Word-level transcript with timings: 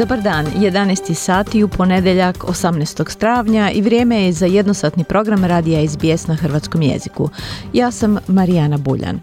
Dobar 0.00 0.20
dan, 0.20 0.46
11. 0.56 1.14
sati 1.14 1.64
u 1.64 1.68
ponedeljak 1.68 2.36
18. 2.44 3.16
travnja 3.18 3.70
i 3.70 3.82
vrijeme 3.82 4.22
je 4.22 4.32
za 4.32 4.46
jednosatni 4.46 5.04
program 5.04 5.44
radija 5.44 5.88
SBS 5.88 6.26
na 6.26 6.34
hrvatskom 6.34 6.82
jeziku. 6.82 7.28
Ja 7.72 7.90
sam 7.90 8.18
Marijana 8.28 8.78
Buljan. 8.78 9.20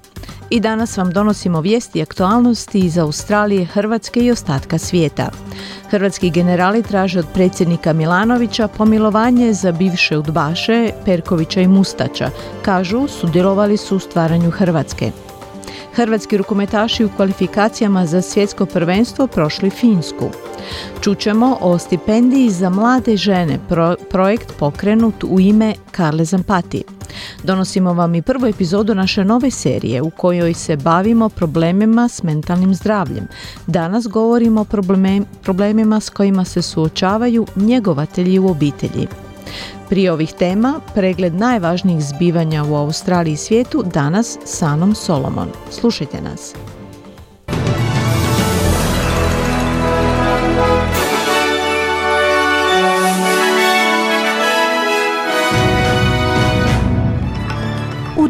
I 0.49 0.59
danas 0.59 0.97
vam 0.97 1.11
donosimo 1.11 1.61
vijesti 1.61 1.99
i 1.99 2.01
aktualnosti 2.01 2.79
iz 2.79 2.97
Australije, 2.97 3.65
Hrvatske 3.65 4.19
i 4.19 4.31
ostatka 4.31 4.77
svijeta. 4.77 5.29
Hrvatski 5.89 6.29
generali 6.29 6.83
traže 6.83 7.19
od 7.19 7.25
predsjednika 7.33 7.93
Milanovića 7.93 8.67
pomilovanje 8.67 9.53
za 9.53 9.71
bivše 9.71 10.17
udbaše 10.17 10.89
Perkovića 11.05 11.61
i 11.61 11.67
Mustača. 11.67 12.29
Kažu, 12.61 13.07
sudjelovali 13.07 13.77
su 13.77 13.95
u 13.95 13.99
stvaranju 13.99 14.51
Hrvatske. 14.51 15.11
Hrvatski 15.97 16.37
rukometaši 16.37 17.05
u 17.05 17.09
kvalifikacijama 17.15 18.05
za 18.05 18.21
svjetsko 18.21 18.65
prvenstvo 18.65 19.27
prošli 19.27 19.69
Finsku. 19.69 20.29
Čućemo 21.01 21.57
o 21.61 21.77
stipendiji 21.77 22.49
za 22.49 22.69
mlade 22.69 23.17
žene, 23.17 23.59
projekt 24.09 24.53
pokrenut 24.59 25.23
u 25.23 25.39
ime 25.39 25.73
Karle 25.91 26.25
Zampati. 26.25 26.83
Donosimo 27.43 27.93
vam 27.93 28.15
i 28.15 28.21
prvu 28.21 28.45
epizodu 28.45 28.95
naše 28.95 29.25
nove 29.25 29.51
serije 29.51 30.01
u 30.01 30.09
kojoj 30.09 30.53
se 30.53 30.75
bavimo 30.75 31.29
problemima 31.29 32.09
s 32.09 32.23
mentalnim 32.23 32.75
zdravljem. 32.75 33.27
Danas 33.67 34.07
govorimo 34.07 34.61
o 34.61 34.83
problemima 35.43 35.99
s 35.99 36.09
kojima 36.09 36.45
se 36.45 36.61
suočavaju 36.61 37.45
njegovatelji 37.55 38.39
u 38.39 38.47
obitelji. 38.47 39.07
Prije 39.89 40.11
ovih 40.11 40.33
tema, 40.33 40.79
pregled 40.93 41.33
najvažnijih 41.33 42.01
zbivanja 42.01 42.63
u 42.63 42.75
Australiji 42.75 43.33
i 43.33 43.37
svijetu 43.37 43.83
danas 43.93 44.37
s 44.45 44.61
Anom 44.61 44.95
Solomon. 44.95 45.47
Slušajte 45.71 46.21
nas. 46.21 46.55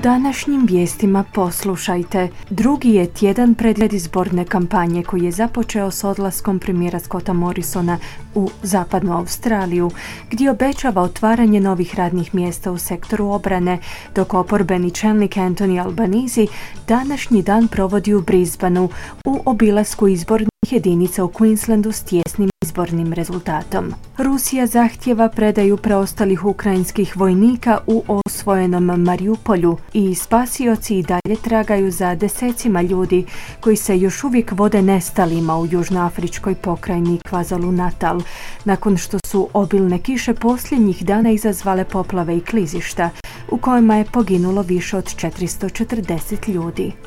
Današnjim 0.04 0.66
vijestima 0.66 1.24
poslušajte. 1.34 2.30
Drugi 2.50 2.90
je 2.90 3.08
tjedan 3.08 3.56
predizborne 3.56 4.46
kampanje 4.46 5.04
koji 5.04 5.24
je 5.24 5.32
započeo 5.32 5.92
s 5.92 6.04
odlaskom 6.04 6.60
premijera 6.60 7.00
Scotta 7.00 7.34
Morrisona 7.34 7.98
u 8.36 8.50
zapadnu 8.64 9.18
Australiju, 9.18 9.92
gdje 10.32 10.52
obećava 10.52 11.02
otvaranje 11.02 11.60
novih 11.60 11.96
radnih 11.96 12.36
mjesta 12.36 12.72
u 12.72 12.78
sektoru 12.78 13.26
obrane, 13.26 13.80
dok 14.16 14.34
oporbeni 14.34 14.92
čelnik 14.92 15.36
Anthony 15.36 15.86
Albanizi 15.86 16.48
današnji 16.88 17.42
dan 17.42 17.68
provodi 17.68 18.14
u 18.14 18.22
Brisbaneu 18.22 18.90
u 19.26 19.40
obilasku 19.46 20.08
izbornih 20.08 20.50
jedinica 20.72 21.24
u 21.24 21.28
Queenslandu 21.28 21.92
s 21.92 22.04
tjesnim 22.04 22.50
izbornim 22.78 23.14
rezultatom. 23.14 23.94
Rusija 24.18 24.68
zahtjeva 24.68 25.30
predaju 25.30 25.78
preostalih 25.78 26.46
ukrajinskih 26.46 27.18
vojnika 27.18 27.78
u 27.88 28.04
osvojenom 28.08 28.86
Mariupolju 28.86 29.78
i 29.94 30.16
spasioci 30.16 31.00
i 31.00 31.04
dalje 31.04 31.36
tragaju 31.44 31.92
za 31.92 32.16
desecima 32.16 32.82
ljudi 32.82 33.26
koji 33.60 33.76
se 33.76 34.00
još 34.00 34.24
uvijek 34.24 34.52
vode 34.52 34.82
nestalima 34.82 35.58
u 35.58 35.66
južnoafričkoj 35.66 36.56
pokrajini 36.56 37.20
Kvazalu 37.30 37.72
Natal, 37.72 38.22
nakon 38.66 38.98
što 38.98 39.18
su 39.26 39.50
obilne 39.54 40.00
kiše 40.00 40.34
posljednjih 40.34 41.06
dana 41.06 41.32
izazvale 41.32 41.86
poplave 41.86 42.38
i 42.38 42.42
klizišta, 42.42 43.10
u 43.52 43.58
kojima 43.58 43.96
je 43.96 44.06
poginulo 44.06 44.62
više 44.62 44.98
od 44.98 45.06
440 45.06 46.50
ljudi. 46.50 47.07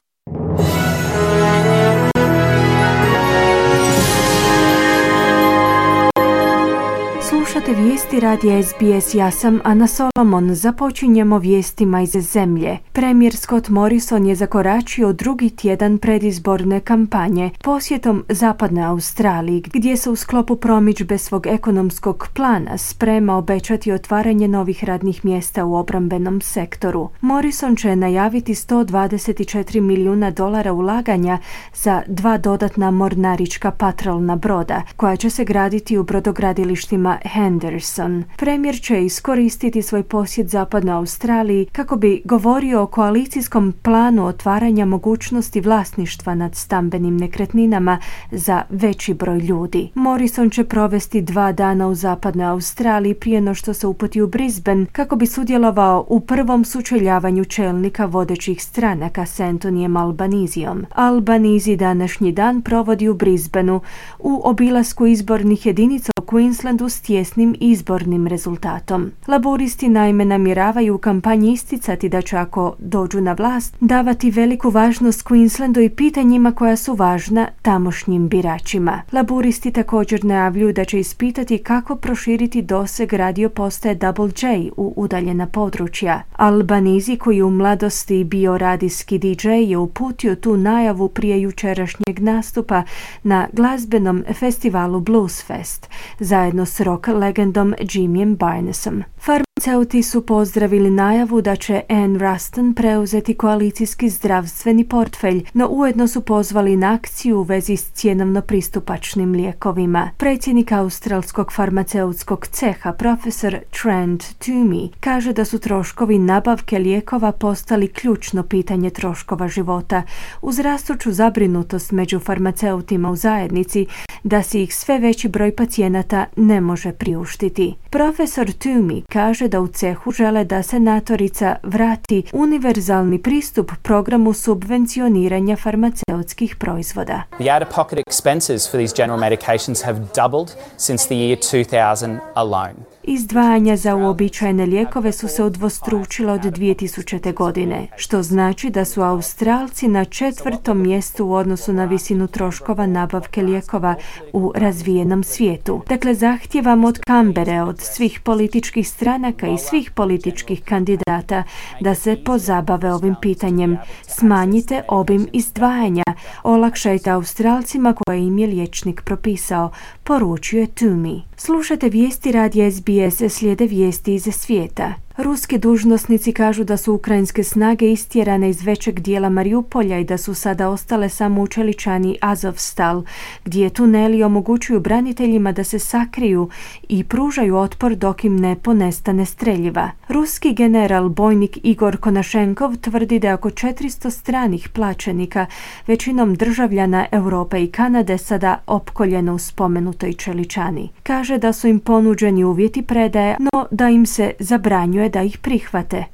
Vijesti 7.76 8.20
radija 8.20 8.62
SBS, 8.62 9.14
ja 9.14 9.30
sam 9.30 9.60
Ana 9.64 9.86
Solomon. 9.86 10.54
Započinjemo 10.54 11.38
vijestima 11.38 12.02
iz 12.02 12.10
zemlje. 12.10 12.78
Premijer 12.92 13.36
Scott 13.36 13.68
Morrison 13.68 14.26
je 14.26 14.34
zakoračio 14.34 15.12
drugi 15.12 15.50
tjedan 15.50 15.98
predizborne 15.98 16.80
kampanje 16.80 17.50
posjetom 17.64 18.24
Zapadne 18.28 18.84
Australiji, 18.84 19.62
gdje 19.72 19.96
se 19.96 20.10
u 20.10 20.16
sklopu 20.16 20.56
promičbe 20.56 21.18
svog 21.18 21.46
ekonomskog 21.46 22.28
plana 22.34 22.78
sprema 22.78 23.36
obećati 23.36 23.92
otvaranje 23.92 24.48
novih 24.48 24.84
radnih 24.84 25.24
mjesta 25.24 25.64
u 25.64 25.74
obrambenom 25.74 26.40
sektoru. 26.40 27.08
Morrison 27.20 27.76
će 27.76 27.96
najaviti 27.96 28.54
124 28.54 29.80
milijuna 29.80 30.30
dolara 30.30 30.72
ulaganja 30.72 31.38
za 31.74 32.02
dva 32.06 32.38
dodatna 32.38 32.90
mornarička 32.90 33.70
patrolna 33.70 34.36
broda, 34.36 34.82
koja 34.96 35.16
će 35.16 35.30
se 35.30 35.44
graditi 35.44 35.98
u 35.98 36.02
brodogradilištima 36.02 37.18
Henderson. 37.60 38.24
Premijer 38.36 38.80
će 38.80 39.04
iskoristiti 39.04 39.82
svoj 39.82 40.02
posjet 40.02 40.48
zapadnoj 40.48 40.94
Australiji 40.94 41.66
kako 41.72 41.96
bi 41.96 42.22
govorio 42.24 42.82
o 42.82 42.86
koalicijskom 42.86 43.74
planu 43.82 44.26
otvaranja 44.26 44.84
mogućnosti 44.84 45.60
vlasništva 45.60 46.34
nad 46.34 46.54
stambenim 46.54 47.16
nekretninama 47.16 47.98
za 48.30 48.62
veći 48.70 49.14
broj 49.14 49.38
ljudi. 49.38 49.90
Morrison 49.94 50.50
će 50.50 50.64
provesti 50.64 51.22
dva 51.22 51.52
dana 51.52 51.88
u 51.88 51.94
zapadnoj 51.94 52.46
Australiji 52.46 53.14
prije 53.14 53.40
no 53.40 53.54
što 53.54 53.74
se 53.74 53.86
uputi 53.86 54.22
u 54.22 54.26
Brisbane 54.26 54.86
kako 54.92 55.16
bi 55.16 55.26
sudjelovao 55.26 56.04
u 56.08 56.20
prvom 56.20 56.64
sučeljavanju 56.64 57.44
čelnika 57.44 58.06
vodećih 58.06 58.62
stranaka 58.62 59.26
s 59.26 59.40
Antonijem 59.40 59.96
Albanizijom. 59.96 60.86
Albanizi 60.94 61.76
današnji 61.76 62.32
dan 62.32 62.62
provodi 62.62 63.08
u 63.08 63.14
Brisbaneu 63.14 63.80
u 64.18 64.40
obilasku 64.44 65.06
izbornih 65.06 65.66
jedinica 65.66 66.12
u 66.18 66.22
Queenslandu 66.22 66.88
s 66.88 67.00
tjesnim 67.00 67.49
izbornim 67.60 68.26
rezultatom. 68.26 69.10
Laboristi 69.28 69.88
naime 69.88 70.24
namjeravaju 70.24 70.94
u 70.94 70.98
kampanji 70.98 71.52
isticati 71.52 72.08
da 72.08 72.22
će 72.22 72.36
ako 72.36 72.74
dođu 72.78 73.20
na 73.20 73.32
vlast 73.32 73.76
davati 73.80 74.30
veliku 74.30 74.70
važnost 74.70 75.24
Queenslandu 75.24 75.84
i 75.84 75.88
pitanjima 75.88 76.52
koja 76.52 76.76
su 76.76 76.94
važna 76.94 77.48
tamošnjim 77.62 78.28
biračima. 78.28 79.02
Laboristi 79.12 79.70
također 79.70 80.24
najavljuju 80.24 80.72
da 80.72 80.84
će 80.84 81.00
ispitati 81.00 81.58
kako 81.58 81.96
proširiti 81.96 82.62
doseg 82.62 83.12
radio 83.12 83.48
postaje 83.48 83.94
Double 83.94 84.30
J 84.42 84.70
u 84.76 84.92
udaljena 84.96 85.46
područja. 85.46 86.22
Albanizi 86.36 87.16
koji 87.16 87.42
u 87.42 87.50
mladosti 87.50 88.24
bio 88.24 88.58
radijski 88.58 89.18
DJ 89.18 89.48
je 89.48 89.78
uputio 89.78 90.34
tu 90.34 90.56
najavu 90.56 91.08
prije 91.08 91.40
jučerašnjeg 91.40 92.20
nastupa 92.20 92.82
na 93.22 93.48
glazbenom 93.52 94.24
festivalu 94.34 95.00
Blues 95.00 95.44
Fest 95.46 95.88
zajedno 96.18 96.66
s 96.66 96.80
rock 96.80 97.08
legendom 97.40 97.74
Jimmy 97.80 98.26
Barnesum. 98.36 99.04
För 99.18 99.49
Farmaceuti 99.60 100.02
su 100.02 100.26
pozdravili 100.26 100.90
najavu 100.90 101.40
da 101.40 101.56
će 101.56 101.82
Anne 101.88 102.18
Ruston 102.18 102.74
preuzeti 102.74 103.34
koalicijski 103.34 104.08
zdravstveni 104.08 104.84
portfelj, 104.84 105.44
no 105.54 105.68
ujedno 105.68 106.08
su 106.08 106.20
pozvali 106.20 106.76
na 106.76 106.92
akciju 106.92 107.38
u 107.38 107.42
vezi 107.42 107.76
s 107.76 107.90
cijenovno 107.92 108.40
pristupačnim 108.40 109.32
lijekovima. 109.32 110.10
Predsjednik 110.16 110.72
australskog 110.72 111.52
farmaceutskog 111.52 112.46
ceha, 112.46 112.92
profesor 112.92 113.58
Trent 113.82 114.22
Toomey, 114.22 114.88
kaže 115.00 115.32
da 115.32 115.44
su 115.44 115.58
troškovi 115.58 116.18
nabavke 116.18 116.78
lijekova 116.78 117.32
postali 117.32 117.88
ključno 117.88 118.42
pitanje 118.42 118.90
troškova 118.90 119.48
života, 119.48 120.02
uz 120.42 120.58
rastuću 120.58 121.12
zabrinutost 121.12 121.92
među 121.92 122.18
farmaceutima 122.18 123.10
u 123.10 123.16
zajednici 123.16 123.86
da 124.22 124.42
si 124.42 124.62
ih 124.62 124.74
sve 124.74 124.98
veći 124.98 125.28
broj 125.28 125.56
pacijenata 125.56 126.26
ne 126.36 126.60
može 126.60 126.92
priuštiti. 126.92 127.74
Profesor 127.90 128.46
Toomey 128.46 129.02
kaže 129.08 129.49
da 129.50 129.60
u 129.60 129.68
cehu 129.68 130.12
žele 130.12 130.44
da 130.44 130.62
senatorica 130.62 131.56
vrati 131.62 132.22
univerzalni 132.32 133.22
pristup 133.22 133.72
programu 133.82 134.32
subvencioniranja 134.32 135.56
farmaceutskih 135.56 136.56
proizvoda. 136.56 137.22
The 137.38 137.54
out-of-pocket 137.54 137.98
expenses 137.98 138.70
for 138.70 138.80
these 138.80 138.94
general 138.96 139.20
medications 139.20 139.84
have 139.84 140.00
doubled 140.16 140.48
since 140.78 141.06
the 141.06 141.14
year 141.14 141.36
2000 141.36 142.18
alone. 142.34 142.89
Izdvajanja 143.02 143.76
za 143.76 143.96
uobičajene 143.96 144.66
lijekove 144.66 145.12
su 145.12 145.28
se 145.28 145.44
udvostručila 145.44 146.32
od 146.32 146.40
2000. 146.40 147.34
godine, 147.34 147.86
što 147.96 148.22
znači 148.22 148.70
da 148.70 148.84
su 148.84 149.02
Australci 149.02 149.88
na 149.88 150.04
četvrtom 150.04 150.82
mjestu 150.82 151.26
u 151.26 151.32
odnosu 151.32 151.72
na 151.72 151.84
visinu 151.84 152.26
troškova 152.26 152.86
nabavke 152.86 153.42
lijekova 153.42 153.94
u 154.32 154.52
razvijenom 154.56 155.24
svijetu. 155.24 155.82
Dakle, 155.88 156.14
zahtjevam 156.14 156.84
od 156.84 156.98
Kambere, 156.98 157.62
od 157.62 157.80
svih 157.80 158.20
političkih 158.20 158.88
stranaka 158.88 159.48
i 159.48 159.58
svih 159.58 159.90
političkih 159.90 160.62
kandidata 160.64 161.42
da 161.80 161.94
se 161.94 162.16
pozabave 162.24 162.92
ovim 162.94 163.14
pitanjem. 163.22 163.76
Smanjite 164.08 164.82
obim 164.88 165.28
izdvajanja, 165.32 166.04
olakšajte 166.42 167.10
Australcima 167.10 167.94
koje 167.94 168.18
im 168.18 168.38
je 168.38 168.46
liječnik 168.46 169.02
propisao, 169.02 169.70
poručuje 170.04 170.66
Tumi. 170.66 171.22
Slušate 171.36 171.88
vijesti 171.88 172.32
radija 172.32 172.66
SBS 173.10 173.34
slijede 173.34 173.66
vijesti 173.66 174.14
iz 174.14 174.22
svijeta. 174.22 174.94
Ruski 175.22 175.58
dužnosnici 175.58 176.32
kažu 176.32 176.64
da 176.64 176.76
su 176.76 176.94
ukrajinske 176.94 177.44
snage 177.44 177.92
istjerane 177.92 178.50
iz 178.50 178.62
većeg 178.62 179.00
dijela 179.00 179.28
Mariupolja 179.28 179.98
i 179.98 180.04
da 180.04 180.18
su 180.18 180.34
sada 180.34 180.68
ostale 180.68 181.08
samo 181.08 181.42
u 181.42 181.46
čeličani 181.46 182.18
Azovstal, 182.20 183.04
gdje 183.44 183.70
tuneli 183.70 184.22
omogućuju 184.22 184.80
braniteljima 184.80 185.52
da 185.52 185.64
se 185.64 185.78
sakriju 185.78 186.48
i 186.88 187.04
pružaju 187.04 187.56
otpor 187.56 187.94
dok 187.94 188.24
im 188.24 188.36
ne 188.36 188.56
ponestane 188.56 189.26
streljiva. 189.26 189.90
Ruski 190.08 190.54
general 190.54 191.08
bojnik 191.08 191.58
Igor 191.62 191.96
Konašenkov 191.96 192.76
tvrdi 192.76 193.18
da 193.18 193.34
oko 193.34 193.50
400 193.50 194.10
stranih 194.10 194.68
plaćenika, 194.68 195.46
većinom 195.86 196.34
državljana 196.34 197.06
Europe 197.12 197.62
i 197.62 197.70
Kanade, 197.70 198.18
sada 198.18 198.62
opkoljeno 198.66 199.34
u 199.34 199.38
spomenutoj 199.38 200.12
čeličani. 200.12 200.88
Kaže 201.02 201.38
da 201.38 201.52
su 201.52 201.68
im 201.68 201.80
ponuđeni 201.80 202.44
uvjeti 202.44 202.82
predaje, 202.82 203.36
no 203.38 203.66
da 203.70 203.88
im 203.88 204.06
se 204.06 204.32
zabranjuje 204.38 205.09
da 205.10 205.22
ih 205.22 205.38
prihvate. 205.42 206.04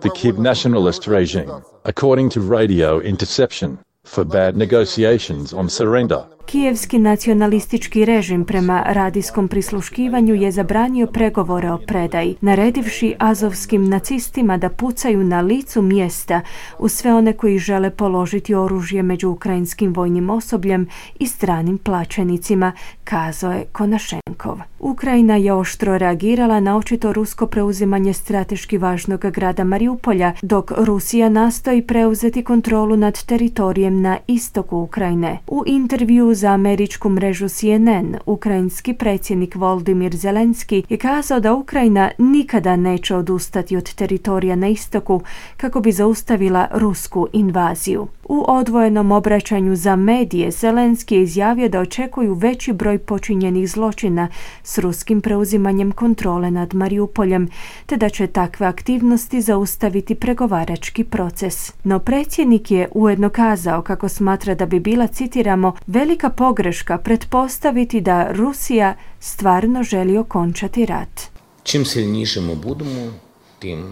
The 0.00 0.10
Kib 0.14 0.38
nationalist 0.38 1.06
regime, 1.06 1.62
according 1.84 2.30
to 2.30 2.40
radio 2.40 3.00
interception, 3.00 3.78
forbade 4.04 4.56
negotiations 4.56 5.52
on 5.52 5.68
surrender 5.68 6.26
Kijevski 6.50 6.98
nacionalistički 6.98 8.04
režim 8.04 8.44
prema 8.44 8.82
radijskom 8.86 9.48
prisluškivanju 9.48 10.34
je 10.34 10.50
zabranio 10.50 11.06
pregovore 11.06 11.70
o 11.70 11.78
predaji, 11.78 12.36
naredivši 12.40 13.14
azovskim 13.18 13.88
nacistima 13.88 14.56
da 14.56 14.68
pucaju 14.68 15.24
na 15.24 15.40
licu 15.40 15.82
mjesta 15.82 16.40
u 16.78 16.88
sve 16.88 17.14
one 17.14 17.32
koji 17.32 17.58
žele 17.58 17.90
položiti 17.90 18.54
oružje 18.54 19.02
među 19.02 19.30
ukrajinskim 19.30 19.92
vojnim 19.94 20.30
osobljem 20.30 20.88
i 21.18 21.26
stranim 21.26 21.78
plaćenicima, 21.78 22.72
kazao 23.04 23.52
je 23.52 23.64
Konašenkov. 23.72 24.58
Ukrajina 24.80 25.36
je 25.36 25.52
oštro 25.52 25.98
reagirala 25.98 26.60
na 26.60 26.76
očito 26.76 27.12
rusko 27.12 27.46
preuzimanje 27.46 28.12
strateški 28.12 28.78
važnog 28.78 29.20
grada 29.20 29.64
Mariupolja, 29.64 30.32
dok 30.42 30.72
Rusija 30.76 31.28
nastoji 31.28 31.82
preuzeti 31.82 32.44
kontrolu 32.44 32.96
nad 32.96 33.24
teritorijem 33.24 34.00
na 34.00 34.18
istoku 34.26 34.76
Ukrajine. 34.76 35.38
U 35.46 35.62
intervju 35.66 36.34
za 36.38 36.48
američku 36.48 37.08
mrežu 37.08 37.48
CNN, 37.48 38.16
ukrajinski 38.26 38.94
predsjednik 38.94 39.54
Voldimir 39.54 40.16
Zelenski 40.16 40.82
je 40.88 40.96
kazao 40.96 41.40
da 41.40 41.54
Ukrajina 41.54 42.10
nikada 42.18 42.76
neće 42.76 43.16
odustati 43.16 43.76
od 43.76 43.94
teritorija 43.94 44.56
na 44.56 44.68
istoku 44.68 45.22
kako 45.56 45.80
bi 45.80 45.92
zaustavila 45.92 46.68
rusku 46.72 47.28
invaziju. 47.32 48.06
U 48.24 48.44
odvojenom 48.48 49.12
obraćanju 49.12 49.76
za 49.76 49.96
medije 49.96 50.50
Zelenski 50.50 51.14
je 51.14 51.22
izjavio 51.22 51.68
da 51.68 51.80
očekuju 51.80 52.34
veći 52.34 52.72
broj 52.72 52.98
počinjenih 52.98 53.70
zločina 53.70 54.28
s 54.62 54.78
ruskim 54.78 55.20
preuzimanjem 55.20 55.92
kontrole 55.92 56.50
nad 56.50 56.74
Mariupoljem, 56.74 57.48
te 57.86 57.96
da 57.96 58.08
će 58.08 58.26
takve 58.26 58.66
aktivnosti 58.66 59.40
zaustaviti 59.40 60.14
pregovarački 60.14 61.04
proces. 61.04 61.72
No 61.84 61.98
predsjednik 61.98 62.70
je 62.70 62.88
ujedno 62.94 63.28
kazao 63.28 63.82
kako 63.82 64.08
smatra 64.08 64.54
da 64.54 64.66
bi 64.66 64.80
bila, 64.80 65.06
citiramo, 65.06 65.72
velika 65.86 66.27
velika 66.28 66.36
pogreška 66.36 66.98
pretpostaviti 66.98 68.00
da 68.00 68.32
Rusija 68.32 68.94
stvarno 69.20 69.82
želi 69.82 70.18
okončati 70.18 70.86
rat. 70.86 71.30
Čim 71.62 71.84
silnijšemo 71.84 72.54
budemo, 72.54 73.12
tim... 73.58 73.84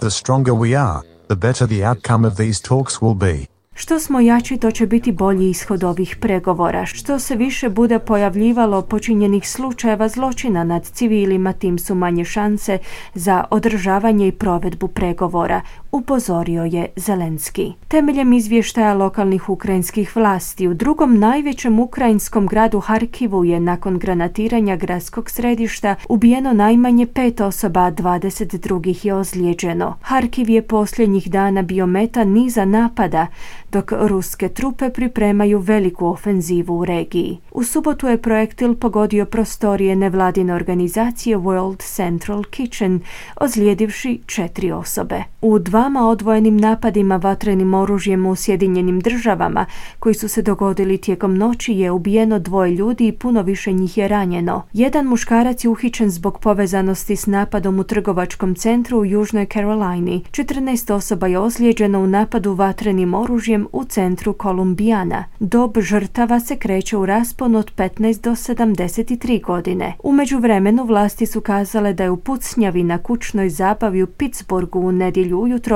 The 0.00 0.10
stronger 0.10 0.54
we 0.54 0.74
are, 0.76 1.00
the 1.28 1.36
better 1.36 1.68
the 1.68 1.88
outcome 1.88 2.28
of 2.28 2.34
these 2.34 2.62
talks 2.62 3.00
will 3.00 3.14
be. 3.14 3.46
Što 3.74 4.00
smo 4.00 4.20
jači, 4.20 4.56
to 4.56 4.70
će 4.70 4.86
biti 4.86 5.12
bolji 5.12 5.50
ishod 5.50 5.84
ovih 5.84 6.16
pregovora. 6.20 6.86
Što 6.86 7.18
se 7.18 7.36
više 7.36 7.68
bude 7.68 7.98
pojavljivalo 7.98 8.82
počinjenih 8.82 9.48
slučajeva 9.48 10.08
zločina 10.08 10.64
nad 10.64 10.84
civilima, 10.84 11.52
tim 11.52 11.78
su 11.78 11.94
manje 11.94 12.24
šanse 12.24 12.78
za 13.14 13.44
održavanje 13.50 14.28
i 14.28 14.32
provedbu 14.32 14.88
pregovora, 14.88 15.60
upozorio 15.92 16.64
je 16.64 16.86
Zelenski. 16.96 17.72
Temeljem 17.88 18.32
izvještaja 18.32 18.94
lokalnih 18.94 19.48
ukrajinskih 19.48 20.16
vlasti 20.16 20.68
u 20.68 20.74
drugom 20.74 21.18
najvećem 21.18 21.78
ukrajinskom 21.78 22.46
gradu 22.46 22.80
Harkivu 22.80 23.44
je 23.44 23.60
nakon 23.60 23.98
granatiranja 23.98 24.76
gradskog 24.76 25.30
središta 25.30 25.94
ubijeno 26.08 26.52
najmanje 26.52 27.06
pet 27.06 27.40
osoba, 27.40 27.80
a 27.80 27.92
20 27.92 28.58
drugih 28.58 29.04
je 29.04 29.14
ozlijeđeno. 29.14 29.96
Harkiv 30.02 30.50
je 30.50 30.62
posljednjih 30.62 31.30
dana 31.30 31.62
bio 31.62 31.86
meta 31.86 32.24
niza 32.24 32.64
napada, 32.64 33.26
dok 33.72 33.92
ruske 33.92 34.48
trupe 34.48 34.90
pripremaju 34.90 35.58
veliku 35.58 36.06
ofenzivu 36.06 36.78
u 36.78 36.84
regiji. 36.84 37.38
U 37.50 37.64
subotu 37.64 38.08
je 38.08 38.22
projektil 38.22 38.74
pogodio 38.74 39.26
prostorije 39.26 39.96
nevladine 39.96 40.54
organizacije 40.54 41.38
World 41.38 41.94
Central 41.94 42.44
Kitchen, 42.44 43.00
ozlijedivši 43.40 44.20
četiri 44.26 44.72
osobe. 44.72 45.22
U 45.42 45.58
dvama 45.82 46.08
odvojenim 46.08 46.56
napadima 46.56 47.16
vatrenim 47.16 47.74
oružjem 47.74 48.26
u 48.26 48.36
Sjedinjenim 48.36 49.00
državama, 49.00 49.66
koji 49.98 50.14
su 50.14 50.28
se 50.28 50.42
dogodili 50.42 50.98
tijekom 50.98 51.36
noći, 51.36 51.72
je 51.72 51.90
ubijeno 51.90 52.38
dvoje 52.38 52.70
ljudi 52.70 53.08
i 53.08 53.12
puno 53.12 53.42
više 53.42 53.72
njih 53.72 53.98
je 53.98 54.08
ranjeno. 54.08 54.62
Jedan 54.72 55.06
muškarac 55.06 55.64
je 55.64 55.68
uhićen 55.68 56.10
zbog 56.10 56.38
povezanosti 56.38 57.16
s 57.16 57.26
napadom 57.26 57.78
u 57.78 57.84
trgovačkom 57.84 58.54
centru 58.54 58.98
u 58.98 59.04
Južnoj 59.04 59.46
Carolini. 59.52 60.22
14 60.30 60.92
osoba 60.92 61.26
je 61.26 61.38
ozlijeđeno 61.38 62.00
u 62.00 62.06
napadu 62.06 62.54
vatrenim 62.54 63.14
oružjem 63.14 63.66
u 63.72 63.84
centru 63.84 64.32
Kolumbijana. 64.32 65.24
Dob 65.40 65.78
žrtava 65.80 66.40
se 66.40 66.56
kreće 66.56 66.96
u 66.96 67.06
raspon 67.06 67.56
od 67.56 67.74
15 67.76 68.20
do 68.20 68.30
73 68.30 69.42
godine. 69.42 69.94
U 70.02 70.12
međuvremenu 70.12 70.84
vlasti 70.84 71.26
su 71.26 71.40
kazale 71.40 71.92
da 71.92 72.02
je 72.02 72.10
u 72.10 72.16
pucnjavi 72.16 72.82
na 72.82 72.98
kućnoj 72.98 73.48
zabavi 73.48 74.02
u 74.02 74.06
Pittsburghu 74.06 74.80
u 74.80 74.92
nedjelju 74.92 75.40
ujutro 75.40 75.71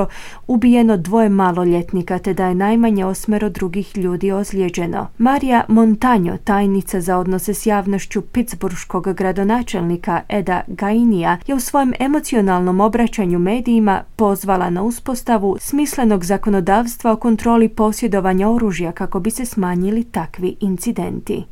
ubijeno 0.47 0.97
dvoje 0.97 1.29
maloljetnika 1.29 2.19
te 2.19 2.33
da 2.33 2.45
je 2.45 2.55
najmanje 2.55 3.05
osmero 3.05 3.49
drugih 3.49 3.97
ljudi 3.97 4.31
ozlijeđeno. 4.31 5.07
Marija 5.17 5.63
Montanjo, 5.67 6.37
tajnica 6.43 7.01
za 7.01 7.17
odnose 7.17 7.53
s 7.53 7.65
javnošću 7.65 8.21
Pittsburghskog 8.21 9.13
gradonačelnika 9.13 10.21
Eda 10.29 10.61
Gainija, 10.67 11.37
je 11.47 11.55
u 11.55 11.59
svojem 11.59 11.93
emocionalnom 11.99 12.81
obraćanju 12.81 13.39
medijima 13.39 14.03
pozvala 14.15 14.69
na 14.69 14.83
uspostavu 14.83 15.57
smislenog 15.59 16.25
zakonodavstva 16.25 17.11
o 17.11 17.15
kontroli 17.15 17.69
posjedovanja 17.69 18.49
oružja 18.49 18.91
kako 18.91 19.19
bi 19.19 19.31
se 19.31 19.45
smanjili 19.45 20.03
takvi 20.03 20.55
incidenti. 20.59 21.43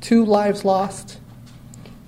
Two 0.00 0.42
lives 0.42 0.64
lost 0.64 1.18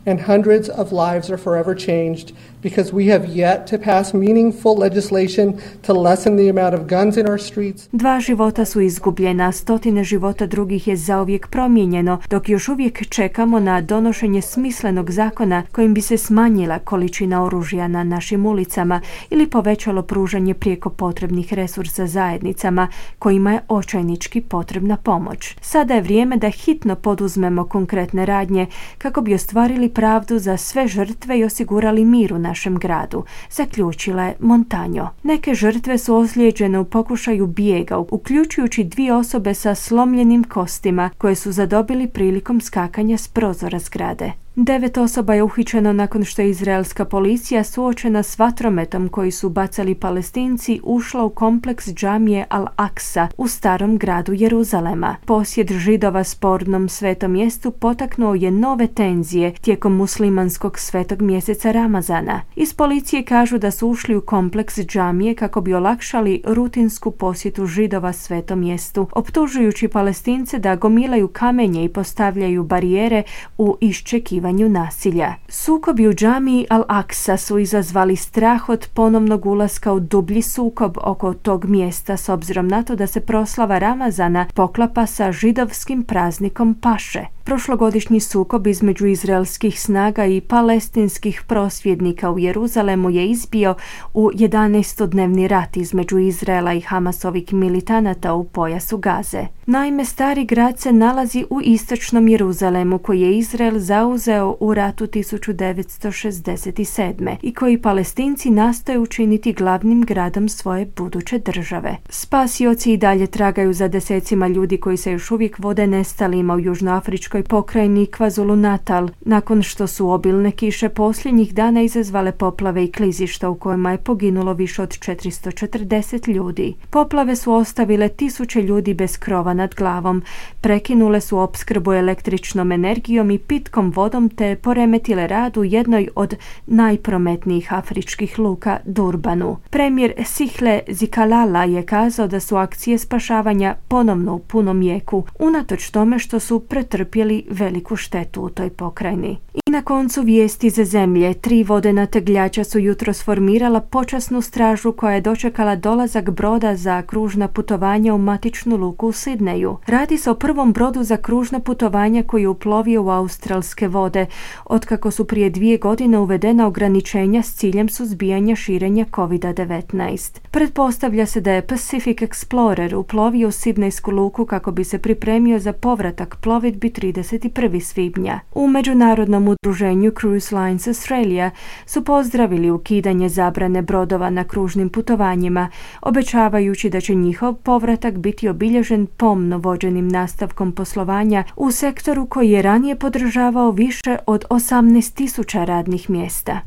and 0.07 0.21
hundreds 0.21 0.69
of 0.69 0.93
lives 0.93 1.31
are 1.31 1.39
forever 1.39 1.75
changed 1.75 2.33
because 2.67 2.93
we 2.93 3.13
have 3.13 3.25
yet 3.29 3.59
to 3.71 3.79
pass 3.79 4.15
meaningful 4.15 4.79
legislation 4.79 5.61
to 5.83 5.93
lessen 5.93 6.37
the 6.37 6.49
amount 6.49 6.75
of 6.75 6.81
guns 6.89 7.17
in 7.17 7.29
our 7.29 7.41
streets. 7.41 7.89
Dva 7.93 8.21
života 8.21 8.65
su 8.65 8.81
izgubljena, 8.81 9.53
stotine 9.53 10.05
života 10.05 10.47
drugih 10.47 10.89
je 10.89 10.97
zauvijek 10.97 11.49
promijenjeno, 11.49 12.21
dok 12.31 12.49
još 12.49 12.69
uvijek 12.69 13.09
čekamo 13.09 13.61
na 13.61 13.81
donošenje 13.81 14.43
smislenog 14.43 15.11
zakona 15.11 15.63
kojim 15.73 15.95
bi 15.95 16.01
se 16.01 16.17
smanjila 16.17 16.79
količina 16.79 17.45
oružja 17.45 17.89
na 17.89 18.05
našim 18.05 18.47
ulicama 18.47 19.01
ili 19.31 19.47
povećalo 19.47 20.03
pružanje 20.03 20.55
prijeko 20.55 20.91
potrebnih 20.91 21.53
resursa 21.53 22.07
zajednicama 22.07 22.89
kojima 23.19 23.53
je 23.53 23.61
očajnički 23.69 24.41
potrebna 24.41 24.97
pomoć. 24.97 25.57
Sada 25.61 25.95
je 25.95 26.01
vrijeme 26.01 26.37
da 26.37 26.51
hitno 26.51 26.97
poduzmemo 26.97 27.65
konkretne 27.65 28.27
radnje 28.27 28.67
kako 28.99 29.21
bi 29.21 29.35
ostvarili 29.35 29.89
pravdu 29.89 30.39
za 30.39 30.57
sve 30.57 30.89
žrtve 30.89 31.39
i 31.39 31.45
osigurali 31.45 32.05
mir 32.05 32.35
u 32.35 32.39
našem 32.57 32.79
gradu, 32.79 33.25
zaključila 33.51 34.23
je 34.23 34.37
Montanjo. 34.41 35.09
Neke 35.23 35.55
žrtve 35.55 35.99
su 35.99 36.17
ozlijeđene 36.17 36.79
u 36.79 36.85
pokušaju 36.85 37.47
bijega, 37.47 37.99
uključujući 37.99 38.85
dvije 38.85 39.15
osobe 39.15 39.55
sa 39.55 39.75
slomljenim 39.75 40.45
kostima 40.45 41.11
koje 41.19 41.35
su 41.35 41.53
zadobili 41.53 42.09
prilikom 42.09 42.61
skakanja 42.61 43.19
s 43.19 43.29
prozora 43.29 43.79
zgrade. 43.79 44.33
Devet 44.59 44.99
osoba 44.99 45.35
je 45.35 45.43
uhićeno 45.43 45.93
nakon 45.93 46.25
što 46.25 46.43
je 46.43 46.51
izraelska 46.51 47.05
policija 47.05 47.65
suočena 47.65 48.23
s 48.23 48.39
vatrometom 48.39 49.09
koji 49.09 49.31
su 49.31 49.49
bacali 49.49 49.95
palestinci 49.95 50.81
ušla 50.83 51.25
u 51.25 51.31
kompleks 51.31 51.89
džamije 51.89 52.47
Al-Aqsa 52.51 53.27
u 53.37 53.49
starom 53.49 53.99
gradu 53.99 54.33
Jeruzalema. 54.33 55.17
Posjed 55.25 55.73
židova 55.73 56.25
spornom 56.25 56.89
svetom 56.89 57.33
mjestu 57.33 57.71
potaknuo 57.71 58.35
je 58.35 58.51
nove 58.51 58.87
tenzije 58.87 59.53
tijekom 59.53 59.97
muslimanskog 59.97 60.79
svetog 60.79 61.23
mjeseca 61.23 61.73
Ramazana. 61.73 62.41
Iz 62.55 62.75
policije 62.75 63.23
kažu 63.23 63.59
da 63.59 63.71
su 63.71 63.89
ušli 63.89 64.17
u 64.17 64.21
kompleks 64.21 64.79
džamije 64.79 65.35
kako 65.35 65.61
bi 65.61 65.75
olakšali 65.75 66.43
rutinsku 66.45 67.11
posjetu 67.11 67.67
židova 67.67 68.13
svetom 68.13 68.61
mjestu, 68.61 69.09
optužujući 69.13 69.89
palestince 69.89 70.59
da 70.59 70.77
gomilaju 70.77 71.29
kamenje 71.29 71.85
i 71.85 71.89
postavljaju 71.89 72.65
barijere 72.65 73.23
u 73.59 73.77
iščekivanju 73.81 74.46
nasilja. 74.53 75.35
Sukobi 75.49 76.09
u 76.09 76.15
džamiji 76.15 76.67
Al-Aqsa 76.71 77.37
su 77.37 77.59
izazvali 77.59 78.17
strah 78.17 78.69
od 78.69 78.89
ponovnog 78.95 79.47
ulaska 79.47 79.93
u 79.93 80.01
dublji 80.01 80.43
sukob 80.43 80.99
oko 81.03 81.35
tog 81.35 81.65
mjesta 81.65 82.17
s 82.17 82.29
obzirom 82.29 82.69
na 82.69 82.83
to 82.83 82.97
da 82.97 83.07
se 83.07 83.21
proslava 83.21 83.79
Ramazana 83.79 84.47
poklapa 84.55 85.07
sa 85.07 85.33
židovskim 85.33 86.03
praznikom 86.03 86.75
Paše. 86.75 87.36
Prošlogodišnji 87.47 88.21
sukob 88.21 88.67
između 88.67 89.07
izraelskih 89.07 89.81
snaga 89.81 90.25
i 90.25 90.41
palestinskih 90.41 91.43
prosvjednika 91.47 92.31
u 92.31 92.39
Jeruzalemu 92.39 93.11
je 93.11 93.27
izbio 93.27 93.75
u 94.15 94.31
11-dnevni 94.35 95.49
rat 95.49 95.77
između 95.77 96.19
Izraela 96.19 96.73
i 96.73 96.81
Hamasovih 96.81 97.53
militanata 97.53 98.35
u 98.35 98.45
pojasu 98.45 98.99
Gaze. 98.99 99.47
Naime, 99.67 100.05
stari 100.05 100.45
grad 100.45 100.79
se 100.79 100.93
nalazi 100.93 101.45
u 101.51 101.61
istočnom 101.65 102.29
Jeruzalemu 102.29 102.99
koji 102.99 103.21
je 103.21 103.39
Izrael 103.39 103.79
zauzeo 103.79 104.57
u 104.61 104.75
ratu 104.75 105.07
1967. 105.07 107.37
i 107.43 107.55
koji 107.55 107.83
palestinci 107.83 108.51
nastoje 108.51 108.99
učiniti 108.99 109.53
glavnim 109.53 110.03
gradom 110.03 110.49
svoje 110.49 110.87
buduće 110.97 111.39
države. 111.39 111.97
Spasioci 112.09 112.93
i 112.93 112.97
dalje 112.97 113.27
tragaju 113.27 113.73
za 113.73 113.89
desecima 113.89 114.49
ljudi 114.49 114.77
koji 114.77 114.97
se 114.97 115.13
još 115.13 115.31
uvijek 115.31 115.59
vode 115.59 115.87
nestalima 115.87 116.55
u 116.55 116.61
južnoafričkoj 116.61 117.36
pokrajini 117.43 118.07
KwaZulu 118.07 118.55
Natal 118.55 119.09
nakon 119.21 119.63
što 119.63 119.87
su 119.87 120.11
obilne 120.11 120.51
kiše 120.51 120.89
posljednjih 120.89 121.55
dana 121.55 121.83
izazvale 121.83 122.33
poplave 122.33 122.85
i 122.85 122.93
klizišta 122.93 123.49
u 123.49 123.55
kojima 123.55 123.91
je 123.91 123.99
poginulo 123.99 124.53
više 124.53 124.83
od 124.83 124.89
440 124.89 126.29
ljudi. 126.29 126.75
Poplave 126.91 127.37
su 127.37 127.53
ostavile 127.53 128.09
tisuće 128.09 128.63
ljudi 128.63 128.95
bez 128.95 129.19
krova 129.19 129.55
nad 129.55 129.75
glavom, 129.75 130.23
prekinule 130.61 131.21
su 131.21 131.39
opskrbu 131.39 131.93
električnom 131.93 132.73
energijom 132.73 133.31
i 133.31 133.39
pitkom 133.39 133.93
vodom 133.97 134.29
te 134.29 134.57
poremetile 134.57 135.27
rad 135.27 135.57
u 135.57 135.65
jednoj 135.65 136.09
od 136.15 136.35
najprometnijih 136.67 137.73
afričkih 137.73 138.39
luka 138.39 138.79
Durbanu. 138.85 139.57
Premijer 139.71 140.13
Sihle 140.25 140.81
Zikalala 140.89 141.65
je 141.65 141.83
kazao 141.83 142.27
da 142.27 142.41
su 142.41 142.57
akcije 142.57 142.99
spašavanja 142.99 143.75
ponovno 143.89 144.35
u 144.35 144.39
punom 144.39 144.83
jeku, 144.83 145.25
unatoč 145.39 145.91
tome 145.91 146.19
što 146.19 146.41
su 146.41 146.61
pretrpjeli 146.61 147.26
veliku 147.51 147.97
štetu 147.97 148.43
u 148.43 148.51
toj 148.51 148.71
pokrajini. 148.71 149.39
I 149.55 149.71
na 149.71 149.83
koncu 149.83 150.23
vijesti 150.23 150.71
za 150.71 150.85
zemlje, 150.85 151.35
tri 151.35 151.65
vodena 151.65 152.07
tegljača 152.07 152.65
su 152.65 152.79
jutro 152.79 153.13
sformirala 153.13 153.81
počasnu 153.81 154.41
stražu 154.41 154.93
koja 154.93 155.15
je 155.15 155.21
dočekala 155.21 155.77
dolazak 155.77 156.31
broda 156.31 156.77
za 156.77 157.03
kružna 157.03 157.49
putovanja 157.49 158.15
u 158.15 158.19
matičnu 158.19 158.77
luku 158.77 159.09
u 159.09 159.13
Sidneju. 159.13 159.77
Radi 159.87 160.19
se 160.19 160.31
o 160.31 160.35
prvom 160.35 160.73
brodu 160.73 161.03
za 161.03 161.17
kružna 161.17 161.61
putovanja 161.61 162.23
koji 162.23 162.43
je 162.43 162.49
uplovio 162.49 163.03
u 163.03 163.09
australske 163.11 163.89
vode, 163.89 164.27
otkako 164.65 165.11
su 165.11 165.25
prije 165.25 165.51
dvije 165.51 165.79
godine 165.79 166.19
uvedena 166.19 166.67
ograničenja 166.67 167.43
s 167.43 167.55
ciljem 167.55 167.89
suzbijanja 167.89 168.57
širenja 168.57 169.05
COVID-19. 169.05 170.39
Pretpostavlja 170.51 171.27
se 171.27 171.41
da 171.41 171.53
je 171.53 171.67
Pacific 171.67 172.19
Explorer 172.19 172.95
uplovio 172.95 173.49
u 173.49 173.51
Sidnejsku 173.51 174.11
luku 174.11 174.47
kako 174.47 174.71
bi 174.71 174.85
se 174.85 174.99
pripremio 174.99 175.59
za 175.59 175.73
povratak 175.73 176.37
plovidbi 176.41 176.91
31. 177.17 177.81
svibnja. 177.81 178.41
U 178.55 178.67
međunarodnom 178.69 179.49
udruženju 179.49 180.13
Cruise 180.21 180.57
Lines 180.57 180.87
Australia 180.87 181.51
su 181.87 182.05
pozdravili 182.05 182.71
ukidanje 182.71 183.29
zabrane 183.29 183.83
brodova 183.83 184.31
na 184.31 184.45
kružnim 184.45 184.89
putovanjima, 184.89 185.71
obećavajući 186.01 186.91
da 186.91 187.01
će 187.01 187.15
njihov 187.15 187.55
povratak 187.55 188.15
biti 188.15 188.49
obilježen 188.49 189.07
pomno 189.07 189.59
vođenim 189.59 190.09
nastavkom 190.09 190.73
poslovanja 190.73 191.45
u 191.57 191.71
sektoru 191.71 192.27
koji 192.27 192.51
je 192.51 192.63
ranije 192.63 192.97
podržavao 192.97 193.71
više 193.71 194.17
od 194.27 194.45
18.000 194.51 195.65
radnih 195.65 196.11
mjesta. 196.11 196.61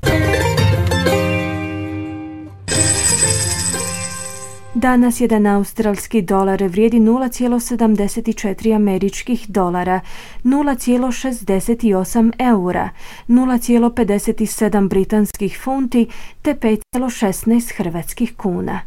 Danas 4.81 5.21
jedan 5.21 5.47
australski 5.47 6.21
dolar 6.21 6.63
vrijedi 6.63 6.99
0,74 6.99 8.75
američkih 8.75 9.47
dolara, 9.47 9.99
0,68 10.43 12.31
eura, 12.39 12.89
0,57 13.27 14.89
britanskih 14.89 15.59
funti 15.63 16.07
te 16.41 16.53
5,16 16.53 17.77
hrvatskih 17.77 18.35
kuna. 18.37 18.79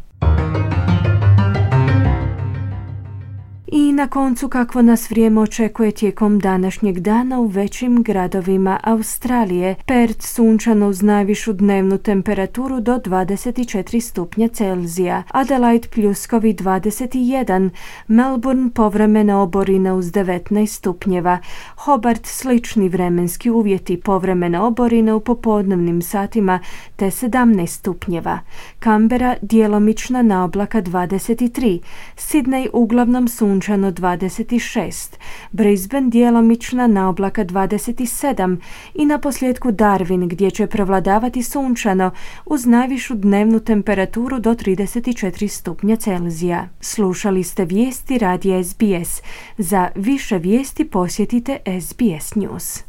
I 3.75 3.91
na 3.91 4.07
koncu 4.07 4.49
kakvo 4.49 4.81
nas 4.81 5.09
vrijeme 5.09 5.41
očekuje 5.41 5.91
tijekom 5.91 6.39
današnjeg 6.39 6.99
dana 6.99 7.39
u 7.39 7.45
većim 7.45 8.03
gradovima 8.03 8.79
Australije. 8.83 9.75
Perth 9.85 10.25
sunčano 10.25 10.87
uz 10.87 11.01
najvišu 11.01 11.53
dnevnu 11.53 11.97
temperaturu 11.97 12.79
do 12.79 12.97
24 12.97 13.99
stupnja 13.99 14.47
Celzija, 14.47 15.23
Adelaide 15.31 15.87
pljuskovi 15.87 16.53
21, 16.53 17.69
Melbourne 18.07 18.69
povremena 18.75 19.41
oborina 19.41 19.95
uz 19.95 20.05
19 20.05 20.65
stupnjeva, 20.65 21.39
Hobart 21.75 22.25
slični 22.25 22.89
vremenski 22.89 23.49
uvjeti 23.49 23.99
povremena 23.99 24.65
oborina 24.65 25.15
u 25.15 25.19
popodnevnim 25.19 26.01
satima 26.01 26.59
te 26.95 27.05
17 27.05 27.67
stupnjeva, 27.67 28.39
Canberra 28.83 29.35
djelomična 29.41 30.21
na 30.21 30.43
oblaka 30.43 30.81
23, 30.81 31.79
Sydney 32.17 32.67
uglavnom 32.73 33.27
sunčano 33.27 33.62
sunčano 33.63 33.91
26, 33.91 35.15
Brisbane 35.51 36.09
djelomična 36.09 36.87
na 36.87 37.09
oblaka 37.09 37.45
27 37.45 38.57
i 38.93 39.05
na 39.05 39.19
posljedku 39.19 39.71
Darwin 39.71 40.27
gdje 40.27 40.51
će 40.51 40.67
prevladavati 40.67 41.43
sunčano 41.43 42.11
uz 42.45 42.65
najvišu 42.65 43.15
dnevnu 43.15 43.59
temperaturu 43.59 44.39
do 44.39 44.53
34 44.53 45.47
stupnja 45.47 45.95
Celzija. 45.95 46.69
Slušali 46.81 47.43
ste 47.43 47.65
vijesti 47.65 48.17
radija 48.17 48.63
SBS. 48.63 49.21
Za 49.57 49.89
više 49.95 50.37
vijesti 50.37 50.85
posjetite 50.85 51.57
SBS 51.81 52.35
News. 52.35 52.83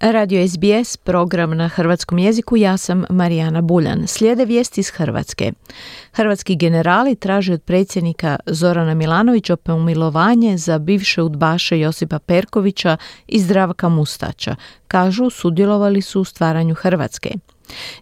Radio 0.00 0.48
SBS, 0.48 0.96
program 0.96 1.56
na 1.56 1.68
hrvatskom 1.68 2.18
jeziku, 2.18 2.56
ja 2.56 2.76
sam 2.76 3.04
Marijana 3.10 3.62
Buljan. 3.62 4.06
Slijede 4.06 4.44
vijesti 4.44 4.80
iz 4.80 4.90
Hrvatske. 4.90 5.52
Hrvatski 6.12 6.56
generali 6.56 7.14
traže 7.14 7.52
od 7.52 7.62
predsjednika 7.62 8.36
Zorana 8.46 8.94
Milanovića 8.94 9.56
pomilovanje 9.56 10.56
za 10.56 10.78
bivše 10.78 11.22
udbaše 11.22 11.80
Josipa 11.80 12.18
Perkovića 12.18 12.96
i 13.28 13.40
Zdravka 13.40 13.88
Mustača. 13.88 14.56
Kažu, 14.88 15.30
sudjelovali 15.30 16.02
su 16.02 16.20
u 16.20 16.24
stvaranju 16.24 16.74
Hrvatske. 16.74 17.30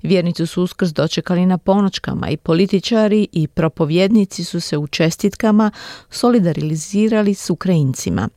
Vjernicu 0.03 0.47
su 0.47 0.63
uskrs 0.63 0.91
dočekali 0.91 1.47
na 1.47 1.59
ponočkama 1.59 2.29
i 2.29 2.37
političari 2.37 3.29
i 3.33 3.49
propovjednici 3.49 4.45
su 4.45 4.61
se 4.61 4.79
u 4.79 4.87
čestitkama 4.87 5.71
solidarizirali 6.11 7.35
s 7.35 7.51
Ukrajincima. 7.51 8.29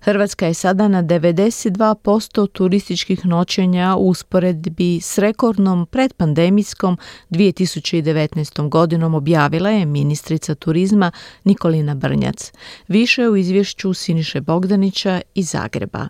Hrvatska 0.00 0.46
je 0.46 0.54
sada 0.54 0.88
na 0.88 1.02
92% 1.02 2.48
turističkih 2.52 3.26
noćenja 3.26 3.96
u 3.96 4.08
usporedbi 4.08 5.00
s 5.00 5.18
rekordnom 5.18 5.86
predpandemijskom 5.86 6.98
2019. 7.30 8.68
godinom 8.68 9.14
objavila 9.14 9.70
je 9.70 9.86
ministrica 9.86 10.54
turizma 10.54 11.10
Nikolina 11.44 11.94
Brnjac. 11.94 12.52
Više 12.88 13.28
u 13.28 13.36
izvješću 13.36 13.94
Siniše 13.94 14.40
Bogdanića 14.40 15.20
iz 15.34 15.50
Zagreba. 15.50 16.08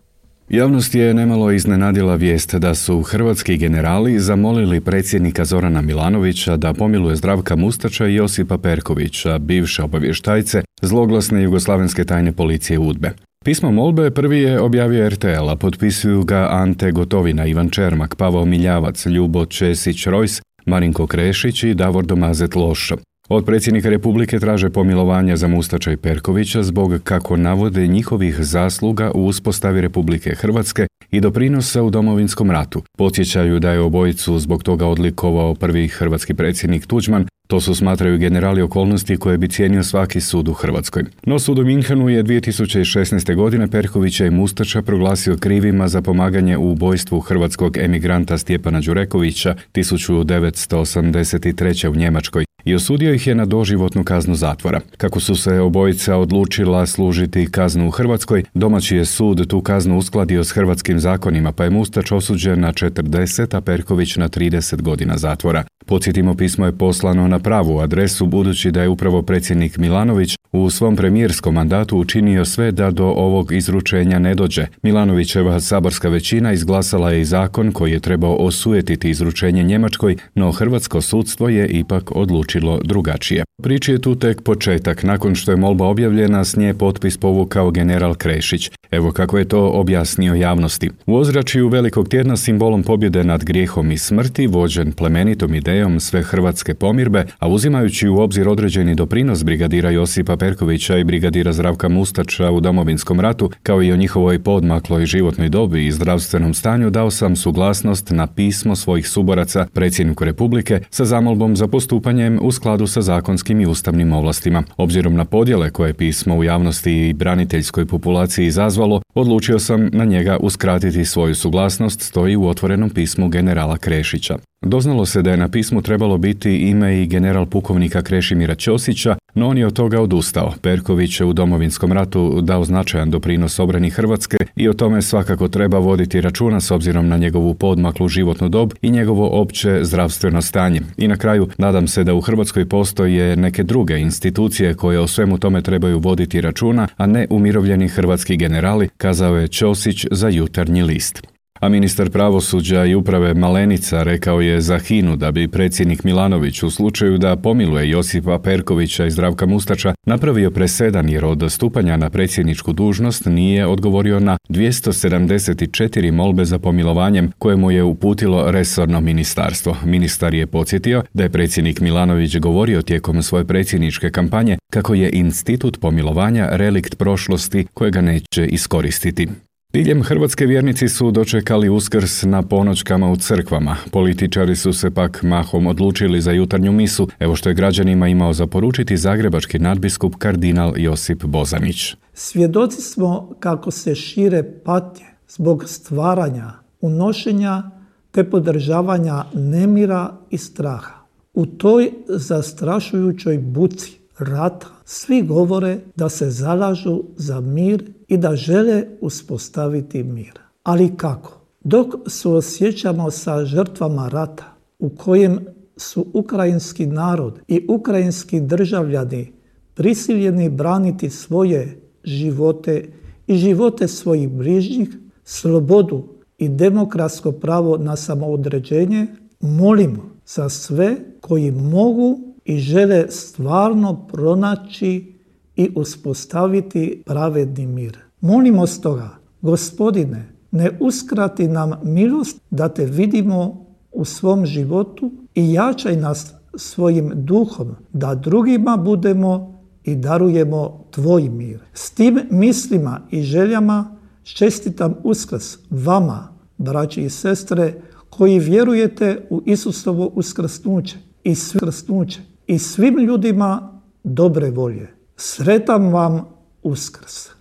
Javnost 0.48 0.94
je 0.94 1.14
nemalo 1.14 1.50
iznenadila 1.50 2.14
vijest 2.14 2.54
da 2.54 2.74
su 2.74 3.02
hrvatski 3.02 3.56
generali 3.56 4.20
zamolili 4.20 4.80
predsjednika 4.80 5.44
Zorana 5.44 5.80
Milanovića 5.80 6.56
da 6.56 6.74
pomiluje 6.74 7.16
Zdravka 7.16 7.56
Mustača 7.56 8.06
i 8.06 8.14
Josipa 8.14 8.58
Perkovića, 8.58 9.38
bivše 9.38 9.82
obavještajce 9.82 10.62
zloglasne 10.82 11.42
jugoslavenske 11.42 12.04
tajne 12.04 12.32
policije 12.32 12.78
UDBE. 12.78 13.10
Pismo 13.44 13.70
molbe 13.70 14.10
prvi 14.10 14.38
je 14.38 14.60
objavio 14.60 15.08
RTL, 15.08 15.48
a 15.50 15.56
potpisuju 15.56 16.22
ga 16.24 16.48
Ante 16.50 16.92
Gotovina, 16.92 17.46
Ivan 17.46 17.68
Čermak, 17.68 18.14
Pavao 18.16 18.44
Miljavac, 18.44 19.06
Ljubo 19.06 19.46
Česić 19.46 20.06
Rojs, 20.06 20.40
Marinko 20.66 21.06
Krešić 21.06 21.62
i 21.62 21.74
Davor 21.74 22.06
Domazet 22.06 22.54
Loš. 22.54 22.92
Od 23.28 23.44
predsjednika 23.44 23.88
Republike 23.88 24.38
traže 24.38 24.70
pomilovanja 24.70 25.36
za 25.36 25.48
Mustača 25.48 25.92
i 25.92 25.96
Perkovića 25.96 26.62
zbog, 26.62 27.00
kako 27.04 27.36
navode, 27.36 27.86
njihovih 27.86 28.36
zasluga 28.40 29.10
u 29.14 29.26
uspostavi 29.26 29.80
Republike 29.80 30.34
Hrvatske 30.34 30.86
i 31.10 31.20
doprinosa 31.20 31.82
u 31.82 31.90
domovinskom 31.90 32.50
ratu. 32.50 32.82
Podsjećaju 32.98 33.58
da 33.58 33.70
je 33.70 33.80
obojicu 33.80 34.38
zbog 34.38 34.62
toga 34.62 34.86
odlikovao 34.86 35.54
prvi 35.54 35.88
hrvatski 35.88 36.34
predsjednik 36.34 36.86
Tuđman, 36.86 37.26
to 37.46 37.60
su 37.60 37.74
smatraju 37.74 38.18
generali 38.18 38.62
okolnosti 38.62 39.16
koje 39.16 39.38
bi 39.38 39.48
cijenio 39.48 39.82
svaki 39.82 40.20
sud 40.20 40.48
u 40.48 40.52
Hrvatskoj. 40.52 41.04
No 41.26 41.38
sud 41.38 41.58
u 41.58 41.64
Minhenu 41.64 42.08
je 42.08 42.24
2016. 42.24 43.34
godine 43.34 43.70
Perkovića 43.70 44.26
i 44.26 44.30
Mustača 44.30 44.82
proglasio 44.82 45.36
krivima 45.36 45.88
za 45.88 46.02
pomaganje 46.02 46.56
u 46.56 46.72
ubojstvu 46.72 47.20
hrvatskog 47.20 47.76
emigranta 47.76 48.38
Stjepana 48.38 48.80
Đurekovića 48.80 49.54
1983. 49.74 51.88
u 51.88 51.96
Njemačkoj 51.96 52.44
i 52.64 52.74
osudio 52.74 53.14
ih 53.14 53.26
je 53.26 53.34
na 53.34 53.44
doživotnu 53.44 54.04
kaznu 54.04 54.34
zatvora. 54.34 54.80
Kako 54.96 55.20
su 55.20 55.36
se 55.36 55.60
obojica 55.60 56.16
odlučila 56.16 56.86
služiti 56.86 57.48
kaznu 57.50 57.88
u 57.88 57.90
Hrvatskoj, 57.90 58.44
domaći 58.54 58.96
je 58.96 59.04
sud 59.04 59.46
tu 59.46 59.60
kaznu 59.60 59.98
uskladio 59.98 60.44
s 60.44 60.50
hrvatskim 60.50 61.00
zakonima, 61.00 61.52
pa 61.52 61.64
je 61.64 61.70
Mustač 61.70 62.12
osuđen 62.12 62.60
na 62.60 62.72
40, 62.72 63.56
a 63.56 63.60
Perković 63.60 64.16
na 64.16 64.28
30 64.28 64.82
godina 64.82 65.18
zatvora. 65.18 65.64
Podsjetimo, 65.86 66.34
pismo 66.34 66.66
je 66.66 66.78
poslano 66.78 67.28
na 67.28 67.38
pravu 67.38 67.78
adresu 67.78 68.26
budući 68.26 68.70
da 68.70 68.82
je 68.82 68.88
upravo 68.88 69.22
predsjednik 69.22 69.78
Milanović 69.78 70.36
u 70.52 70.70
svom 70.70 70.96
premijerskom 70.96 71.54
mandatu 71.54 71.98
učinio 71.98 72.44
sve 72.44 72.72
da 72.72 72.90
do 72.90 73.04
ovog 73.04 73.52
izručenja 73.52 74.18
ne 74.18 74.34
dođe. 74.34 74.66
Milanovićeva 74.82 75.60
saborska 75.60 76.08
većina 76.08 76.52
izglasala 76.52 77.10
je 77.10 77.20
i 77.20 77.24
zakon 77.24 77.72
koji 77.72 77.92
je 77.92 78.00
trebao 78.00 78.36
osujetiti 78.36 79.10
izručenje 79.10 79.62
Njemačkoj, 79.62 80.16
no 80.34 80.52
hrvatsko 80.52 81.00
sudstvo 81.00 81.48
je 81.48 81.68
ipak 81.68 82.16
odlučilo 82.16 82.53
drugačije. 82.84 83.44
Priči 83.62 83.92
je 83.92 83.98
tu 83.98 84.14
tek 84.14 84.42
početak. 84.42 85.02
Nakon 85.02 85.34
što 85.34 85.50
je 85.50 85.56
molba 85.56 85.86
objavljena, 85.86 86.44
s 86.44 86.56
nje 86.56 86.74
potpis 86.74 87.16
povukao 87.16 87.70
general 87.70 88.14
Krešić. 88.14 88.70
Evo 88.90 89.12
kako 89.12 89.38
je 89.38 89.44
to 89.44 89.68
objasnio 89.68 90.34
javnosti. 90.34 90.90
U 91.06 91.16
ozračju 91.16 91.68
velikog 91.68 92.08
tjedna 92.08 92.36
simbolom 92.36 92.82
pobjede 92.82 93.24
nad 93.24 93.44
grijehom 93.44 93.92
i 93.92 93.98
smrti, 93.98 94.46
vođen 94.46 94.92
plemenitom 94.92 95.54
idejom 95.54 96.00
sve 96.00 96.22
hrvatske 96.22 96.74
pomirbe, 96.74 97.24
a 97.38 97.48
uzimajući 97.48 98.08
u 98.08 98.18
obzir 98.18 98.48
određeni 98.48 98.94
doprinos 98.94 99.44
brigadira 99.44 99.90
Josipa 99.90 100.36
Perkovića 100.36 100.98
i 100.98 101.04
brigadira 101.04 101.52
Zdravka 101.52 101.88
Mustača 101.88 102.50
u 102.50 102.60
domovinskom 102.60 103.20
ratu, 103.20 103.50
kao 103.62 103.82
i 103.82 103.92
o 103.92 103.96
njihovoj 103.96 104.38
podmakloj 104.38 105.06
životnoj 105.06 105.48
dobi 105.48 105.86
i 105.86 105.92
zdravstvenom 105.92 106.54
stanju, 106.54 106.90
dao 106.90 107.10
sam 107.10 107.36
suglasnost 107.36 108.10
na 108.10 108.26
pismo 108.26 108.76
svojih 108.76 109.08
suboraca 109.08 109.66
predsjedniku 109.72 110.24
Republike 110.24 110.80
sa 110.90 111.04
zamolbom 111.04 111.56
za 111.56 111.68
postupanjem 111.68 112.38
u 112.44 112.52
skladu 112.52 112.86
sa 112.86 113.02
zakonskim 113.02 113.60
i 113.60 113.66
ustavnim 113.66 114.12
ovlastima. 114.12 114.62
Obzirom 114.76 115.14
na 115.14 115.24
podjele 115.24 115.70
koje 115.70 115.94
pismo 115.94 116.36
u 116.36 116.44
javnosti 116.44 117.08
i 117.08 117.12
braniteljskoj 117.12 117.86
populaciji 117.86 118.46
izazvalo, 118.46 119.02
odlučio 119.14 119.58
sam 119.58 119.90
na 119.92 120.04
njega 120.04 120.36
uskratiti 120.40 121.04
svoju 121.04 121.34
suglasnost, 121.34 122.00
stoji 122.00 122.36
u 122.36 122.48
otvorenom 122.48 122.90
pismu 122.90 123.28
generala 123.28 123.76
Krešića. 123.76 124.38
Doznalo 124.66 125.06
se 125.06 125.22
da 125.22 125.30
je 125.30 125.36
na 125.36 125.48
pismu 125.48 125.82
trebalo 125.82 126.18
biti 126.18 126.56
ime 126.56 127.02
i 127.02 127.06
general 127.06 127.46
pukovnika 127.46 128.02
Krešimira 128.02 128.54
Ćosića, 128.54 129.16
no 129.34 129.48
on 129.48 129.58
je 129.58 129.66
od 129.66 129.72
toga 129.72 130.00
odustao. 130.00 130.52
Perković 130.62 131.20
je 131.20 131.26
u 131.26 131.32
domovinskom 131.32 131.92
ratu 131.92 132.40
dao 132.40 132.64
značajan 132.64 133.10
doprinos 133.10 133.58
obrani 133.58 133.90
Hrvatske 133.90 134.36
i 134.56 134.68
o 134.68 134.72
tome 134.72 135.02
svakako 135.02 135.48
treba 135.48 135.78
voditi 135.78 136.20
računa 136.20 136.60
s 136.60 136.70
obzirom 136.70 137.08
na 137.08 137.16
njegovu 137.16 137.54
podmaklu 137.54 138.08
životnu 138.08 138.48
dob 138.48 138.72
i 138.82 138.90
njegovo 138.90 139.40
opće 139.40 139.80
zdravstveno 139.82 140.42
stanje. 140.42 140.80
I 140.96 141.08
na 141.08 141.16
kraju, 141.16 141.48
nadam 141.58 141.86
se 141.86 142.04
da 142.04 142.14
u 142.14 142.20
Hrvatskoj 142.20 142.68
postoje 142.68 143.36
neke 143.36 143.62
druge 143.62 143.98
institucije 143.98 144.74
koje 144.74 145.00
o 145.00 145.06
svemu 145.06 145.38
tome 145.38 145.62
trebaju 145.62 145.98
voditi 145.98 146.40
računa, 146.40 146.88
a 146.96 147.06
ne 147.06 147.26
umirovljeni 147.30 147.88
hrvatski 147.88 148.36
generali, 148.36 148.88
kazao 148.96 149.36
je 149.36 149.48
Ćosić 149.48 150.06
za 150.10 150.28
jutarnji 150.28 150.82
list 150.82 151.33
a 151.64 151.68
ministar 151.68 152.10
pravosuđa 152.10 152.84
i 152.84 152.94
uprave 152.94 153.34
Malenica 153.34 154.02
rekao 154.02 154.40
je 154.40 154.60
za 154.60 154.78
Hinu 154.78 155.16
da 155.16 155.30
bi 155.30 155.48
predsjednik 155.48 156.04
Milanović 156.04 156.62
u 156.62 156.70
slučaju 156.70 157.18
da 157.18 157.36
pomiluje 157.36 157.90
Josipa 157.90 158.38
Perkovića 158.38 159.06
i 159.06 159.10
Zdravka 159.10 159.46
Mustača 159.46 159.94
napravio 160.06 160.50
presedan 160.50 161.08
jer 161.08 161.24
od 161.24 161.44
stupanja 161.48 161.96
na 161.96 162.10
predsjedničku 162.10 162.72
dužnost 162.72 163.26
nije 163.26 163.66
odgovorio 163.66 164.20
na 164.20 164.36
274 164.48 166.12
molbe 166.12 166.44
za 166.44 166.58
pomilovanjem 166.58 167.32
koje 167.38 167.56
mu 167.56 167.70
je 167.70 167.82
uputilo 167.82 168.50
resorno 168.50 169.00
ministarstvo. 169.00 169.76
Ministar 169.84 170.34
je 170.34 170.46
podsjetio 170.46 171.02
da 171.14 171.22
je 171.22 171.30
predsjednik 171.30 171.80
Milanović 171.80 172.36
govorio 172.36 172.82
tijekom 172.82 173.22
svoje 173.22 173.44
predsjedničke 173.44 174.10
kampanje 174.10 174.58
kako 174.72 174.94
je 174.94 175.10
institut 175.12 175.80
pomilovanja 175.80 176.48
relikt 176.50 176.98
prošlosti 176.98 177.66
kojega 177.74 178.00
neće 178.00 178.46
iskoristiti. 178.46 179.28
Diljem 179.74 180.02
Hrvatske 180.02 180.46
vjernici 180.46 180.88
su 180.88 181.10
dočekali 181.10 181.68
uskrs 181.68 182.22
na 182.22 182.42
ponoćkama 182.42 183.10
u 183.10 183.16
crkvama. 183.16 183.76
Političari 183.90 184.56
su 184.56 184.72
se 184.72 184.90
pak 184.90 185.22
mahom 185.22 185.66
odlučili 185.66 186.20
za 186.20 186.32
jutarnju 186.32 186.72
misu, 186.72 187.08
evo 187.18 187.36
što 187.36 187.48
je 187.48 187.54
građanima 187.54 188.08
imao 188.08 188.32
zaporučiti 188.32 188.96
zagrebački 188.96 189.58
nadbiskup 189.58 190.14
kardinal 190.18 190.72
Josip 190.76 191.24
Bozanić. 191.24 191.94
Svjedoci 192.12 192.82
smo 192.82 193.34
kako 193.40 193.70
se 193.70 193.94
šire 193.94 194.42
patnje 194.64 195.06
zbog 195.28 195.64
stvaranja, 195.68 196.52
unošenja 196.80 197.62
te 198.10 198.30
podržavanja 198.30 199.24
nemira 199.34 200.16
i 200.30 200.38
straha. 200.38 200.94
U 201.32 201.46
toj 201.46 201.90
zastrašujućoj 202.08 203.38
buci 203.38 203.92
rata 204.18 204.73
svi 204.84 205.22
govore 205.22 205.78
da 205.96 206.08
se 206.08 206.30
zalažu 206.30 207.02
za 207.16 207.40
mir 207.40 207.92
i 208.08 208.16
da 208.16 208.36
žele 208.36 208.84
uspostaviti 209.00 210.02
mir. 210.02 210.38
Ali 210.62 210.96
kako? 210.96 211.40
Dok 211.60 211.94
suosjećamo 212.06 213.10
sa 213.10 213.44
žrtvama 213.44 214.08
rata 214.08 214.56
u 214.78 214.88
kojem 214.88 215.38
su 215.76 216.06
ukrajinski 216.12 216.86
narod 216.86 217.40
i 217.48 217.66
ukrajinski 217.68 218.40
državljani 218.40 219.32
prisiljeni 219.74 220.50
braniti 220.50 221.10
svoje 221.10 221.80
živote 222.04 222.88
i 223.26 223.36
živote 223.36 223.88
svojih 223.88 224.28
bližnjih, 224.28 224.88
slobodu 225.24 226.08
i 226.38 226.48
demokratsko 226.48 227.32
pravo 227.32 227.76
na 227.76 227.96
samoodređenje, 227.96 229.06
molimo 229.40 230.10
za 230.26 230.48
sve 230.48 230.96
koji 231.20 231.50
mogu 231.50 232.33
i 232.44 232.58
žele 232.58 233.10
stvarno 233.10 234.06
pronaći 234.12 235.14
i 235.56 235.70
uspostaviti 235.74 237.02
pravedni 237.06 237.66
mir. 237.66 237.98
Molimo 238.20 238.66
stoga, 238.66 239.10
gospodine, 239.40 240.28
ne 240.50 240.70
uskrati 240.80 241.48
nam 241.48 241.70
milost 241.82 242.40
da 242.50 242.68
te 242.68 242.86
vidimo 242.86 243.66
u 243.92 244.04
svom 244.04 244.46
životu 244.46 245.10
i 245.34 245.52
jačaj 245.52 245.96
nas 245.96 246.34
svojim 246.56 247.12
duhom, 247.14 247.68
da 247.92 248.14
drugima 248.14 248.76
budemo 248.76 249.62
i 249.84 249.96
darujemo 249.96 250.84
tvoj 250.90 251.28
mir. 251.28 251.60
S 251.74 251.90
tim 251.90 252.20
mislima 252.30 253.00
i 253.10 253.22
željama 253.22 253.96
čestitam 254.22 254.94
uskrs 255.02 255.58
vama, 255.70 256.28
braći 256.58 257.02
i 257.02 257.10
sestre, 257.10 257.74
koji 258.10 258.38
vjerujete 258.38 259.26
u 259.30 259.42
Isusovo 259.46 260.10
uskrsnuće 260.14 260.96
i 261.24 261.34
svrsnuće 261.34 262.33
i 262.46 262.58
svim 262.58 262.98
ljudima 262.98 263.80
dobre 264.04 264.50
volje. 264.50 264.88
Sretam 265.16 265.92
vam 265.92 266.24
uskrs. 266.62 267.34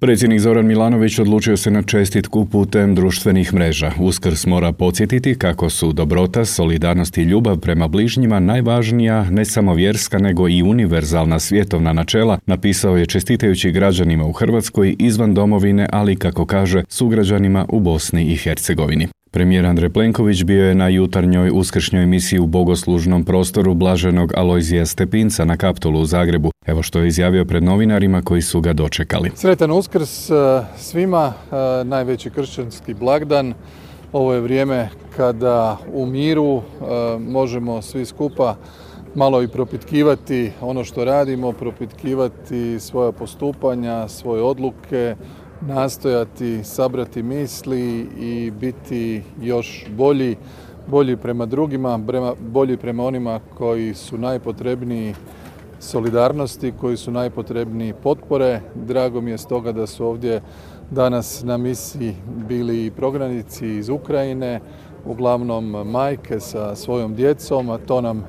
Predsjednik 0.00 0.40
Zoran 0.40 0.66
Milanović 0.66 1.18
odlučio 1.18 1.56
se 1.56 1.70
na 1.70 1.82
čestitku 1.82 2.44
putem 2.44 2.94
društvenih 2.94 3.54
mreža. 3.54 3.92
Uskrs 4.00 4.46
mora 4.46 4.72
podsjetiti 4.72 5.34
kako 5.34 5.70
su 5.70 5.92
dobrota, 5.92 6.44
solidarnost 6.44 7.18
i 7.18 7.22
ljubav 7.22 7.58
prema 7.58 7.88
bližnjima 7.88 8.40
najvažnija 8.40 9.30
ne 9.30 9.44
samo 9.44 9.74
vjerska 9.74 10.18
nego 10.18 10.48
i 10.48 10.62
univerzalna 10.62 11.38
svjetovna 11.38 11.92
načela, 11.92 12.38
napisao 12.46 12.96
je 12.96 13.06
čestitajući 13.06 13.70
građanima 13.70 14.24
u 14.24 14.32
Hrvatskoj 14.32 14.96
izvan 14.98 15.34
domovine, 15.34 15.88
ali 15.92 16.16
kako 16.16 16.46
kaže 16.46 16.84
sugrađanima 16.88 17.66
u 17.68 17.80
Bosni 17.80 18.32
i 18.32 18.36
Hercegovini. 18.36 19.08
Premijer 19.30 19.66
Andrej 19.66 19.90
Plenković 19.90 20.44
bio 20.44 20.68
je 20.68 20.74
na 20.74 20.88
jutarnjoj 20.88 21.50
uskršnjoj 21.54 22.02
emisiji 22.02 22.38
u 22.38 22.46
bogoslužnom 22.46 23.24
prostoru 23.24 23.74
Blaženog 23.74 24.32
Alojzija 24.36 24.86
Stepinca 24.86 25.44
na 25.44 25.56
Kaptolu 25.56 26.00
u 26.00 26.04
Zagrebu. 26.04 26.50
Evo 26.66 26.82
što 26.82 26.98
je 26.98 27.08
izjavio 27.08 27.44
pred 27.44 27.62
novinarima 27.62 28.22
koji 28.22 28.42
su 28.42 28.60
ga 28.60 28.72
dočekali. 28.72 29.30
Sretan 29.34 29.70
uskrs 29.70 30.30
e, 30.30 30.34
svima, 30.76 31.32
e, 31.52 31.84
najveći 31.84 32.30
kršćanski 32.30 32.94
blagdan. 32.94 33.54
Ovo 34.12 34.34
je 34.34 34.40
vrijeme 34.40 34.88
kada 35.16 35.76
u 35.92 36.06
miru 36.06 36.56
e, 36.56 36.62
možemo 37.18 37.82
svi 37.82 38.06
skupa 38.06 38.56
malo 39.14 39.42
i 39.42 39.48
propitkivati 39.48 40.50
ono 40.60 40.84
što 40.84 41.04
radimo, 41.04 41.52
propitkivati 41.52 42.80
svoja 42.80 43.12
postupanja, 43.12 44.08
svoje 44.08 44.42
odluke, 44.42 45.16
nastojati 45.60 46.64
sabrati 46.64 47.22
misli 47.22 48.08
i 48.18 48.50
biti 48.50 49.22
još 49.42 49.86
bolji, 49.96 50.36
bolji 50.86 51.16
prema 51.16 51.46
drugima, 51.46 52.00
bolji 52.40 52.76
prema 52.76 53.04
onima 53.04 53.40
koji 53.58 53.94
su 53.94 54.18
najpotrebniji 54.18 55.14
solidarnosti, 55.80 56.72
koji 56.80 56.96
su 56.96 57.10
najpotrebniji 57.10 57.94
potpore. 58.02 58.60
Drago 58.74 59.20
mi 59.20 59.30
je 59.30 59.38
stoga 59.38 59.72
da 59.72 59.86
su 59.86 60.06
ovdje 60.06 60.40
danas 60.90 61.42
na 61.42 61.56
misiji 61.56 62.14
bili 62.48 62.86
i 62.86 62.90
prognanici 62.90 63.68
iz 63.68 63.88
Ukrajine, 63.88 64.60
uglavnom 65.06 65.70
majke 65.70 66.40
sa 66.40 66.74
svojom 66.74 67.14
djecom, 67.14 67.70
a 67.70 67.78
to 67.78 68.00
nam 68.00 68.24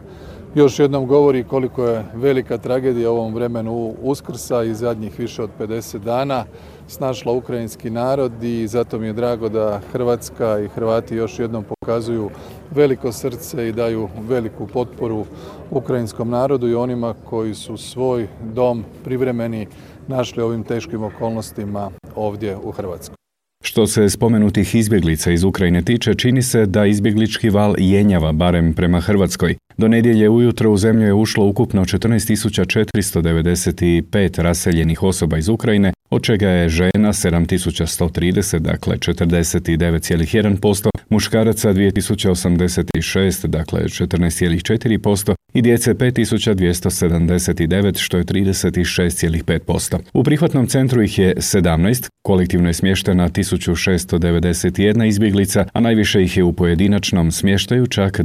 još 0.55 0.79
jednom 0.79 1.07
govori 1.07 1.43
koliko 1.43 1.85
je 1.85 2.05
velika 2.13 2.57
tragedija 2.57 3.11
u 3.11 3.15
ovom 3.15 3.33
vremenu 3.33 3.95
Uskrsa 4.01 4.63
i 4.63 4.73
zadnjih 4.73 5.19
više 5.19 5.43
od 5.43 5.49
50 5.59 5.97
dana 5.97 6.45
snašla 6.89 7.32
ukrajinski 7.32 7.89
narod 7.89 8.43
i 8.43 8.67
zato 8.67 8.99
mi 8.99 9.08
je 9.08 9.13
drago 9.13 9.49
da 9.49 9.82
Hrvatska 9.91 10.60
i 10.60 10.67
Hrvati 10.67 11.15
još 11.15 11.39
jednom 11.39 11.63
pokazuju 11.63 12.30
veliko 12.71 13.12
srce 13.12 13.69
i 13.69 13.71
daju 13.71 14.10
veliku 14.30 14.67
potporu 14.67 15.25
ukrajinskom 15.71 16.30
narodu 16.30 16.67
i 16.67 16.75
onima 16.75 17.13
koji 17.25 17.54
su 17.54 17.78
svoj 17.78 18.28
dom 18.54 18.84
privremeni 19.04 19.67
našli 20.08 20.43
ovim 20.43 20.63
teškim 20.63 21.04
okolnostima 21.04 21.91
ovdje 22.15 22.58
u 22.63 22.71
Hrvatskoj. 22.71 23.15
Što 23.63 23.88
se 23.88 24.10
spomenutih 24.10 24.75
izbjeglica 24.75 25.32
iz 25.32 25.43
Ukrajine 25.43 25.82
tiče, 25.82 26.15
čini 26.15 26.41
se 26.41 26.65
da 26.65 26.86
izbjeglički 26.86 27.49
val 27.49 27.75
jenjava 27.78 28.32
barem 28.32 28.73
prema 28.73 28.99
Hrvatskoj. 28.99 29.56
Do 29.79 29.87
nedjelje 29.87 30.29
ujutro 30.29 30.71
u 30.71 30.77
zemlju 30.77 31.05
je 31.05 31.13
ušlo 31.13 31.45
ukupno 31.45 31.85
14.495 31.85 34.41
raseljenih 34.41 35.03
osoba 35.03 35.37
iz 35.37 35.49
Ukrajine, 35.49 35.93
od 36.09 36.23
čega 36.23 36.49
je 36.49 36.69
žena 36.69 37.13
7130, 37.13 38.59
dakle 38.59 38.97
49,1%, 38.97 40.89
muškaraca 41.09 41.73
2086, 41.73 43.47
dakle 43.47 43.81
14,4% 43.81 45.35
i 45.53 45.61
djece 45.61 45.93
5279, 45.93 47.97
što 47.97 48.17
je 48.17 48.23
36,5%. 48.23 49.97
U 50.13 50.23
prihvatnom 50.23 50.67
centru 50.67 51.01
ih 51.01 51.19
je 51.19 51.35
17, 51.35 52.07
kolektivno 52.25 52.69
je 52.69 52.73
smještena 52.73 53.29
1691 53.29 55.07
izbjeglica, 55.07 55.65
a 55.73 55.79
najviše 55.79 56.23
ih 56.23 56.37
je 56.37 56.43
u 56.43 56.53
pojedinačnom 56.53 57.31
smještaju 57.31 57.87
čak 57.87 58.19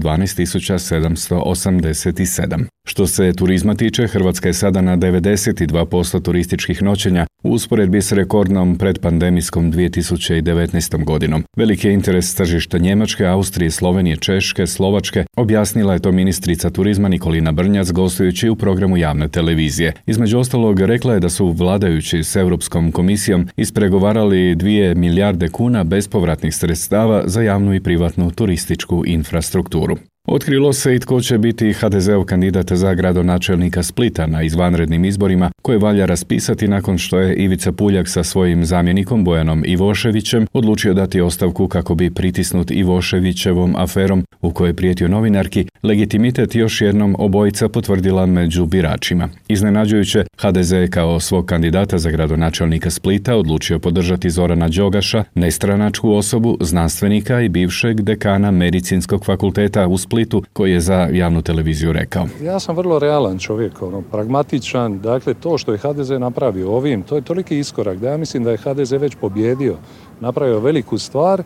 12787. 1.51 2.65
Što 2.87 3.07
se 3.07 3.33
turizma 3.33 3.75
tiče, 3.75 4.07
Hrvatska 4.07 4.49
je 4.49 4.55
sada 4.55 4.81
na 4.81 4.97
92% 4.97 6.23
turističkih 6.23 6.83
noćenja 6.83 7.27
u 7.43 7.53
usporedbi 7.53 8.03
s 8.03 8.13
rekordnom 8.13 8.79
predpandemijskom 8.79 9.73
2019. 9.73 11.05
godinom. 11.05 11.45
Veliki 11.57 11.89
je 11.89 11.95
interes 11.95 12.35
tržišta 12.35 12.79
Njemačke, 12.79 13.27
Austrije, 13.27 13.71
Slovenije, 13.71 14.17
Češke, 14.17 14.67
Slovačke, 14.67 15.25
objasnila 15.37 15.93
je 15.93 15.99
to 15.99 16.13
ministrica 16.13 16.71
turizma 16.71 17.09
Nikolina 17.09 17.53
Brnjac 17.53 17.91
gostujući 17.91 18.49
u 18.49 18.57
programu 18.57 18.97
javne 18.97 19.29
televizije. 19.29 19.93
Između 20.07 20.39
ostalog 20.39 20.81
rekla 20.81 21.15
je 21.15 21.21
da 21.21 21.29
su 21.29 21.49
vladajući 21.49 22.25
s 22.25 22.37
Europskom 22.37 22.93
komisijom 22.93 23.49
ispregovarali 23.57 24.57
2 24.57 24.95
milijarde 24.95 25.49
kuna 25.49 25.85
bespovratnih 25.85 26.55
sredstava 26.55 27.23
za 27.27 27.43
javnu 27.43 27.75
i 27.75 27.81
privatnu 27.81 28.31
turističku 28.31 29.03
infrastrukturu. 29.07 29.97
Otkrilo 30.29 30.73
se 30.73 30.95
i 30.95 30.99
tko 30.99 31.21
će 31.21 31.39
biti 31.39 31.73
HDZ-ov 31.73 32.25
kandidat 32.25 32.73
za 32.73 32.95
gradonačelnika 32.95 33.83
Splita 33.83 34.27
na 34.27 34.43
izvanrednim 34.43 35.05
izborima 35.05 35.51
koje 35.63 35.79
valja 35.79 36.07
raspisati 36.07 36.69
nakon 36.69 36.99
što 36.99 37.19
je 37.19 37.35
Ivica 37.35 37.73
Puljak 37.73 38.09
sa 38.09 38.25
svojim 38.25 38.65
zamjenikom 38.65 39.25
Bojanom 39.25 39.65
Ivoševićem 39.67 40.47
odlučio 40.53 40.95
dati 40.95 41.21
ostavku 41.21 41.69
kako 41.69 41.95
bi 41.95 42.15
pritisnut 42.15 42.71
Ivoševićevom 42.71 43.77
aferom 43.77 44.25
u 44.43 44.51
kojoj 44.51 44.69
je 44.69 44.77
prijetio 44.77 45.09
novinarki 45.09 45.67
legitimitet 45.83 46.55
još 46.55 46.81
jednom 46.81 47.17
obojica 47.19 47.69
potvrdila 47.69 48.27
među 48.27 48.67
biračima. 48.67 49.29
Iznenađujuće, 49.49 50.25
HDZ 50.39 50.73
kao 50.91 51.21
svog 51.21 51.47
kandidata 51.47 51.99
za 51.99 52.11
gradonačelnika 52.11 52.91
Splita 52.91 53.37
odlučio 53.37 53.79
podržati 53.79 54.31
Zorana 54.31 54.69
Đogaša, 54.69 55.25
nestranačku 55.35 56.13
osobu, 56.13 56.59
znanstvenika 56.61 57.41
i 57.41 57.49
bivšeg 57.49 58.01
dekana 58.01 58.51
medicinskog 58.51 59.25
fakulteta 59.25 59.87
u 59.87 59.99
Splitu 59.99 60.14
koji 60.53 60.73
je 60.73 60.81
za 60.81 61.09
javnu 61.13 61.43
televiziju 61.43 61.93
rekao. 61.93 62.27
Ja 62.43 62.61
sam 62.61 62.77
vrlo 62.77 62.99
realan 62.99 63.39
čovjek, 63.39 63.83
ono, 63.83 64.03
pragmatičan, 64.03 65.01
dakle 65.01 65.35
to 65.35 65.59
što 65.59 65.73
je 65.73 65.79
HDZ 65.79 66.11
napravio 66.11 66.73
ovim, 66.73 67.03
to 67.03 67.17
je 67.17 67.23
toliki 67.23 67.59
iskorak 67.59 67.99
da 67.99 68.09
ja 68.09 68.17
mislim 68.17 68.45
da 68.45 68.51
je 68.51 68.57
HDZ 68.57 68.93
već 68.93 69.15
pobjedio, 69.21 69.77
napravio 70.21 70.61
veliku 70.61 70.99
stvar, 70.99 71.43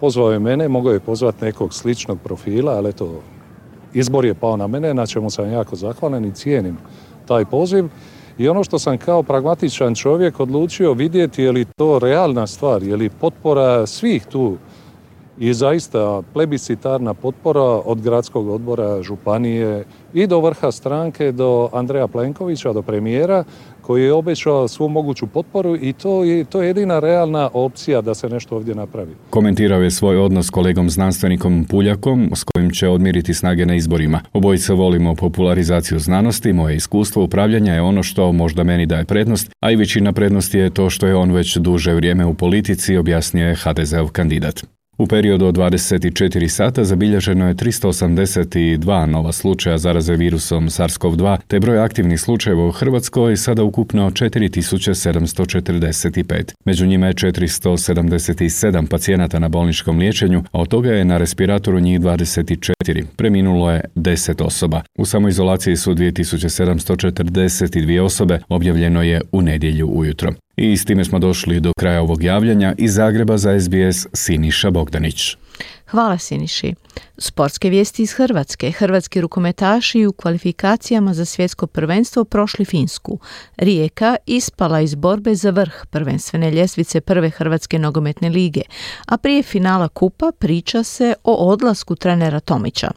pozvao 0.00 0.32
je 0.32 0.38
mene, 0.38 0.68
mogao 0.68 0.92
je 0.92 1.00
pozvati 1.00 1.44
nekog 1.44 1.74
sličnog 1.74 2.18
profila, 2.24 2.72
ali 2.72 2.88
eto, 2.88 3.22
izbor 3.94 4.24
je 4.24 4.34
pao 4.34 4.56
na 4.56 4.66
mene, 4.66 4.94
na 4.94 5.06
čemu 5.06 5.30
sam 5.30 5.52
jako 5.52 5.76
zahvalan 5.76 6.24
i 6.24 6.34
cijenim 6.34 6.76
taj 7.26 7.44
poziv. 7.44 7.88
I 8.38 8.48
ono 8.48 8.64
što 8.64 8.78
sam 8.78 8.98
kao 8.98 9.22
pragmatičan 9.22 9.94
čovjek 9.94 10.40
odlučio 10.40 10.92
vidjeti 10.92 11.42
je 11.42 11.52
li 11.52 11.64
to 11.64 11.98
realna 11.98 12.46
stvar, 12.46 12.82
je 12.82 12.96
li 12.96 13.08
potpora 13.08 13.86
svih 13.86 14.26
tu 14.26 14.56
i 15.38 15.54
zaista 15.54 16.22
plebiscitarna 16.32 17.14
potpora 17.14 17.62
od 17.62 18.00
gradskog 18.00 18.48
odbora 18.48 19.02
Županije 19.02 19.84
i 20.14 20.26
do 20.26 20.40
vrha 20.40 20.72
stranke, 20.72 21.32
do 21.32 21.68
Andreja 21.72 22.06
Plenkovića, 22.06 22.72
do 22.72 22.82
premijera 22.82 23.44
koji 23.86 24.04
je 24.04 24.12
obećao 24.12 24.68
svu 24.68 24.88
moguću 24.88 25.26
potporu 25.26 25.76
i 25.76 25.92
to 25.92 26.24
je, 26.24 26.44
to 26.44 26.62
je 26.62 26.66
jedina 26.66 26.98
realna 26.98 27.50
opcija 27.52 28.00
da 28.00 28.14
se 28.14 28.28
nešto 28.28 28.56
ovdje 28.56 28.74
napravi. 28.74 29.14
Komentirao 29.30 29.82
je 29.82 29.90
svoj 29.90 30.16
odnos 30.16 30.50
kolegom 30.50 30.90
znanstvenikom 30.90 31.64
Puljakom 31.70 32.30
s 32.34 32.44
kojim 32.44 32.70
će 32.70 32.88
odmiriti 32.88 33.34
snage 33.34 33.66
na 33.66 33.74
izborima. 33.74 34.20
Obojica 34.32 34.74
volimo 34.74 35.14
popularizaciju 35.14 35.98
znanosti, 35.98 36.52
moje 36.52 36.76
iskustvo 36.76 37.24
upravljanja 37.24 37.74
je 37.74 37.82
ono 37.82 38.02
što 38.02 38.32
možda 38.32 38.64
meni 38.64 38.86
daje 38.86 39.04
prednost, 39.04 39.50
a 39.60 39.70
i 39.70 39.76
većina 39.76 40.12
prednosti 40.12 40.58
je 40.58 40.70
to 40.70 40.90
što 40.90 41.06
je 41.06 41.14
on 41.14 41.32
već 41.32 41.56
duže 41.56 41.94
vrijeme 41.94 42.26
u 42.26 42.34
politici, 42.34 42.96
objasnio 42.96 43.48
je 43.48 43.54
HDZ-ov 43.54 44.08
kandidat. 44.08 44.75
U 44.98 45.06
periodu 45.06 45.46
od 45.46 45.56
24 45.56 46.48
sata 46.48 46.84
zabilježeno 46.84 47.48
je 47.48 47.54
382 47.54 49.06
nova 49.06 49.32
slučaja 49.32 49.78
zaraze 49.78 50.16
virusom 50.16 50.68
SARS-CoV-2, 50.68 51.38
te 51.46 51.60
broj 51.60 51.78
aktivnih 51.78 52.20
slučajeva 52.20 52.66
u 52.66 52.72
Hrvatskoj 52.72 53.36
sada 53.36 53.62
ukupno 53.62 54.10
4745. 54.10 56.52
Među 56.64 56.86
njima 56.86 57.06
je 57.06 57.14
477 57.14 58.86
pacijenata 58.86 59.38
na 59.38 59.48
bolničkom 59.48 59.98
liječenju, 59.98 60.42
a 60.52 60.60
od 60.60 60.68
toga 60.68 60.92
je 60.92 61.04
na 61.04 61.18
respiratoru 61.18 61.80
njih 61.80 62.00
24. 62.00 63.04
Preminulo 63.16 63.70
je 63.70 63.80
10 63.94 64.44
osoba. 64.44 64.82
U 64.98 65.04
samoizolaciji 65.04 65.76
su 65.76 65.94
2742 65.94 68.00
osobe, 68.00 68.38
objavljeno 68.48 69.02
je 69.02 69.20
u 69.32 69.42
nedjelju 69.42 69.86
ujutro. 69.86 70.32
I 70.56 70.76
s 70.76 70.84
time 70.84 71.04
smo 71.04 71.18
došli 71.18 71.60
do 71.60 71.72
kraja 71.78 72.02
ovog 72.02 72.22
javljanja 72.22 72.74
iz 72.78 72.94
Zagreba 72.94 73.36
za 73.36 73.60
SBS 73.60 74.06
Siniša 74.12 74.70
Bogdanić. 74.70 75.36
Hvala 75.90 76.18
Siniši. 76.18 76.74
Sportske 77.18 77.70
vijesti 77.70 78.02
iz 78.02 78.12
Hrvatske. 78.12 78.70
Hrvatski 78.70 79.20
rukometaši 79.20 80.06
u 80.06 80.12
kvalifikacijama 80.12 81.14
za 81.14 81.24
svjetsko 81.24 81.66
prvenstvo 81.66 82.24
prošli 82.24 82.64
Finsku. 82.64 83.18
Rijeka 83.56 84.16
ispala 84.26 84.80
iz 84.80 84.94
borbe 84.94 85.34
za 85.34 85.50
vrh 85.50 85.86
prvenstvene 85.90 86.50
ljestvice 86.50 87.00
prve 87.00 87.30
Hrvatske 87.30 87.78
nogometne 87.78 88.28
lige, 88.28 88.60
a 89.06 89.16
prije 89.16 89.42
finala 89.42 89.88
kupa 89.88 90.32
priča 90.38 90.82
se 90.82 91.14
o 91.24 91.34
odlasku 91.34 91.96
trenera 91.96 92.40
Tomića. 92.40 92.90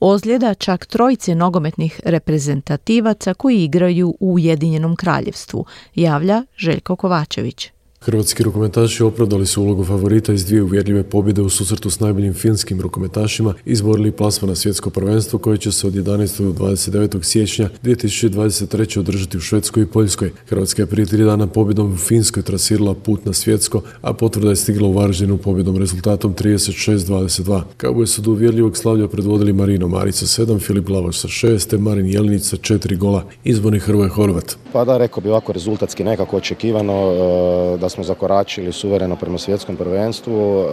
Ozljeda 0.00 0.54
čak 0.54 0.86
trojice 0.86 1.34
nogometnih 1.34 2.00
reprezentativaca 2.04 3.34
koji 3.34 3.64
igraju 3.64 4.08
u 4.20 4.34
Ujedinjenom 4.34 4.96
kraljevstvu, 4.96 5.66
javlja 5.94 6.42
Željko 6.56 6.96
Kovačević. 6.96 7.70
Hrvatski 8.04 8.42
rukometaši 8.42 9.02
opravdali 9.02 9.46
su 9.46 9.62
ulogu 9.62 9.84
favorita 9.84 10.32
iz 10.32 10.46
dvije 10.46 10.62
uvjerljive 10.62 11.02
pobjede 11.02 11.42
u 11.42 11.48
susretu 11.48 11.90
s 11.90 12.00
najboljim 12.00 12.34
finskim 12.34 12.80
rukometašima 12.80 13.54
i 13.66 13.72
izborili 13.72 14.12
plasma 14.12 14.48
na 14.48 14.54
svjetsko 14.54 14.90
prvenstvo 14.90 15.38
koje 15.38 15.58
će 15.58 15.72
se 15.72 15.86
od 15.86 15.92
11. 15.92 16.52
do 16.52 16.64
29. 16.64 17.22
siječnja 17.22 17.68
2023. 17.82 18.98
održati 18.98 19.36
u 19.36 19.40
Švedskoj 19.40 19.82
i 19.82 19.86
Poljskoj. 19.86 20.30
Hrvatska 20.48 20.82
je 20.82 20.86
prije 20.86 21.06
tri 21.06 21.24
dana 21.24 21.46
pobjedom 21.46 21.92
u 21.92 21.96
Finskoj 21.96 22.42
trasirala 22.42 22.94
put 22.94 23.26
na 23.26 23.32
svjetsko, 23.32 23.82
a 24.00 24.12
potvrda 24.12 24.50
je 24.50 24.56
stigla 24.56 24.88
u 24.88 24.92
Varaždinu 24.92 25.38
pobjedom 25.38 25.76
rezultatom 25.76 26.34
36-22. 26.34 27.62
Kao 27.76 28.06
su 28.06 28.22
do 28.22 28.30
uvjerljivog 28.30 28.76
slavlja 28.76 29.08
predvodili 29.08 29.52
Marino 29.52 29.88
Marić 29.88 30.14
sa 30.14 30.42
7, 30.42 30.60
Filip 30.60 30.88
Lavoš 30.88 31.18
sa 31.18 31.28
6, 31.28 31.70
te 31.70 31.78
Marin 31.78 32.06
Jelinić 32.06 32.42
sa 32.42 32.56
4 32.56 32.96
gola, 32.96 33.24
izborni 33.44 33.78
Hrvoje 33.78 34.08
Horvat. 34.08 34.56
Pa 34.72 34.84
da, 34.84 34.98
rekao 34.98 35.20
bi 35.20 35.28
ovako 35.28 35.52
rezultatski 35.52 36.04
nekako 36.04 36.36
očekivano 36.36 36.92
e, 36.92 37.78
da 37.78 37.91
smo 37.92 38.04
zakoračili 38.04 38.72
suvereno 38.72 39.16
prema 39.16 39.38
svjetskom 39.38 39.76
prvenstvu. 39.76 40.64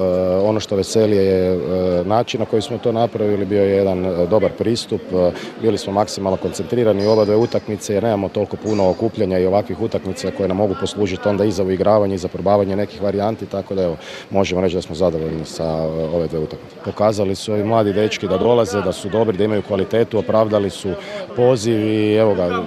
Ono 0.43 0.59
što 0.59 0.75
veseli 0.75 1.17
je 1.17 1.59
način 2.05 2.39
na 2.39 2.45
koji 2.45 2.61
smo 2.61 2.77
to 2.77 2.91
napravili, 2.91 3.45
bio 3.45 3.63
je 3.63 3.75
jedan 3.75 4.27
dobar 4.29 4.51
pristup, 4.57 5.01
bili 5.61 5.77
smo 5.77 5.93
maksimalno 5.93 6.37
koncentrirani 6.37 7.07
u 7.07 7.09
oba 7.09 7.25
dve 7.25 7.35
utakmice 7.35 7.93
jer 7.93 8.03
nemamo 8.03 8.29
toliko 8.29 8.57
puno 8.57 8.89
okupljanja 8.89 9.39
i 9.39 9.45
ovakvih 9.45 9.81
utakmica 9.81 10.31
koje 10.37 10.47
nam 10.47 10.57
mogu 10.57 10.75
poslužiti 10.79 11.29
onda 11.29 11.43
i 11.43 11.51
za 11.51 11.63
uigravanje 11.63 12.15
i 12.15 12.17
za 12.17 12.27
probavanje 12.27 12.75
nekih 12.75 13.01
varijanti, 13.01 13.45
tako 13.45 13.75
da 13.75 13.83
evo, 13.83 13.95
možemo 14.29 14.61
reći 14.61 14.75
da 14.75 14.81
smo 14.81 14.95
zadovoljni 14.95 15.45
sa 15.45 15.67
ove 16.13 16.27
dve 16.27 16.39
utakmice. 16.39 16.75
Pokazali 16.85 17.35
su 17.35 17.53
ovi 17.53 17.63
mladi 17.63 17.93
dečki 17.93 18.27
da 18.27 18.37
dolaze, 18.37 18.81
da 18.81 18.91
su 18.91 19.09
dobri, 19.09 19.37
da 19.37 19.43
imaju 19.43 19.61
kvalitetu, 19.61 20.19
opravdali 20.19 20.69
su 20.69 20.89
poziv 21.35 21.79
i 21.87 22.15
evo 22.15 22.35
ga, 22.35 22.63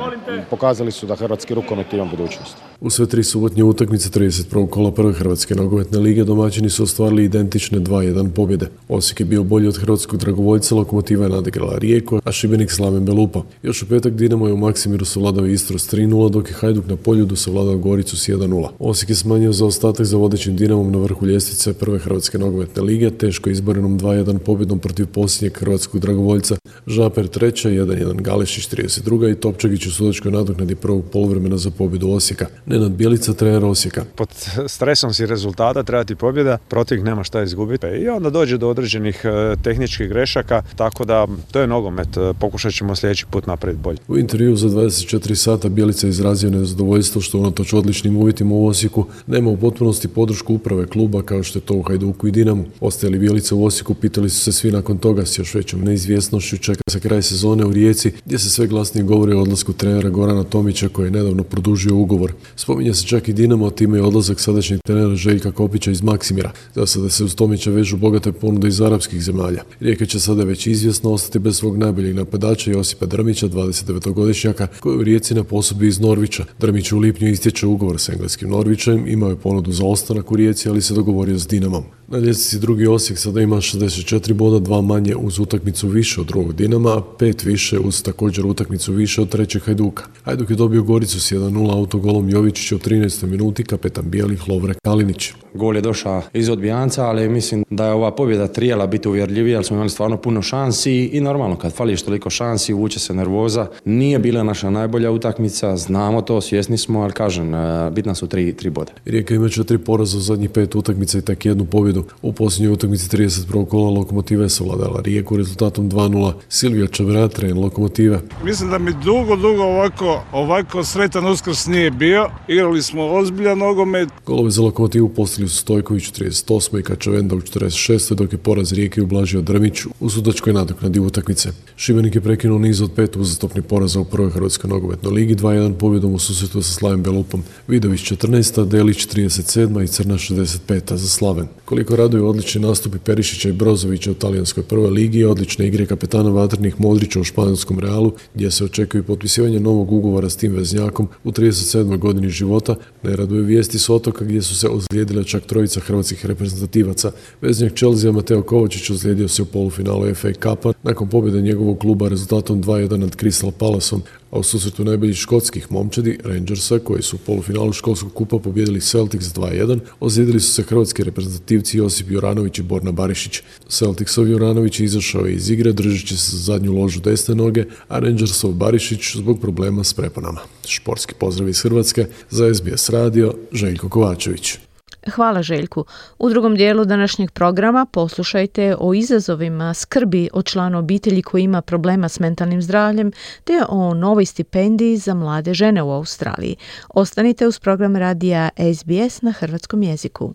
pokazali 0.51 0.91
su 0.91 1.07
da 1.07 1.17
hrvatski 1.17 1.55
rukomet 1.55 1.93
ima 1.93 2.05
budućnost. 2.05 2.72
U 2.85 2.91
sve 2.91 3.07
tri 3.07 3.25
subotnje 3.25 3.65
utakmice 3.65 4.09
31. 4.09 4.69
kola 4.69 4.91
prve 4.93 5.13
Hrvatske 5.13 5.55
nogometne 5.55 5.99
lige 5.99 6.25
domaćini 6.25 6.71
su 6.71 6.83
ostvarili 6.83 7.25
identične 7.25 7.81
2-1 7.81 8.31
pobjede. 8.31 8.67
Osijek 8.89 9.21
je 9.21 9.27
bio 9.27 9.43
bolji 9.43 9.69
od 9.69 9.77
hrvatskog 9.77 10.21
dragovoljca, 10.21 10.75
lokomotiva 10.75 11.25
je 11.25 11.31
nadigrala 11.31 11.79
Rijeko, 11.79 12.21
a 12.25 12.33
Šibenik 12.33 12.71
Slaven 12.71 13.05
Belupa. 13.05 13.43
Još 13.63 13.83
u 13.83 13.89
petak 13.89 14.13
Dinamo 14.13 14.47
je 14.47 14.53
u 14.53 14.57
Maksimiru 14.57 15.05
savladao 15.05 15.47
Istro 15.47 15.79
s 15.79 15.93
3-0, 15.93 16.31
dok 16.31 16.49
je 16.49 16.55
Hajduk 16.55 16.87
na 16.87 16.97
poljudu 16.97 17.37
savladao 17.37 17.79
Goricu 17.79 18.17
s 18.17 18.29
1-0. 18.29 18.69
Osijek 18.79 19.11
je 19.11 19.17
smanjio 19.17 19.53
za 19.53 19.67
ostatak 19.67 20.07
za 20.07 20.17
vodećim 20.17 20.57
Dinamom 20.57 20.93
na 20.93 20.99
vrhu 20.99 21.27
ljestvice 21.27 21.73
prve 21.73 21.99
Hrvatske 21.99 22.39
nogometne 22.39 22.83
lige, 22.83 23.11
teško 23.11 23.51
izborenom 23.51 24.01
2-1 24.01 24.39
pobjedom 24.39 24.79
protiv 24.79 25.07
posljednjeg 25.07 25.59
hrvatskog 25.59 26.01
dragovoljca. 26.01 26.57
Žaper 26.87 27.29
treća, 27.29 27.69
1-1 27.69 28.23
Galešić 28.23 28.69
32. 28.69 29.33
i 29.33 29.35
Topčagić 29.35 29.87
u 29.87 29.93
sudačkoj 29.93 30.33
nadoknadi 30.33 30.75
prvog 30.75 31.05
poluvremena 31.13 31.57
za 31.57 31.71
pobjedu 31.71 32.11
Osijeka. 32.11 32.47
Nenad 32.73 32.93
Bjelica, 32.93 33.33
trener 33.33 33.65
Osijeka. 33.65 34.05
Pod 34.17 34.29
stresom 34.67 35.15
si 35.15 35.27
rezultata, 35.27 35.83
treba 35.83 36.05
ti 36.05 36.15
pobjeda, 36.15 36.59
protiv 36.69 37.05
nema 37.05 37.25
šta 37.25 37.43
izgubiti 37.43 37.87
i 37.87 38.09
onda 38.09 38.31
dođe 38.31 38.59
do 38.59 38.69
određenih 38.69 39.21
e, 39.25 39.57
tehničkih 39.63 40.09
grešaka, 40.09 40.63
tako 40.77 41.05
da 41.05 41.27
to 41.51 41.61
je 41.61 41.67
nogomet, 41.67 42.17
e, 42.17 42.33
pokušat 42.41 42.75
ćemo 42.75 42.97
sljedeći 42.97 43.27
put 43.31 43.47
napraviti 43.47 43.83
bolje. 43.83 43.99
U 44.09 44.19
intervju 44.19 44.57
za 44.57 44.69
24 44.69 45.35
sata 45.35 45.69
Bjelica 45.69 46.09
izrazio 46.09 46.51
nezadovoljstvo 46.51 47.21
što 47.21 47.39
unatoč 47.39 47.73
odličnim 47.73 48.17
uvjetima 48.17 48.55
u 48.55 48.67
Osijeku 48.67 49.07
nema 49.27 49.51
u 49.51 49.57
potpunosti 49.57 50.09
podršku 50.09 50.55
uprave 50.55 50.87
kluba 50.87 51.23
kao 51.23 51.43
što 51.43 51.59
je 51.59 51.63
to 51.63 51.75
u 51.75 51.83
Hajduku 51.83 52.29
i 52.29 52.31
Dinamu. 52.31 52.65
Ostajali 52.81 53.19
Bjelica 53.19 53.55
u 53.55 53.65
Osijeku 53.65 53.95
pitali 53.95 54.31
su 54.31 54.41
se 54.41 54.53
svi 54.53 54.71
nakon 54.71 54.99
toga 54.99 55.27
s 55.27 55.39
još 55.39 55.55
većom 55.55 55.81
neizvjesnošću 55.81 56.59
čeka 56.59 56.83
se 56.91 57.01
kraj 57.01 57.23
sezone 57.23 57.65
u 57.65 57.73
Rijeci 57.73 58.13
gdje 58.25 58.39
se 58.39 58.51
sve 58.51 58.67
glasnije 58.67 59.05
govori 59.05 59.33
o 59.33 59.41
odlasku 59.41 59.73
trenera 59.73 60.09
Gorana 60.09 60.45
Tomića 60.45 60.89
koji 60.89 61.07
je 61.07 61.11
nedavno 61.11 61.43
produžio 61.43 61.97
ugovor. 61.97 62.33
Spominje 62.63 62.95
se 62.95 63.07
čak 63.07 63.29
i 63.29 63.33
Dinamo, 63.33 63.71
time 63.71 63.99
je 63.99 64.03
odlazak 64.03 64.41
sadašnjeg 64.41 64.81
trenera 64.83 65.15
Željka 65.15 65.53
Kopića 65.53 65.91
iz 65.91 66.03
Maksimira. 66.03 66.53
Za 66.75 66.87
sada 66.87 67.09
se 67.09 67.25
uz 67.25 67.35
Tomića 67.35 67.71
vežu 67.71 67.97
bogate 67.97 68.33
ponude 68.33 68.69
iz 68.69 68.81
arapskih 68.81 69.23
zemalja. 69.23 69.63
Rijeka 69.81 70.07
će 70.07 70.21
sada 70.21 70.45
već 70.45 70.67
izvjesno 70.67 71.13
ostati 71.13 71.39
bez 71.39 71.57
svog 71.57 71.79
najboljeg 71.79 72.15
napadača 72.15 72.71
Josipa 72.71 73.07
Drmića, 73.07 73.49
29-godišnjaka, 73.49 74.67
koji 74.81 74.99
u 74.99 75.03
Rijeci 75.03 75.35
na 75.35 75.45
posobi 75.45 75.89
iz 75.89 76.01
Norvića. 76.01 76.45
Drmić 76.59 76.93
u 76.93 76.99
lipnju 76.99 77.29
istječe 77.29 77.67
ugovor 77.67 78.01
s 78.01 78.09
engleskim 78.09 78.51
Norvićem, 78.51 79.09
imao 79.09 79.31
je 79.31 79.37
ponudu 79.37 79.73
za 79.73 79.85
ostanak 79.85 80.33
u 80.33 80.37
Rijeci, 80.37 80.69
ali 80.69 80.83
se 80.83 80.95
dogovorio 80.95 81.39
s 81.39 81.47
Dinamom. 81.47 81.85
Na 82.09 82.19
ljestvici 82.19 82.59
drugi 82.59 82.87
Osijek 82.87 83.19
sada 83.19 83.41
ima 83.41 83.57
64 83.57 84.33
boda, 84.33 84.59
dva 84.59 84.81
manje 84.81 85.17
uz 85.17 85.39
utakmicu 85.39 85.89
više 85.89 86.21
od 86.21 86.27
drugog 86.27 86.53
Dinama, 86.53 86.99
a 86.99 87.03
pet 87.19 87.45
više 87.45 87.79
uz 87.79 88.03
također 88.03 88.47
utakmicu 88.47 88.93
više 88.93 89.23
od 89.23 89.29
trećeg 89.29 89.63
Hajduka. 89.63 90.05
Hajduk 90.23 90.51
je 90.51 90.57
dobio 90.57 90.83
Goricu 90.83 91.21
s 91.21 91.33
1-0 91.33 91.73
autogolom 91.73 92.31
Jovičića 92.53 92.77
u 92.77 92.79
13. 92.79 93.27
minuti, 93.27 93.65
kapetan 93.65 94.11
Bijelih 94.11 94.49
Lovre 94.49 94.75
Kalinić. 94.85 95.33
Gol 95.55 95.77
je 95.77 95.83
došao 95.83 96.23
iz 96.33 96.49
odbijanca, 96.49 97.07
ali 97.07 97.29
mislim 97.29 97.65
da 97.71 97.87
je 97.87 97.93
ova 97.93 98.11
pobjeda 98.11 98.49
trijela 98.49 98.87
biti 98.87 99.09
uvjerljivija, 99.09 99.57
jer 99.57 99.65
smo 99.65 99.77
imali 99.77 99.91
stvarno 99.91 100.17
puno 100.17 100.43
šansi 100.43 100.93
i 100.93 101.21
normalno 101.21 101.57
kad 101.57 101.73
fališ 101.73 102.03
toliko 102.03 102.31
šansi, 102.31 102.73
vuče 102.73 102.99
se 102.99 103.15
nervoza. 103.15 103.67
Nije 103.85 104.19
bila 104.19 104.43
naša 104.43 104.71
najbolja 104.71 105.11
utakmica, 105.11 105.77
znamo 105.77 106.23
to, 106.23 106.41
svjesni 106.41 106.79
smo, 106.79 107.03
ali 107.03 107.13
kažem, 107.13 107.55
e, 107.55 107.91
bitna 107.91 108.15
su 108.15 108.27
tri, 108.27 108.53
tri 108.53 108.71
boda. 108.71 108.93
Rijeka 109.05 109.35
ima 109.35 109.49
četiri 109.49 109.79
poraza 109.79 110.19
u 110.19 110.21
zadnjih 110.21 110.51
pet 110.51 110.75
utakmica 110.75 111.19
i 111.19 111.23
tak 111.23 111.47
jednu 111.47 111.65
pobjedu. 111.65 112.05
U 112.23 112.33
posljednjoj 112.33 112.73
utakmici 112.73 113.17
31. 113.17 113.67
kola 113.67 113.91
Lokomotiva 113.91 114.43
je 114.43 114.49
savladala 114.49 115.01
Rijeku 115.05 115.37
rezultatom 115.37 115.91
2-0. 115.91 116.33
Silvija 116.49 116.87
Čavera, 116.87 117.29
tren 117.29 117.59
Lokomotive. 117.59 118.21
Mislim 118.45 118.71
da 118.71 118.79
mi 118.79 118.93
dugo, 119.05 119.37
dugo 119.37 119.63
ovako, 119.63 120.23
ovako 120.33 120.85
sretan 120.85 121.27
uskrs 121.27 121.67
nije 121.67 121.91
bio. 121.91 122.31
Igrali 122.49 122.83
smo 122.83 123.03
ozbiljan 123.03 123.59
nogomet. 123.59 124.09
Golove 124.27 124.51
za 124.51 124.63
Lokomotivu 124.63 125.09
postali 125.43 125.49
su 125.49 125.57
Stojković 125.57 126.09
u 126.09 126.13
38. 126.13 126.81
i 126.81 126.83
Kačavenda 126.83 127.35
u 127.35 127.41
46. 127.41 128.15
dok 128.15 128.33
je 128.33 128.39
poraz 128.39 128.73
Rijeke 128.73 129.03
ublažio 129.03 129.43
Drmić 129.43 129.87
u 130.01 130.11
sudačkoj 130.11 130.53
nadoknadi 130.53 131.01
utakmice. 131.01 131.53
Šibenik 131.77 132.15
je 132.15 132.21
prekinuo 132.21 132.59
niz 132.59 132.83
od 132.83 132.93
pet 132.93 133.17
uzastopnih 133.17 133.65
poraza 133.65 134.01
u 134.01 134.05
prvoj 134.05 134.31
Hrvatskoj 134.31 134.71
nogometnoj 134.71 135.13
ligi, 135.13 135.35
2-1 135.35 135.75
pobjedom 135.75 136.15
u 136.15 136.19
susretu 136.19 136.63
sa 136.63 136.73
Slavim 136.73 137.03
Belupom. 137.03 137.43
Vidović 137.69 138.01
14. 138.01 138.67
Delić 138.67 139.07
37. 139.07 139.85
i 139.85 139.89
Crna 139.89 140.15
65. 140.15 140.97
za 140.97 141.09
Slaven. 141.09 141.47
Koliko 141.65 141.97
raduju 141.97 142.29
odlični 142.29 142.61
nastupi 142.61 142.99
Perišića 142.99 143.49
i 143.49 143.53
Brozovića 143.53 144.11
u 144.11 144.15
talijanskoj 144.15 144.63
prvoj 144.63 144.91
ligi 144.91 145.19
i 145.19 145.25
odlične 145.25 145.67
igre 145.67 145.87
kapetana 145.87 146.31
Vatrnih 146.31 146.81
Modrića 146.81 147.21
u 147.21 147.25
španjolskom 147.25 147.79
Realu, 147.79 148.13
gdje 148.35 148.51
se 148.51 148.65
očekuje 148.65 149.03
potpisivanje 149.03 149.61
novog 149.61 149.93
ugovora 149.93 150.31
s 150.31 150.37
tim 150.37 150.53
veznjakom 150.53 151.09
u 151.25 151.33
37. 151.33 151.99
godini 151.99 152.29
života, 152.29 152.75
ne 153.03 153.17
raduje 153.17 153.43
vijesti 153.43 153.79
s 153.79 153.91
otoka 153.91 154.25
gdje 154.25 154.43
su 154.43 154.55
se 154.55 154.69
ozlijedile 154.69 155.25
čak 155.33 155.47
trojica 155.47 155.81
hrvatskih 155.81 156.27
reprezentativaca. 156.27 157.13
Veznjak 157.41 157.73
Chelsea 157.77 158.13
Mateo 158.13 158.43
Kovačić 158.43 158.91
ozlijedio 158.91 159.29
se 159.29 159.43
u 159.43 159.47
polufinalu 159.47 160.15
FA 160.15 160.33
Cupa 160.33 160.73
nakon 160.83 161.09
pobjede 161.09 161.43
njegovog 161.43 161.79
kluba 161.79 162.09
rezultatom 162.09 162.63
2-1 162.63 162.97
nad 162.97 163.17
Crystal 163.17 163.51
Palaceom, 163.51 164.03
a 164.31 164.39
u 164.39 164.43
susretu 164.43 164.85
najboljih 164.85 165.17
škotskih 165.17 165.73
momčadi 165.73 166.19
Rangersa 166.25 166.79
koji 166.79 167.03
su 167.03 167.17
u 167.17 167.19
polufinalu 167.27 167.73
školskog 167.73 168.15
kupa 168.15 168.39
pobjedili 168.39 168.81
Celtics 168.81 169.27
2-1, 169.27 169.79
ozlijedili 170.01 170.41
su 170.41 170.53
se 170.53 170.63
hrvatski 170.63 171.05
reprezentativci 171.05 171.79
Josip 171.79 172.11
Juranović 172.11 172.59
i 172.59 172.63
Borna 172.63 172.93
Barišić. 172.93 173.41
Celticsov 173.69 174.29
Juranović 174.29 174.81
izašao 174.81 175.27
je 175.27 175.35
iz 175.35 175.51
igre 175.51 175.73
držeći 175.73 176.17
se 176.17 176.37
za 176.37 176.43
zadnju 176.43 176.73
ložu 176.73 177.01
desne 177.01 177.35
noge, 177.35 177.65
a 177.89 177.99
Rangersov 177.99 178.53
Barišić 178.53 179.17
zbog 179.17 179.41
problema 179.41 179.85
s 179.85 179.95
preponama. 179.95 180.41
Športski 180.67 181.15
pozdrav 181.15 181.49
iz 181.49 181.63
Hrvatske 181.63 182.07
za 182.31 182.55
SBS 182.55 182.89
radio 182.89 183.35
Željko 183.53 183.89
Kovačević. 183.89 184.72
Hvala 185.11 185.43
Željku. 185.43 185.85
U 186.19 186.29
drugom 186.29 186.57
dijelu 186.57 186.85
današnjeg 186.85 187.31
programa 187.31 187.87
poslušajte 187.93 188.77
o 188.79 188.95
izazovima 188.95 189.75
skrbi 189.75 190.29
o 190.33 190.43
članu 190.43 190.79
obitelji 190.79 191.23
koji 191.23 191.43
ima 191.43 191.63
problema 191.63 192.09
s 192.09 192.21
mentalnim 192.21 192.63
zdravljem 192.63 193.13
te 193.45 193.63
o 193.69 193.95
novoj 193.95 194.27
stipendiji 194.27 194.97
za 194.97 195.15
mlade 195.15 195.55
žene 195.55 195.83
u 195.83 195.91
Australiji. 195.91 196.57
Ostanite 196.89 197.47
uz 197.47 197.59
program 197.59 197.97
radija 197.97 198.49
SBS 198.75 199.23
na 199.23 199.33
hrvatskom 199.33 199.83
jeziku. 199.83 200.35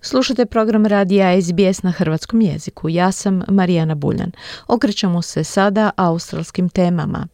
Slušate 0.00 0.46
program 0.46 0.86
radija 0.86 1.42
SBS 1.42 1.82
na 1.82 1.90
hrvatskom 1.90 2.40
jeziku. 2.40 2.88
Ja 2.88 3.12
sam 3.12 3.42
Marijana 3.48 3.94
Buljan. 3.94 4.32
Okrećemo 4.66 5.22
se 5.22 5.44
sada 5.44 5.90
australskim 5.96 6.68
temama. 6.68 7.28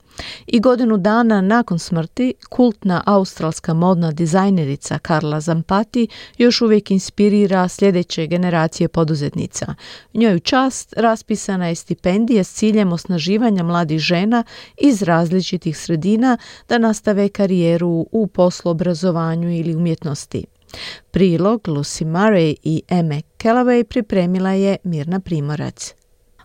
I 0.46 0.60
godinu 0.60 0.96
dana 0.96 1.40
nakon 1.40 1.78
smrti 1.78 2.34
kultna 2.50 3.02
australska 3.06 3.74
modna 3.74 4.12
dizajnerica 4.12 4.98
Karla 4.98 5.40
Zampati 5.40 6.08
još 6.38 6.60
uvijek 6.60 6.90
inspirira 6.90 7.68
sljedeće 7.68 8.26
generacije 8.26 8.88
poduzetnica. 8.88 9.74
Njoj 10.14 10.40
čast 10.40 10.94
raspisana 10.96 11.68
je 11.68 11.74
stipendija 11.74 12.44
s 12.44 12.54
ciljem 12.54 12.92
osnaživanja 12.92 13.62
mladih 13.62 13.98
žena 13.98 14.44
iz 14.80 15.02
različitih 15.02 15.78
sredina 15.78 16.38
da 16.68 16.78
nastave 16.78 17.28
karijeru 17.28 18.06
u 18.12 18.26
poslu 18.26 18.70
obrazovanju 18.70 19.50
ili 19.58 19.76
umjetnosti. 19.76 20.44
Prilog 21.10 21.62
Lucy 21.68 22.04
Murray 22.04 22.54
i 22.62 22.82
Emme 22.88 23.22
Callaway 23.38 23.84
pripremila 23.84 24.50
je 24.50 24.76
Mirna 24.84 25.20
Primorac. 25.20 25.94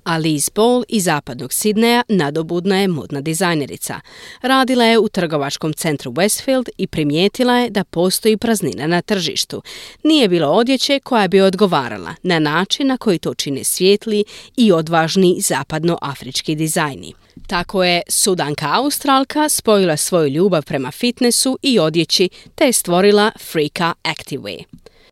Alice 0.10 0.52
Ball 0.56 0.84
iz 0.88 1.04
zapadnog 1.04 1.54
Sidneja 1.54 2.04
nadobudna 2.08 2.82
je 2.82 2.88
modna 2.88 3.22
dizajnerica. 3.22 4.00
Radila 4.42 4.86
je 4.86 5.00
u 5.00 5.10
trgovačkom 5.10 5.74
centru 5.74 6.12
Westfield 6.12 6.70
i 6.78 6.88
primijetila 6.88 7.58
je 7.58 7.70
da 7.70 7.84
postoji 7.84 8.38
praznina 8.38 8.88
na 8.88 9.02
tržištu. 9.02 9.62
Nije 10.04 10.28
bilo 10.28 10.48
odjeće 10.48 11.00
koja 11.00 11.28
bi 11.28 11.42
odgovarala 11.42 12.16
na 12.24 12.40
način 12.40 12.88
na 12.88 12.98
koji 12.98 13.20
to 13.20 13.34
čine 13.34 13.64
svijetli 13.64 14.24
i 14.58 14.72
odvažni 14.72 15.38
zapadnoafrički 15.42 16.56
dizajni. 16.56 17.14
Tako 17.48 17.84
je 17.84 18.02
Sudanka 18.08 18.68
Australka 18.72 19.50
spojila 19.50 19.98
svoju 19.98 20.28
ljubav 20.28 20.66
prema 20.66 20.92
fitnessu 20.92 21.58
i 21.62 21.80
odjeći 21.80 22.30
te 22.56 22.66
je 22.66 22.74
stvorila 22.74 23.32
Freaka 23.52 23.94
Activewear. 24.04 24.64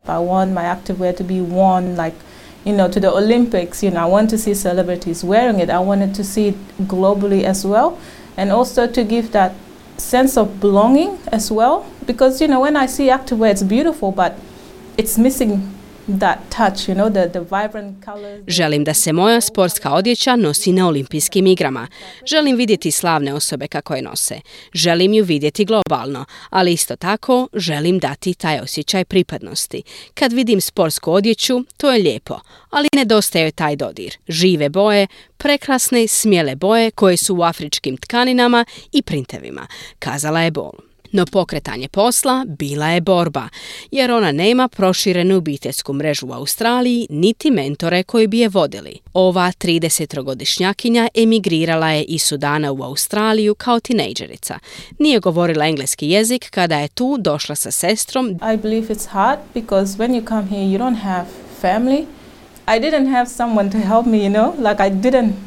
I 0.04 0.10
want 0.10 0.54
my 0.54 0.76
activewear 0.76 1.18
to 1.18 1.24
be 1.24 1.34
worn 1.34 2.06
like 2.06 2.16
you 2.68 2.74
know, 2.74 2.90
to 2.90 3.00
the 3.00 3.10
Olympics. 3.10 3.82
You 3.82 3.92
know, 3.92 4.02
I 4.02 4.06
want 4.06 4.30
to 4.32 4.38
see 4.38 4.54
celebrities 4.54 5.24
wearing 5.24 5.60
it. 5.62 5.70
I 5.70 5.80
wanted 5.80 6.14
to 6.16 6.24
see 6.24 6.50
it 6.50 6.78
globally 6.80 7.44
as 7.44 7.66
well, 7.66 7.98
and 8.36 8.52
also 8.52 8.86
to 8.88 9.04
give 9.04 9.32
that 9.32 9.56
sense 9.96 10.38
of 10.38 10.60
belonging 10.60 11.18
as 11.32 11.50
well. 11.50 11.86
Because 12.06 12.42
you 12.42 12.48
know, 12.48 12.60
when 12.60 12.76
I 12.76 12.86
see 12.86 13.08
activewear, 13.08 13.52
it's 13.52 13.64
beautiful, 13.64 14.12
but 14.12 14.38
it's 14.98 15.18
missing 15.18 15.77
that 16.08 16.38
touch, 16.50 16.90
you 16.90 16.96
know, 16.96 17.10
the, 17.10 17.30
the 17.30 17.40
vibrant 17.40 18.06
colors. 18.06 18.44
Želim 18.48 18.84
da 18.84 18.94
se 18.94 19.14
moja 19.14 19.42
sportska 19.42 19.94
odjeća 19.94 20.36
nosi 20.36 20.72
na 20.72 20.88
olimpijskim 20.88 21.48
igrama. 21.48 21.88
Želim 22.26 22.56
vidjeti 22.56 22.92
slavne 22.92 23.34
osobe 23.34 23.68
kako 23.68 23.96
je 23.96 24.02
nose. 24.02 24.42
Želim 24.74 25.14
ju 25.14 25.26
vidjeti 25.26 25.66
globalno, 25.66 26.26
ali 26.50 26.74
isto 26.74 26.96
tako 26.96 27.48
želim 27.54 28.00
dati 28.00 28.34
taj 28.34 28.60
osjećaj 28.60 29.06
pripadnosti. 29.06 29.84
Kad 30.14 30.34
vidim 30.34 30.62
sportsku 30.62 31.12
odjeću, 31.12 31.64
to 31.78 31.92
je 31.92 32.04
lijepo, 32.04 32.40
ali 32.70 32.88
nedostaje 32.96 33.52
taj 33.52 33.76
dodir. 33.76 34.18
Žive 34.28 34.70
boje, 34.70 35.08
prekrasne, 35.38 36.08
smjele 36.08 36.56
boje 36.56 36.92
koje 36.92 37.18
su 37.18 37.36
u 37.36 37.44
afričkim 37.44 37.98
tkaninama 37.98 38.66
i 38.92 39.02
printevima, 39.02 39.68
kazala 40.00 40.42
je 40.42 40.52
Bol. 40.52 40.87
No 41.12 41.26
pokretanje 41.26 41.88
posla 41.88 42.46
bila 42.48 42.88
je 42.90 43.02
borba, 43.02 43.50
jer 43.92 44.12
ona 44.12 44.32
nema 44.32 44.68
proširenu 44.68 45.38
obiteljsku 45.38 45.94
mrežu 45.94 46.28
u 46.28 46.34
Australiji, 46.34 47.08
niti 47.10 47.52
mentore 47.52 48.04
koji 48.04 48.28
bi 48.28 48.40
je 48.40 48.50
vodili. 48.50 49.00
Ova 49.14 49.52
30-godišnjakinja 49.60 51.08
emigrirala 51.16 51.90
je 51.90 52.04
iz 52.04 52.24
Sudana 52.24 52.72
u 52.72 52.84
Australiju 52.84 53.56
kao 53.56 53.80
tinejdžerica. 53.80 54.60
Nije 55.00 55.20
govorila 55.20 55.66
engleski 55.66 56.10
jezik 56.10 56.50
kada 56.50 56.80
je 56.80 56.88
tu 56.88 57.18
došla 57.20 57.56
sa 57.56 57.72
sestrom. 57.72 58.30
I 58.30 58.58
believe 58.58 58.96
it's 58.96 59.08
hard 59.08 59.40
because 59.54 59.98
when 59.98 60.22
you 60.22 60.28
come 60.28 60.48
here 60.50 60.64
you 60.64 60.78
don't 60.78 61.02
have 61.02 61.26
family. 61.62 62.06
I 62.70 62.80
didn't 62.80 63.08
have 63.08 63.30
someone 63.30 63.72
to 63.72 63.78
help 63.78 64.06
me, 64.06 64.18
you 64.18 64.30
know, 64.30 64.54
like 64.70 64.84
I 64.84 64.90
didn't 64.90 65.47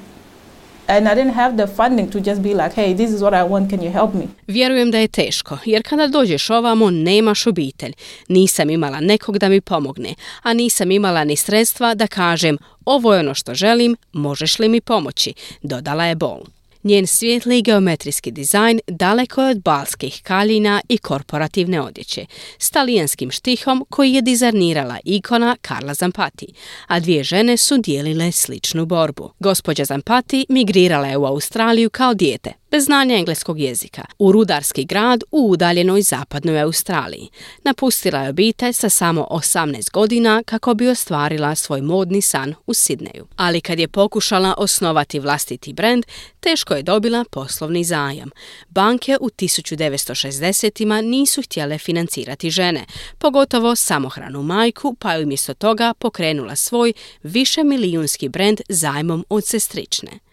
and 0.90 1.09
I 1.09 1.14
didn't 1.14 1.35
have 1.35 1.57
the 1.57 1.66
funding 1.66 2.11
to 2.11 2.18
just 2.20 2.42
be 2.42 2.55
like, 2.55 2.74
hey, 2.74 2.94
this 2.94 3.11
is 3.11 3.20
what 3.20 3.35
I 3.35 3.42
want, 3.42 3.70
can 3.70 3.83
you 3.83 3.92
help 3.92 4.14
me? 4.14 4.26
Vjerujem 4.46 4.90
da 4.90 4.98
je 4.98 5.09
teško, 5.09 5.59
jer 5.64 5.83
kada 5.83 6.07
dođeš 6.07 6.50
ovamo 6.50 6.90
nemaš 6.90 7.46
obitelj. 7.46 7.92
Nisam 8.29 8.70
imala 8.70 9.00
nekog 9.00 9.38
da 9.38 9.48
mi 9.48 9.61
pomogne, 9.61 10.14
a 10.42 10.53
nisam 10.53 10.90
imala 10.90 11.24
ni 11.24 11.37
sredstva 11.37 11.94
da 11.94 12.07
kažem 12.07 12.59
ovo 12.85 13.14
je 13.14 13.20
ono 13.20 13.35
što 13.35 13.55
želim, 13.55 13.96
možeš 14.12 14.59
li 14.59 14.68
mi 14.68 14.81
pomoći, 14.81 15.35
dodala 15.62 16.05
je 16.05 16.14
Bol. 16.14 16.40
Njen 16.82 17.06
svijetli 17.06 17.62
geometrijski 17.62 18.30
dizajn 18.30 18.80
daleko 18.86 19.42
je 19.42 19.50
od 19.50 19.62
balskih 19.62 20.20
kaljina 20.22 20.80
i 20.88 20.98
korporativne 20.98 21.80
odjeće, 21.80 22.26
s 22.58 22.70
talijanskim 22.70 23.30
štihom 23.30 23.86
koji 23.90 24.12
je 24.12 24.22
dizajnirala 24.22 24.98
ikona 25.04 25.56
Carla 25.68 25.94
Zampati, 25.94 26.46
a 26.86 27.00
dvije 27.00 27.24
žene 27.24 27.56
su 27.56 27.78
dijelile 27.78 28.32
sličnu 28.32 28.86
borbu. 28.86 29.32
Gospođa 29.38 29.84
Zampati 29.84 30.46
migrirala 30.48 31.06
je 31.06 31.16
u 31.16 31.26
Australiju 31.26 31.90
kao 31.90 32.14
dijete, 32.14 32.52
bez 32.70 32.85
znanja 32.85 33.16
engleskog 33.16 33.61
jezika, 33.61 34.04
u 34.18 34.33
rudarski 34.33 34.85
grad 34.85 35.24
u 35.30 35.50
udaljenoj 35.50 36.02
zapadnoj 36.02 36.61
Australiji. 36.61 37.28
Napustila 37.64 38.18
je 38.18 38.30
obitelj 38.30 38.72
sa 38.72 38.88
samo 38.88 39.26
18 39.30 39.90
godina 39.92 40.42
kako 40.46 40.74
bi 40.74 40.88
ostvarila 40.88 41.54
svoj 41.54 41.80
modni 41.80 42.20
san 42.20 42.54
u 42.66 42.74
Sidneju. 42.74 43.26
Ali 43.37 43.61
kad 43.61 43.78
je 43.78 43.88
pokušala 43.88 44.54
osnovati 44.59 45.20
vlastiti 45.20 45.72
brend, 45.72 46.04
teško 46.40 46.74
je 46.74 46.83
dobila 46.83 47.24
poslovni 47.30 47.85
zajam. 47.85 48.30
Banke 48.68 49.16
u 49.20 49.28
1960-ima 49.28 51.00
nisu 51.00 51.42
htjele 51.42 51.78
financirati 51.78 52.50
žene, 52.50 52.85
pogotovo 53.18 53.76
samohranu 53.76 54.42
majku, 54.42 54.94
pa 54.98 55.12
je 55.12 55.24
umjesto 55.24 55.54
toga 55.54 55.94
pokrenula 55.98 56.56
svoj 56.56 56.92
više 57.22 57.64
milijunski 57.64 58.28
brend 58.28 58.61
zajmom 58.68 59.24
od 59.28 59.46
sestrične. 59.46 60.29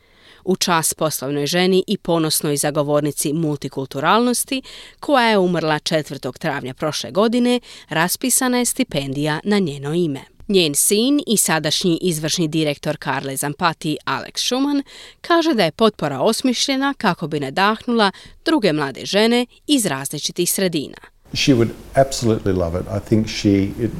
U 0.47 0.55
čas 0.55 0.93
poslovnoj 0.93 1.45
ženi 1.45 1.83
i 1.87 1.97
ponosnoj 1.97 2.57
zagovornici 2.57 3.33
multikulturalnosti, 3.33 4.61
koja 4.99 5.29
je 5.29 5.37
umrla 5.37 5.75
4. 5.79 6.37
travnja 6.37 6.73
prošle 6.73 7.11
godine, 7.11 7.59
raspisana 7.89 8.57
je 8.57 8.65
stipendija 8.65 9.39
na 9.43 9.59
njeno 9.59 9.93
ime. 9.93 10.21
Njen 10.47 10.75
sin 10.75 11.21
i 11.27 11.37
sadašnji 11.37 11.99
izvršni 12.01 12.47
direktor 12.47 12.97
Karle 12.97 13.35
Zampati 13.35 13.97
Alex 14.05 14.37
Schumann 14.37 14.83
kaže 15.21 15.53
da 15.53 15.63
je 15.63 15.71
potpora 15.71 16.19
osmišljena 16.19 16.93
kako 16.97 17.27
bi 17.27 17.39
nadahnula 17.39 18.11
druge 18.45 18.73
mlade 18.73 19.05
žene 19.05 19.45
iz 19.67 19.85
različitih 19.85 20.51
sredina. 20.51 20.97
She 21.33 21.53
would 21.53 21.69
absolutely 21.95 22.53
love 22.53 22.79
it. 22.79 22.85
I 22.87 23.09
think 23.09 23.27
she 23.27 23.49
it, 23.85 23.91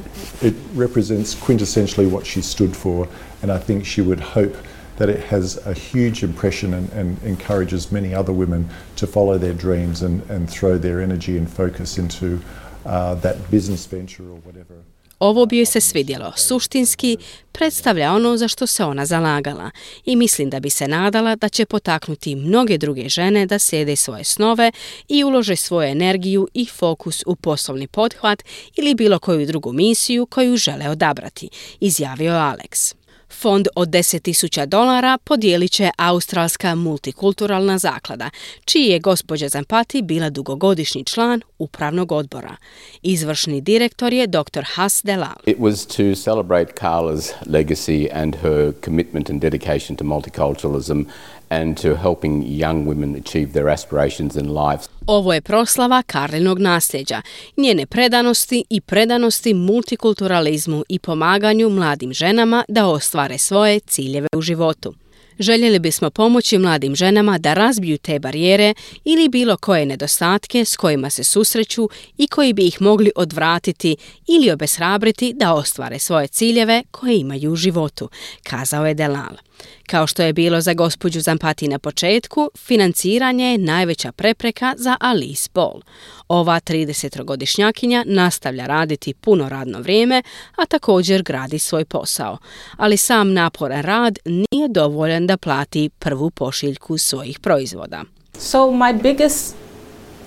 it 0.42 0.54
represents 0.76 1.36
quintessentially 1.46 2.10
what 2.10 2.24
she 2.24 2.42
stood 2.42 2.76
for 2.76 3.06
and 3.42 3.52
I 3.52 3.66
think 3.66 3.84
she 3.84 4.02
would 4.02 4.20
hope 4.20 4.67
that 4.98 5.08
it 5.08 5.20
has 5.30 5.58
a 5.66 5.72
huge 5.72 6.22
impression 6.22 6.74
and, 6.74 6.92
and 6.92 7.16
encourages 7.24 7.92
many 7.92 8.14
other 8.14 8.32
women 8.32 8.68
to 8.96 9.06
follow 9.06 9.38
their 9.38 9.54
dreams 9.54 10.02
and, 10.02 10.22
and 10.30 10.50
throw 10.50 10.78
their 10.78 11.00
energy 11.00 11.38
and 11.38 11.48
focus 11.48 11.98
into 11.98 12.40
uh, 12.84 13.14
that 13.14 13.36
business 13.50 13.86
venture 13.86 14.24
or 14.24 14.40
whatever. 14.44 14.74
Ovo 15.18 15.46
bi 15.46 15.58
joj 15.58 15.66
se 15.66 15.80
svidjelo. 15.80 16.32
Suštinski 16.36 17.16
predstavlja 17.52 18.12
ono 18.12 18.36
za 18.36 18.48
što 18.48 18.66
se 18.66 18.84
ona 18.84 19.06
zalagala 19.06 19.70
i 20.04 20.16
mislim 20.16 20.50
da 20.50 20.60
bi 20.60 20.70
se 20.70 20.88
nadala 20.88 21.36
da 21.36 21.48
će 21.48 21.66
potaknuti 21.66 22.36
mnoge 22.36 22.78
druge 22.78 23.08
žene 23.08 23.46
da 23.46 23.58
slijede 23.58 23.96
svoje 23.96 24.24
snove 24.24 24.72
i 25.08 25.24
ulože 25.24 25.56
svoju 25.56 25.88
energiju 25.88 26.48
i 26.54 26.66
fokus 26.66 27.22
u 27.26 27.36
poslovni 27.36 27.86
pothvat 27.86 28.42
ili 28.76 28.94
bilo 28.94 29.18
koju 29.18 29.46
drugu 29.46 29.72
misiju 29.72 30.26
koju 30.26 30.56
žele 30.56 30.88
odabrati, 30.90 31.48
izjavio 31.80 32.32
Alex. 32.32 32.97
Fond 33.40 33.68
od 33.74 33.88
10.000 33.88 34.66
dolara 34.66 35.18
podijelit 35.24 35.72
će 35.72 35.90
Australska 35.96 36.74
multikulturalna 36.74 37.78
zaklada, 37.78 38.30
čiji 38.64 38.84
je 38.84 38.98
gospođa 38.98 39.48
Zampati 39.48 40.02
bila 40.02 40.30
dugogodišnji 40.30 41.04
član 41.04 41.40
upravnog 41.58 42.12
odbora. 42.12 42.56
Izvršni 43.02 43.60
direktor 43.60 44.12
je 44.12 44.26
dr. 44.26 44.62
Has 44.74 45.02
Delal. 45.04 45.36
It 45.46 45.58
was 45.58 45.96
to 45.96 46.20
celebrate 46.20 46.72
Carla's 46.80 47.32
legacy 47.46 48.08
and 48.12 48.36
her 48.36 48.72
commitment 48.84 49.30
and 49.30 49.40
dedication 49.40 49.96
to 49.96 50.04
multiculturalism 50.04 51.04
and 51.50 51.82
to 51.82 51.88
helping 51.88 52.44
young 52.44 52.86
women 52.86 53.20
achieve 53.20 53.52
their 53.52 53.68
aspirations 53.68 54.36
in 54.36 54.54
life. 54.54 54.88
Ovo 55.06 55.32
je 55.32 55.40
proslava 55.40 56.02
Karlinog 56.02 56.58
nasljeđa, 56.58 57.22
njene 57.56 57.86
predanosti 57.86 58.64
i 58.70 58.80
predanosti 58.80 59.54
multikulturalizmu 59.54 60.84
i 60.88 60.98
pomaganju 60.98 61.70
mladim 61.70 62.12
ženama 62.12 62.64
da 62.68 62.86
ostvare 62.86 63.38
svoje 63.38 63.80
ciljeve 63.80 64.28
u 64.36 64.40
životu. 64.40 64.94
Željeli 65.38 65.78
bismo 65.78 66.10
pomoći 66.10 66.58
mladim 66.58 66.96
ženama 66.96 67.38
da 67.38 67.54
razbiju 67.54 67.98
te 67.98 68.18
barijere 68.18 68.74
ili 69.04 69.28
bilo 69.28 69.56
koje 69.56 69.86
nedostatke 69.86 70.64
s 70.64 70.76
kojima 70.76 71.10
se 71.10 71.24
susreću 71.24 71.88
i 72.16 72.26
koji 72.26 72.52
bi 72.52 72.66
ih 72.66 72.82
mogli 72.82 73.10
odvratiti 73.16 73.96
ili 74.26 74.50
obeshrabriti 74.50 75.32
da 75.32 75.54
ostvare 75.54 75.98
svoje 75.98 76.28
ciljeve 76.28 76.82
koje 76.90 77.18
imaju 77.18 77.52
u 77.52 77.56
životu, 77.56 78.08
kazao 78.42 78.86
je 78.86 78.94
Delal. 78.94 79.47
Kao 79.86 80.06
što 80.06 80.22
je 80.22 80.32
bilo 80.32 80.60
za 80.60 80.74
gospođu 80.74 81.20
Zampati 81.20 81.68
na 81.68 81.78
početku, 81.78 82.50
financiranje 82.56 83.52
je 83.52 83.58
najveća 83.58 84.12
prepreka 84.12 84.74
za 84.76 84.96
Alice 85.00 85.48
Ball. 85.54 85.80
Ova 86.28 86.60
30-godišnjakinja 86.60 88.04
nastavlja 88.06 88.66
raditi 88.66 89.14
puno 89.14 89.48
radno 89.48 89.80
vrijeme, 89.80 90.22
a 90.56 90.66
također 90.66 91.22
gradi 91.22 91.58
svoj 91.58 91.84
posao. 91.84 92.38
Ali 92.76 92.96
sam 92.96 93.32
naporan 93.32 93.82
rad 93.82 94.18
nije 94.24 94.68
dovoljan 94.68 95.26
da 95.26 95.36
plati 95.36 95.90
prvu 95.98 96.30
pošiljku 96.30 96.98
svojih 96.98 97.38
proizvoda. 97.40 98.04
So 98.38 98.58
my 98.58 99.02
biggest 99.02 99.54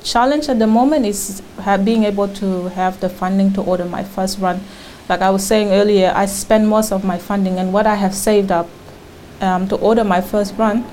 challenge 0.04 0.52
at 0.52 0.58
the 0.58 0.68
moment 0.68 1.06
is 1.06 1.42
being 1.86 2.06
able 2.06 2.40
to 2.40 2.70
have 2.76 2.98
the 3.00 3.10
funding 3.10 3.56
to 3.56 3.62
order 3.62 3.86
my 3.86 4.04
first 4.16 4.40
run. 4.40 4.60
Like 5.10 5.24
I 5.24 5.30
was 5.30 5.48
saying 5.48 5.72
earlier, 5.72 6.14
I 6.24 6.28
spend 6.28 6.68
most 6.68 6.92
of 6.92 7.04
my 7.04 7.18
funding 7.28 7.60
and 7.60 7.74
what 7.74 7.86
I 7.86 7.96
have 7.96 8.14
saved 8.14 8.52
up 8.52 8.68
um, 9.42 9.68
to 9.68 9.76
order 9.76 10.04
my 10.04 10.22
first 10.22 10.54
run 10.58 10.84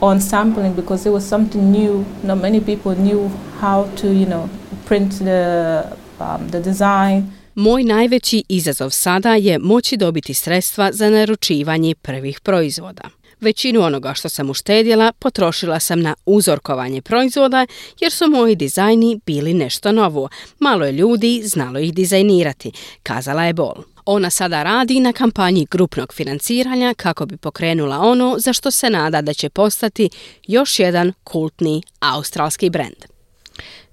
on 0.00 0.20
sampling 0.20 0.74
because 0.74 1.08
it 1.08 1.12
was 1.12 1.28
something 1.28 1.72
new. 1.72 2.04
Not 2.22 2.38
many 2.38 2.60
people 2.60 2.94
knew 2.94 3.30
how 3.60 3.88
to, 3.96 4.06
you 4.06 4.26
know, 4.26 4.48
print 4.86 5.18
the, 5.18 5.84
um, 6.20 6.48
the 6.50 6.60
design. 6.60 7.32
Moj 7.54 7.84
najveći 7.84 8.44
izazov 8.48 8.90
sada 8.90 9.34
je 9.34 9.58
moći 9.58 9.96
dobiti 9.96 10.34
sredstva 10.34 10.92
za 10.92 11.10
naručivanje 11.10 11.94
prvih 11.94 12.40
proizvoda. 12.40 13.02
Većinu 13.40 13.80
onoga 13.80 14.14
što 14.14 14.28
sam 14.28 14.50
uštedjela 14.50 15.12
potrošila 15.18 15.80
sam 15.80 16.00
na 16.00 16.14
uzorkovanje 16.26 17.02
proizvoda 17.02 17.66
jer 18.00 18.12
su 18.12 18.30
moji 18.30 18.56
dizajni 18.56 19.20
bili 19.26 19.54
nešto 19.54 19.92
novo. 19.92 20.28
Malo 20.58 20.84
je 20.84 20.92
ljudi 20.92 21.42
znalo 21.44 21.78
ih 21.78 21.94
dizajnirati, 21.94 22.72
kazala 23.02 23.44
je 23.44 23.52
Bol. 23.52 23.74
Ona 24.12 24.30
sada 24.30 24.62
radi 24.62 25.00
na 25.00 25.12
kampanji 25.12 25.66
grupnog 25.70 26.14
financiranja 26.14 26.94
kako 26.96 27.26
bi 27.26 27.36
pokrenula 27.36 27.98
ono 27.98 28.36
za 28.38 28.52
što 28.52 28.70
se 28.70 28.90
nada 28.90 29.22
da 29.22 29.34
će 29.34 29.48
postati 29.48 30.10
još 30.46 30.78
jedan 30.78 31.12
kultni 31.24 31.82
australski 32.00 32.70
brend. 32.70 33.04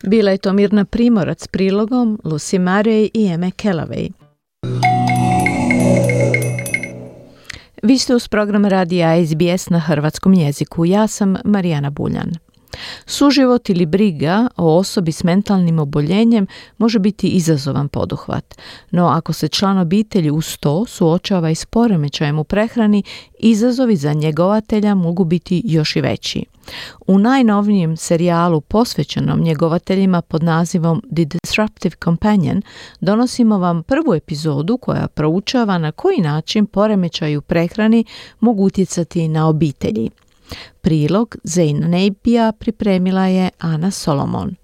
Bila 0.04 0.32
je 0.32 0.38
to 0.38 0.54
Mirna 0.54 0.86
Primorac 0.86 1.44
s 1.44 1.48
prilogom 1.48 2.20
Lucy 2.24 2.60
Murray 2.60 3.10
i 3.14 3.28
Eme 3.28 3.52
Kellavej. 3.52 4.10
Vi 7.84 7.98
ste 7.98 8.16
uz 8.16 8.28
program 8.28 8.66
radija 8.66 9.26
SBS 9.26 9.70
na 9.70 9.80
hrvatskom 9.80 10.34
jeziku. 10.34 10.86
Ja 10.86 11.08
sam 11.08 11.36
Marijana 11.46 11.90
Buljan. 11.90 12.47
Suživot 13.06 13.70
ili 13.70 13.86
briga 13.86 14.48
o 14.58 14.78
osobi 14.78 15.12
s 15.12 15.24
mentalnim 15.24 15.80
oboljenjem 15.80 16.48
može 16.78 17.00
biti 17.00 17.28
izazovan 17.28 17.90
poduhvat, 17.90 18.56
no 18.92 19.08
ako 19.08 19.34
se 19.34 19.48
član 19.48 19.78
obitelji 19.78 20.32
uz 20.32 20.58
to 20.58 20.86
suočava 20.86 21.50
i 21.50 21.56
s 21.56 21.66
poremećajem 21.66 22.40
u 22.40 22.44
prehrani, 22.44 23.04
izazovi 23.40 23.96
za 23.96 24.14
njegovatelja 24.14 24.96
mogu 24.96 25.24
biti 25.24 25.62
još 25.66 25.96
i 25.96 26.02
veći. 26.02 26.46
U 27.08 27.20
najnovnijem 27.20 27.98
serijalu 27.98 28.62
posvećenom 28.62 29.42
njegovateljima 29.42 30.22
pod 30.22 30.44
nazivom 30.44 31.02
The 31.16 31.26
Disruptive 31.26 31.96
Companion 32.04 32.62
donosimo 33.02 33.58
vam 33.58 33.84
prvu 33.84 34.14
epizodu 34.14 34.78
koja 34.78 35.08
proučava 35.08 35.78
na 35.78 35.92
koji 35.92 36.18
način 36.18 36.66
poremećaj 36.66 37.38
u 37.38 37.42
prehrani 37.42 38.06
mogu 38.40 38.64
utjecati 38.64 39.28
na 39.28 39.48
obitelji. 39.48 40.10
Prilog 40.82 41.36
Nejpija 41.80 42.52
pripremila 42.52 43.28
je 43.28 43.50
Ana 43.60 43.92
Solomon. 43.92 44.56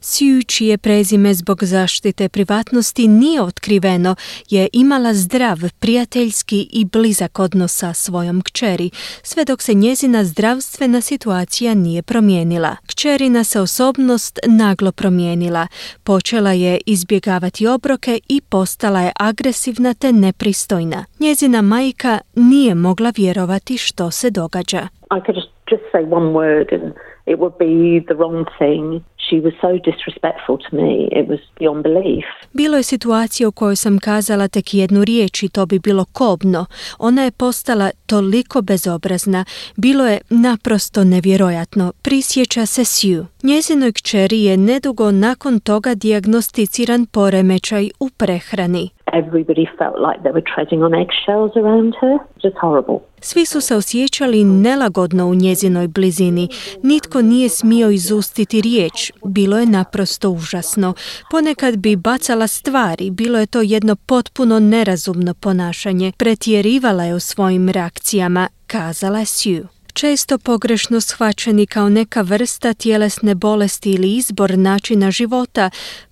Sue, 0.00 0.42
čije 0.42 0.78
prezime 0.78 1.34
zbog 1.34 1.64
zaštite 1.64 2.28
privatnosti 2.28 3.08
nije 3.08 3.42
otkriveno, 3.42 4.14
je 4.50 4.68
imala 4.72 5.14
zdrav, 5.14 5.58
prijateljski 5.80 6.68
i 6.72 6.84
blizak 6.84 7.38
odnos 7.38 7.72
sa 7.76 7.92
svojom 7.92 8.42
kćeri, 8.42 8.90
sve 9.22 9.44
dok 9.44 9.62
se 9.62 9.74
njezina 9.74 10.24
zdravstvena 10.24 11.00
situacija 11.00 11.74
nije 11.74 12.02
promijenila. 12.02 12.76
Kćerina 12.86 13.44
se 13.44 13.60
osobnost 13.60 14.38
naglo 14.46 14.92
promijenila. 14.92 15.66
Počela 16.04 16.52
je 16.52 16.80
izbjegavati 16.86 17.66
obroke 17.66 18.20
i 18.28 18.40
postala 18.40 19.00
je 19.00 19.12
agresivna 19.16 19.94
te 19.94 20.12
nepristojna. 20.12 21.04
Njezina 21.18 21.62
majka 21.62 22.18
nije 22.34 22.74
mogla 22.74 23.12
vjerovati 23.16 23.78
što 23.78 24.10
se 24.10 24.30
događa. 24.30 24.88
I 25.16 25.20
could 25.26 25.36
just, 25.70 25.84
say 25.92 26.04
one 26.12 26.32
word 26.32 26.92
it 27.32 27.38
would 27.38 27.56
be 27.58 28.04
the 28.08 28.14
wrong 28.14 28.44
thing. 28.58 28.84
She 29.28 29.36
was 29.46 29.54
so 29.60 29.72
disrespectful 29.90 30.56
to 30.64 30.76
me. 30.76 31.08
It 31.20 31.28
was 31.28 31.40
beyond 31.60 31.82
belief. 31.82 32.24
Bilo 32.52 32.76
je 32.76 32.82
situacija 32.82 33.48
u 33.48 33.52
kojoj 33.52 33.76
sam 33.76 33.98
kazala 33.98 34.48
tek 34.48 34.74
jednu 34.74 35.04
riječ 35.04 35.42
i 35.42 35.48
to 35.48 35.66
bi 35.66 35.78
bilo 35.78 36.04
kobno. 36.12 36.66
Ona 36.98 37.24
je 37.24 37.30
postala 37.30 37.90
toliko 38.06 38.62
bezobrazna. 38.62 39.44
Bilo 39.76 40.06
je 40.06 40.20
naprosto 40.30 41.04
nevjerojatno. 41.04 41.92
Prisjeća 42.02 42.66
se 42.66 42.84
Sue. 42.84 43.24
Njezinoj 43.42 43.92
kćeri 43.92 44.42
je 44.42 44.56
nedugo 44.56 45.10
nakon 45.10 45.60
toga 45.60 45.94
dijagnosticiran 45.94 47.06
poremećaj 47.06 47.90
u 48.00 48.08
prehrani. 48.16 48.90
Everybody 49.12 49.66
felt 49.78 49.96
like 50.08 50.18
they 50.22 50.32
were 50.32 50.46
treading 50.54 50.82
on 50.82 50.92
eggshells 50.94 51.52
around 51.56 51.94
her. 52.00 52.18
Just 52.44 52.56
horrible. 52.60 52.98
Svi 53.20 53.46
su 53.46 53.60
se 53.60 53.76
osjećali 53.76 54.44
nelagodno 54.44 55.26
u 55.26 55.34
njezinoj 55.34 55.88
blizini. 55.88 56.48
Nitko 56.82 57.22
nije 57.22 57.48
smio 57.48 57.90
izustiti 57.90 58.60
riječ. 58.60 59.12
Bilo 59.24 59.58
je 59.58 59.66
naprosto 59.66 60.30
užasno. 60.30 60.94
Ponekad 61.30 61.76
bi 61.76 61.96
bacala 61.96 62.46
stvari. 62.46 63.10
Bilo 63.10 63.38
je 63.38 63.46
to 63.46 63.60
jedno 63.60 63.96
potpuno 63.96 64.58
nerazumno 64.60 65.34
ponašanje. 65.34 66.12
Pretjerivala 66.18 67.04
je 67.04 67.14
u 67.14 67.20
svojim 67.20 67.68
reakcijama, 67.68 68.48
kazala 68.66 69.24
Sue 69.24 69.79
često 70.00 70.34
pogrešno 70.50 70.98
shvaćeni 71.00 71.66
kao 71.66 71.88
neka 71.88 72.20
vrsta 72.32 72.74
tjelesne 72.74 73.34
bolesti 73.34 73.90
ili 73.96 74.08
izbor 74.20 74.50
načina 74.68 75.10
života, 75.10 75.66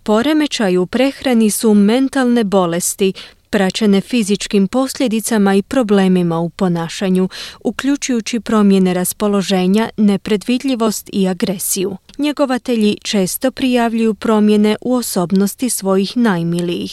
poremećaj 0.07 0.77
u 0.77 0.87
prehrani 0.87 1.51
su 1.51 1.69
mentalne 1.75 2.45
bolesti, 2.45 3.13
praćene 3.53 4.01
fizičkim 4.01 4.65
posljedicama 4.77 5.55
i 5.55 5.63
problemima 5.75 6.37
u 6.39 6.49
ponašanju, 6.61 7.25
uključujući 7.71 8.37
promjene 8.49 8.95
raspoloženja, 8.95 9.85
nepredvidljivost 9.97 11.11
i 11.13 11.29
agresiju. 11.35 11.91
Njegovatelji 12.19 12.93
često 13.11 13.49
prijavljuju 13.59 14.15
promjene 14.25 14.73
u 14.89 14.91
osobnosti 14.95 15.71
svojih 15.71 16.11
najmilijih. 16.17 16.93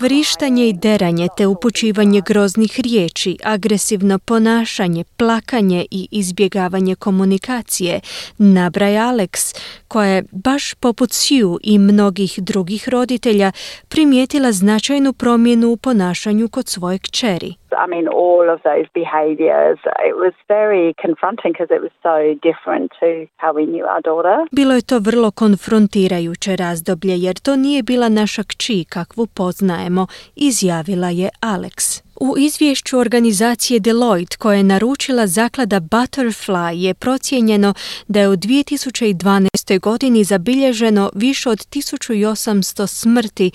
Vrištanje 0.00 0.68
i 0.68 0.72
deranje 0.72 1.28
te 1.36 1.46
upućivanje 1.46 2.22
groznih 2.26 2.80
riječi, 2.80 3.36
agresivno 3.44 4.18
ponašanje, 4.18 5.04
plakanje 5.16 5.86
i 5.90 6.08
izbjegavanje 6.10 6.94
komunikacije, 6.94 8.00
nabraja 8.38 9.04
Alex, 9.04 9.56
koja 9.88 10.08
je 10.08 10.24
baš 10.32 10.74
poput 10.74 11.12
Sue 11.12 11.58
i 11.62 11.78
mnogih 11.78 12.38
drugih 12.38 12.88
roditelja 12.88 13.52
primijetila 13.88 14.52
značajnu 14.52 15.12
promjenu 15.12 15.68
u 15.68 15.76
ponašanju 15.76 16.48
kod 16.48 16.68
svoje 16.68 16.98
kćeri. 16.98 17.54
I 17.84 17.86
mean, 17.92 18.06
all 18.08 18.46
of 18.54 18.60
those 18.68 18.86
behaviors, 19.02 19.78
it 20.10 20.16
was 20.24 20.34
very 20.48 20.86
confronting 21.06 21.52
because 21.52 21.70
it 21.76 21.82
was 21.86 21.94
so 22.08 22.16
different 22.48 22.86
to 23.00 23.08
how 23.42 23.50
we 23.58 23.64
knew 23.72 23.84
our 23.92 24.02
daughter. 24.10 24.36
Bilo 24.52 24.74
je 24.74 24.82
to 24.82 24.98
vrlo 24.98 25.30
konfrontirajuće 25.30 26.56
razdoblje 26.56 27.18
jer 27.18 27.36
to 27.38 27.56
nije 27.56 27.82
bila 27.82 28.08
naša 28.08 28.42
kći 28.42 28.84
kakvu 28.88 29.26
poznajemo, 29.26 30.06
izjavila 30.36 31.10
je 31.10 31.28
Alex. 31.40 32.06
U 32.20 32.34
izvješću 32.38 32.98
organizacije 32.98 33.80
Deloitte 33.80 34.36
koje 34.36 34.56
je 34.56 34.62
naručila 34.62 35.26
zaklada 35.26 35.80
Butterfly 35.80 36.72
je 36.72 36.94
procijenjeno 36.94 37.74
da 38.08 38.20
je 38.20 38.28
u 38.28 38.36
2012. 38.36 39.80
godini 39.80 40.24
zabilježeno 40.24 41.10
više 41.14 41.50
od 41.50 41.58
1800 41.58 42.86
smrti 42.86 43.50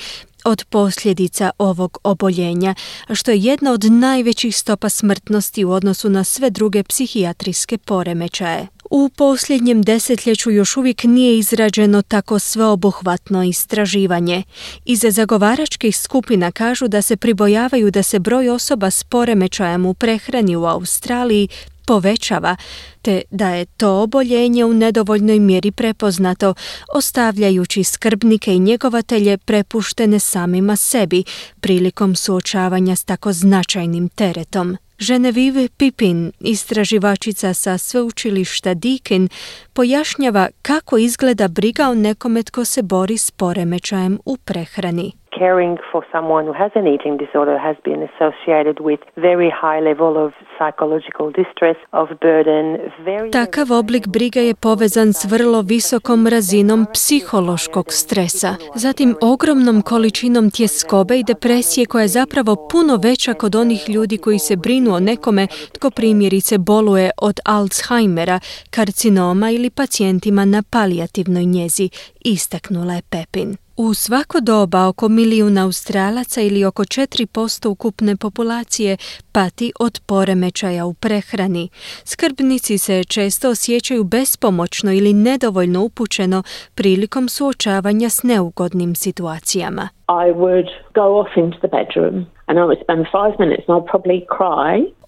od 0.46 0.66
posljedica 0.70 1.52
ovog 1.58 1.98
oboljenja, 2.04 2.76
što 3.14 3.32
je 3.32 3.40
jedna 3.40 3.72
od 3.72 3.84
najvećih 3.84 4.58
stopa 4.58 4.90
smrtnosti 4.90 5.66
u 5.66 5.72
odnosu 5.72 6.10
na 6.10 6.24
sve 6.24 6.50
druge 6.50 6.84
psihijatrijske 6.84 7.78
poremećaje. 7.78 8.68
U 8.92 9.10
posljednjem 9.10 9.82
desetljeću 9.82 10.52
još 10.52 10.78
uvijek 10.78 11.04
nije 11.04 11.40
izrađeno 11.40 12.02
tako 12.02 12.40
sveobuhvatno 12.40 13.44
istraživanje. 13.44 14.44
Iza 14.86 15.12
zagovaračkih 15.12 15.98
skupina 15.98 16.52
kažu 16.52 16.88
da 16.88 17.02
se 17.02 17.18
pribojavaju 17.18 17.92
da 17.92 18.04
se 18.04 18.20
broj 18.20 18.50
osoba 18.50 18.92
s 18.92 19.04
poremećajem 19.04 19.86
u 19.86 19.94
prehrani 19.94 20.56
u 20.56 20.66
Australiji 20.66 21.48
povećava, 21.86 22.56
te 23.02 23.22
da 23.32 23.50
je 23.50 23.66
to 23.66 24.02
oboljenje 24.02 24.66
u 24.66 24.74
nedovoljnoj 24.74 25.40
mjeri 25.40 25.72
prepoznato, 25.72 26.54
ostavljajući 26.94 27.84
skrbnike 27.84 28.56
i 28.56 28.60
njegovatelje 28.60 29.38
prepuštene 29.38 30.20
samima 30.20 30.76
sebi 30.76 31.24
prilikom 31.60 32.16
suočavanja 32.16 32.96
s 32.96 33.04
tako 33.04 33.34
značajnim 33.34 34.10
teretom. 34.10 34.78
Genevieve 35.08 35.68
Pipin, 35.78 36.32
istraživačica 36.40 37.54
sa 37.54 37.78
sveučilišta 37.78 38.74
Deakin, 38.74 39.30
pojašnjava 39.74 40.50
kako 40.62 40.98
izgleda 40.98 41.48
briga 41.48 41.90
o 41.90 41.96
nekome 41.96 42.44
tko 42.44 42.66
se 42.66 42.82
bori 42.82 43.18
s 43.18 43.32
poremećajem 43.32 44.20
u 44.26 44.38
prehrani. 44.38 45.21
Caring 45.40 45.78
for 45.92 46.02
someone 46.14 46.46
who 46.48 46.54
has 46.64 46.72
an 46.76 46.88
eating 46.94 47.16
disorder 47.24 47.58
has 47.68 47.78
been 47.84 48.02
associated 48.10 48.76
with 48.88 49.00
very 49.16 49.50
high 49.62 49.82
level 49.90 50.14
of 50.26 50.32
psychological 50.58 51.28
distress, 51.42 51.78
of 51.92 52.08
burden, 52.20 52.66
very 53.06 53.32
Takav 53.32 53.72
oblik 53.72 54.08
briga 54.08 54.42
je 54.42 54.56
povezan 54.56 55.14
s 55.14 55.26
vrlo 55.26 55.62
visokom 55.62 56.28
razinom 56.28 56.86
psihološkog 56.94 57.86
stresa, 57.94 58.56
zatim 58.76 59.16
ogromnom 59.22 59.82
količinom 59.82 60.52
tjeskobe 60.52 61.20
i 61.20 61.24
depresije 61.24 61.86
koja 61.86 62.02
je 62.02 62.08
zapravo 62.08 62.68
puno 62.72 63.00
veća 63.04 63.34
kod 63.34 63.56
onih 63.56 63.90
ljudi 63.90 64.18
koji 64.18 64.40
se 64.40 64.56
brinu 64.56 64.94
o 64.94 65.00
nekome 65.00 65.48
tko 65.74 65.90
primjerice 65.90 66.58
boluje 66.58 67.12
od 67.18 67.40
Alzheimera, 67.46 68.40
karcinoma 68.70 69.50
ili 69.50 69.70
pacijentima 69.70 70.46
na 70.46 70.64
palijativnoj 70.72 71.46
njezi, 71.46 71.90
istaknula 72.26 72.94
je 72.94 73.02
Pepin. 73.12 73.61
U 73.78 73.94
svako 73.94 74.40
doba 74.40 74.88
oko 74.88 75.10
milijun 75.10 75.58
Australaca 75.58 76.42
ili 76.42 76.66
oko 76.66 76.84
4% 76.84 77.70
ukupne 77.70 78.16
populacije 78.16 78.98
pati 79.32 79.72
od 79.80 80.00
poremećaja 80.08 80.86
u 80.86 80.94
prehrani. 80.94 81.70
Skrbnici 82.04 82.78
se 82.78 83.04
često 83.04 83.50
osjećaju 83.50 84.04
bespomoćno 84.04 84.92
ili 84.92 85.14
nedovoljno 85.14 85.84
upućeno 85.84 86.44
prilikom 86.76 87.30
suočavanja 87.30 88.10
s 88.10 88.24
neugodnim 88.24 88.96
situacijama. 88.96 89.90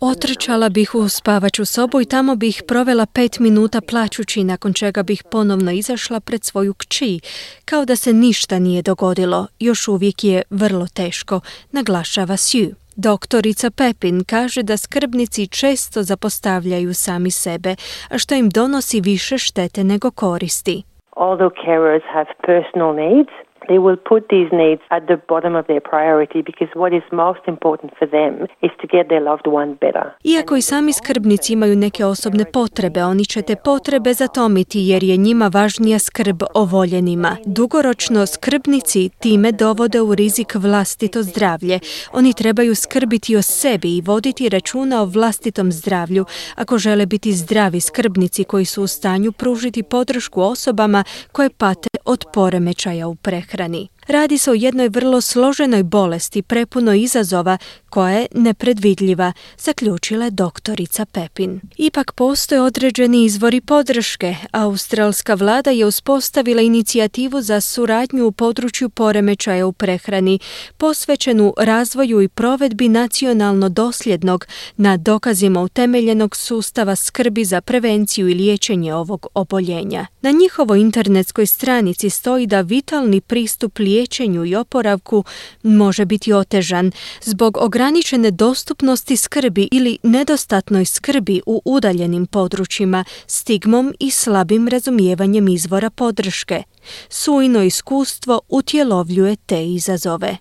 Otrčala 0.02 0.70
bih 0.70 0.96
u 0.96 1.10
spavaču 1.10 1.66
sobu 1.66 2.02
i 2.02 2.06
tamo 2.06 2.36
bih 2.36 2.64
provela 2.68 3.06
pet 3.16 3.40
minuta 3.40 3.80
plaćući, 3.90 4.44
nakon 4.44 4.74
čega 4.74 5.04
bih 5.04 5.24
ponovno 5.32 5.72
izašla 5.72 6.20
pred 6.20 6.44
svoju 6.44 6.74
kći, 6.74 7.20
kao 7.66 7.86
da 7.86 7.96
se 7.96 8.14
ništa 8.14 8.60
nije 8.60 8.82
dogodilo. 8.82 9.48
Još 9.60 9.88
uvijek 9.88 10.24
je 10.24 10.42
vrlo 10.50 10.86
teško, 10.96 11.40
naglašava 11.72 12.38
Sue. 12.38 12.84
Doktorica 12.96 13.70
Pepin 13.78 14.24
kaže 14.30 14.64
da 14.64 14.78
skrbnici 14.78 15.48
često 15.48 16.04
zapostavljaju 16.04 16.94
sami 16.94 17.32
sebe, 17.32 17.76
a 18.14 18.18
što 18.18 18.36
im 18.36 18.50
donosi 18.50 19.02
više 19.02 19.38
štete 19.38 19.84
nego 19.84 20.12
koristi. 20.12 20.84
Although 21.16 21.54
carers 21.66 22.06
have 22.14 22.32
personal 22.48 22.92
needs, 22.96 23.34
they 23.70 23.80
will 23.86 24.00
put 24.12 24.22
these 24.34 24.50
needs 24.64 24.82
at 24.96 25.04
the 25.12 25.18
bottom 25.32 25.54
of 25.60 25.66
their 25.66 25.84
priority 25.92 26.40
because 26.50 26.72
what 26.82 26.92
is 27.00 27.06
most 27.12 27.44
important 27.54 27.92
for 28.00 28.08
them 28.18 28.32
is 28.66 28.72
to 28.82 28.86
get 28.96 29.04
their 29.12 29.24
loved 29.30 29.48
one 29.62 29.72
better. 29.82 30.06
Iako 30.24 30.56
i 30.56 30.62
sami 30.62 30.94
skrbnici 30.94 31.54
imaju 31.54 31.76
neke 31.76 32.06
osobne 32.06 32.46
potrebe, 32.54 33.04
oni 33.04 33.26
će 33.26 33.42
te 33.42 33.56
potrebe 33.56 34.14
zatomiti 34.14 34.80
jer 34.80 35.04
je 35.04 35.18
njima 35.18 35.48
važnija 35.54 36.00
skrb 36.00 36.44
o 36.56 36.66
voljenima. 36.66 37.38
Dugoročno 37.46 38.26
skrbnici 38.26 39.10
time 39.10 39.52
dovode 39.52 40.02
u 40.02 40.16
rizik 40.16 40.56
vlastito 40.56 41.24
zdravlje. 41.24 41.80
Oni 42.14 42.34
trebaju 42.34 42.76
skrbiti 42.76 43.36
o 43.36 43.42
sebi 43.42 43.98
i 43.98 44.02
voditi 44.02 44.50
računa 44.50 45.02
o 45.02 45.06
vlastitom 45.06 45.72
zdravlju 45.72 46.26
ako 46.56 46.78
žele 46.78 47.06
biti 47.06 47.32
zdravi 47.32 47.80
skrbnici 47.80 48.44
koji 48.44 48.66
su 48.66 48.84
u 48.84 48.88
stanju 48.88 49.32
pružiti 49.32 49.84
podršku 49.84 50.42
osobama 50.42 51.04
koje 51.32 51.50
pate 51.50 51.90
od 52.06 52.26
poremećaja 52.34 53.08
u 53.08 53.16
prehrani. 53.16 53.53
ochrany. 53.54 53.93
Radi 54.08 54.38
se 54.38 54.52
o 54.52 54.54
jednoj 54.54 54.90
vrlo 54.90 55.22
složenoj 55.22 55.84
bolesti 55.84 56.42
prepuno 56.42 56.94
izazova 56.94 57.58
koja 57.90 58.10
je 58.20 58.28
nepredvidljiva, 58.36 59.34
zaključila 59.58 60.26
je 60.26 60.32
doktorica 60.32 61.06
Pepin. 61.06 61.62
Ipak 61.78 62.12
postoje 62.12 62.62
određeni 62.62 63.26
izvori 63.26 63.62
podrške. 63.62 64.36
Australska 64.52 65.34
vlada 65.34 65.72
je 65.72 65.86
uspostavila 65.86 66.62
inicijativu 66.62 67.42
za 67.42 67.62
suradnju 67.62 68.28
u 68.28 68.32
području 68.32 68.90
poremećaja 68.90 69.68
u 69.68 69.74
prehrani, 69.74 70.40
posvećenu 70.78 71.54
razvoju 71.58 72.22
i 72.22 72.28
provedbi 72.28 72.90
nacionalno 72.90 73.70
dosljednog 73.70 74.46
na 74.78 74.98
dokazima 74.98 75.62
utemeljenog 75.62 76.36
sustava 76.36 76.96
skrbi 76.96 77.46
za 77.46 77.62
prevenciju 77.62 78.30
i 78.30 78.34
liječenje 78.34 78.94
ovog 78.94 79.28
oboljenja. 79.34 80.06
Na 80.22 80.32
njihovoj 80.32 80.80
internetskoj 80.80 81.46
stranici 81.46 82.10
stoji 82.10 82.48
da 82.48 82.62
vitalni 82.62 83.22
pristup 83.22 83.80
liječenju 83.94 84.46
i 84.46 84.56
oporavku 84.56 85.24
može 85.64 86.06
biti 86.06 86.34
otežan 86.34 86.92
zbog 87.22 87.58
ograničene 87.58 88.32
dostupnosti 88.32 89.18
skrbi 89.18 89.70
ili 89.72 89.98
nedostatnoj 90.04 90.86
skrbi 90.86 91.42
u 91.46 91.62
udaljenim 91.66 92.26
područjima, 92.26 93.04
stigmom 93.28 93.94
i 94.00 94.12
slabim 94.12 94.68
razumijevanjem 94.68 95.48
izvora 95.48 95.90
podrške. 95.90 96.64
Sujno 97.10 97.64
iskustvo 97.64 98.42
utjelovljuje 98.50 99.36
te 99.36 99.66
izazove. 99.66 100.38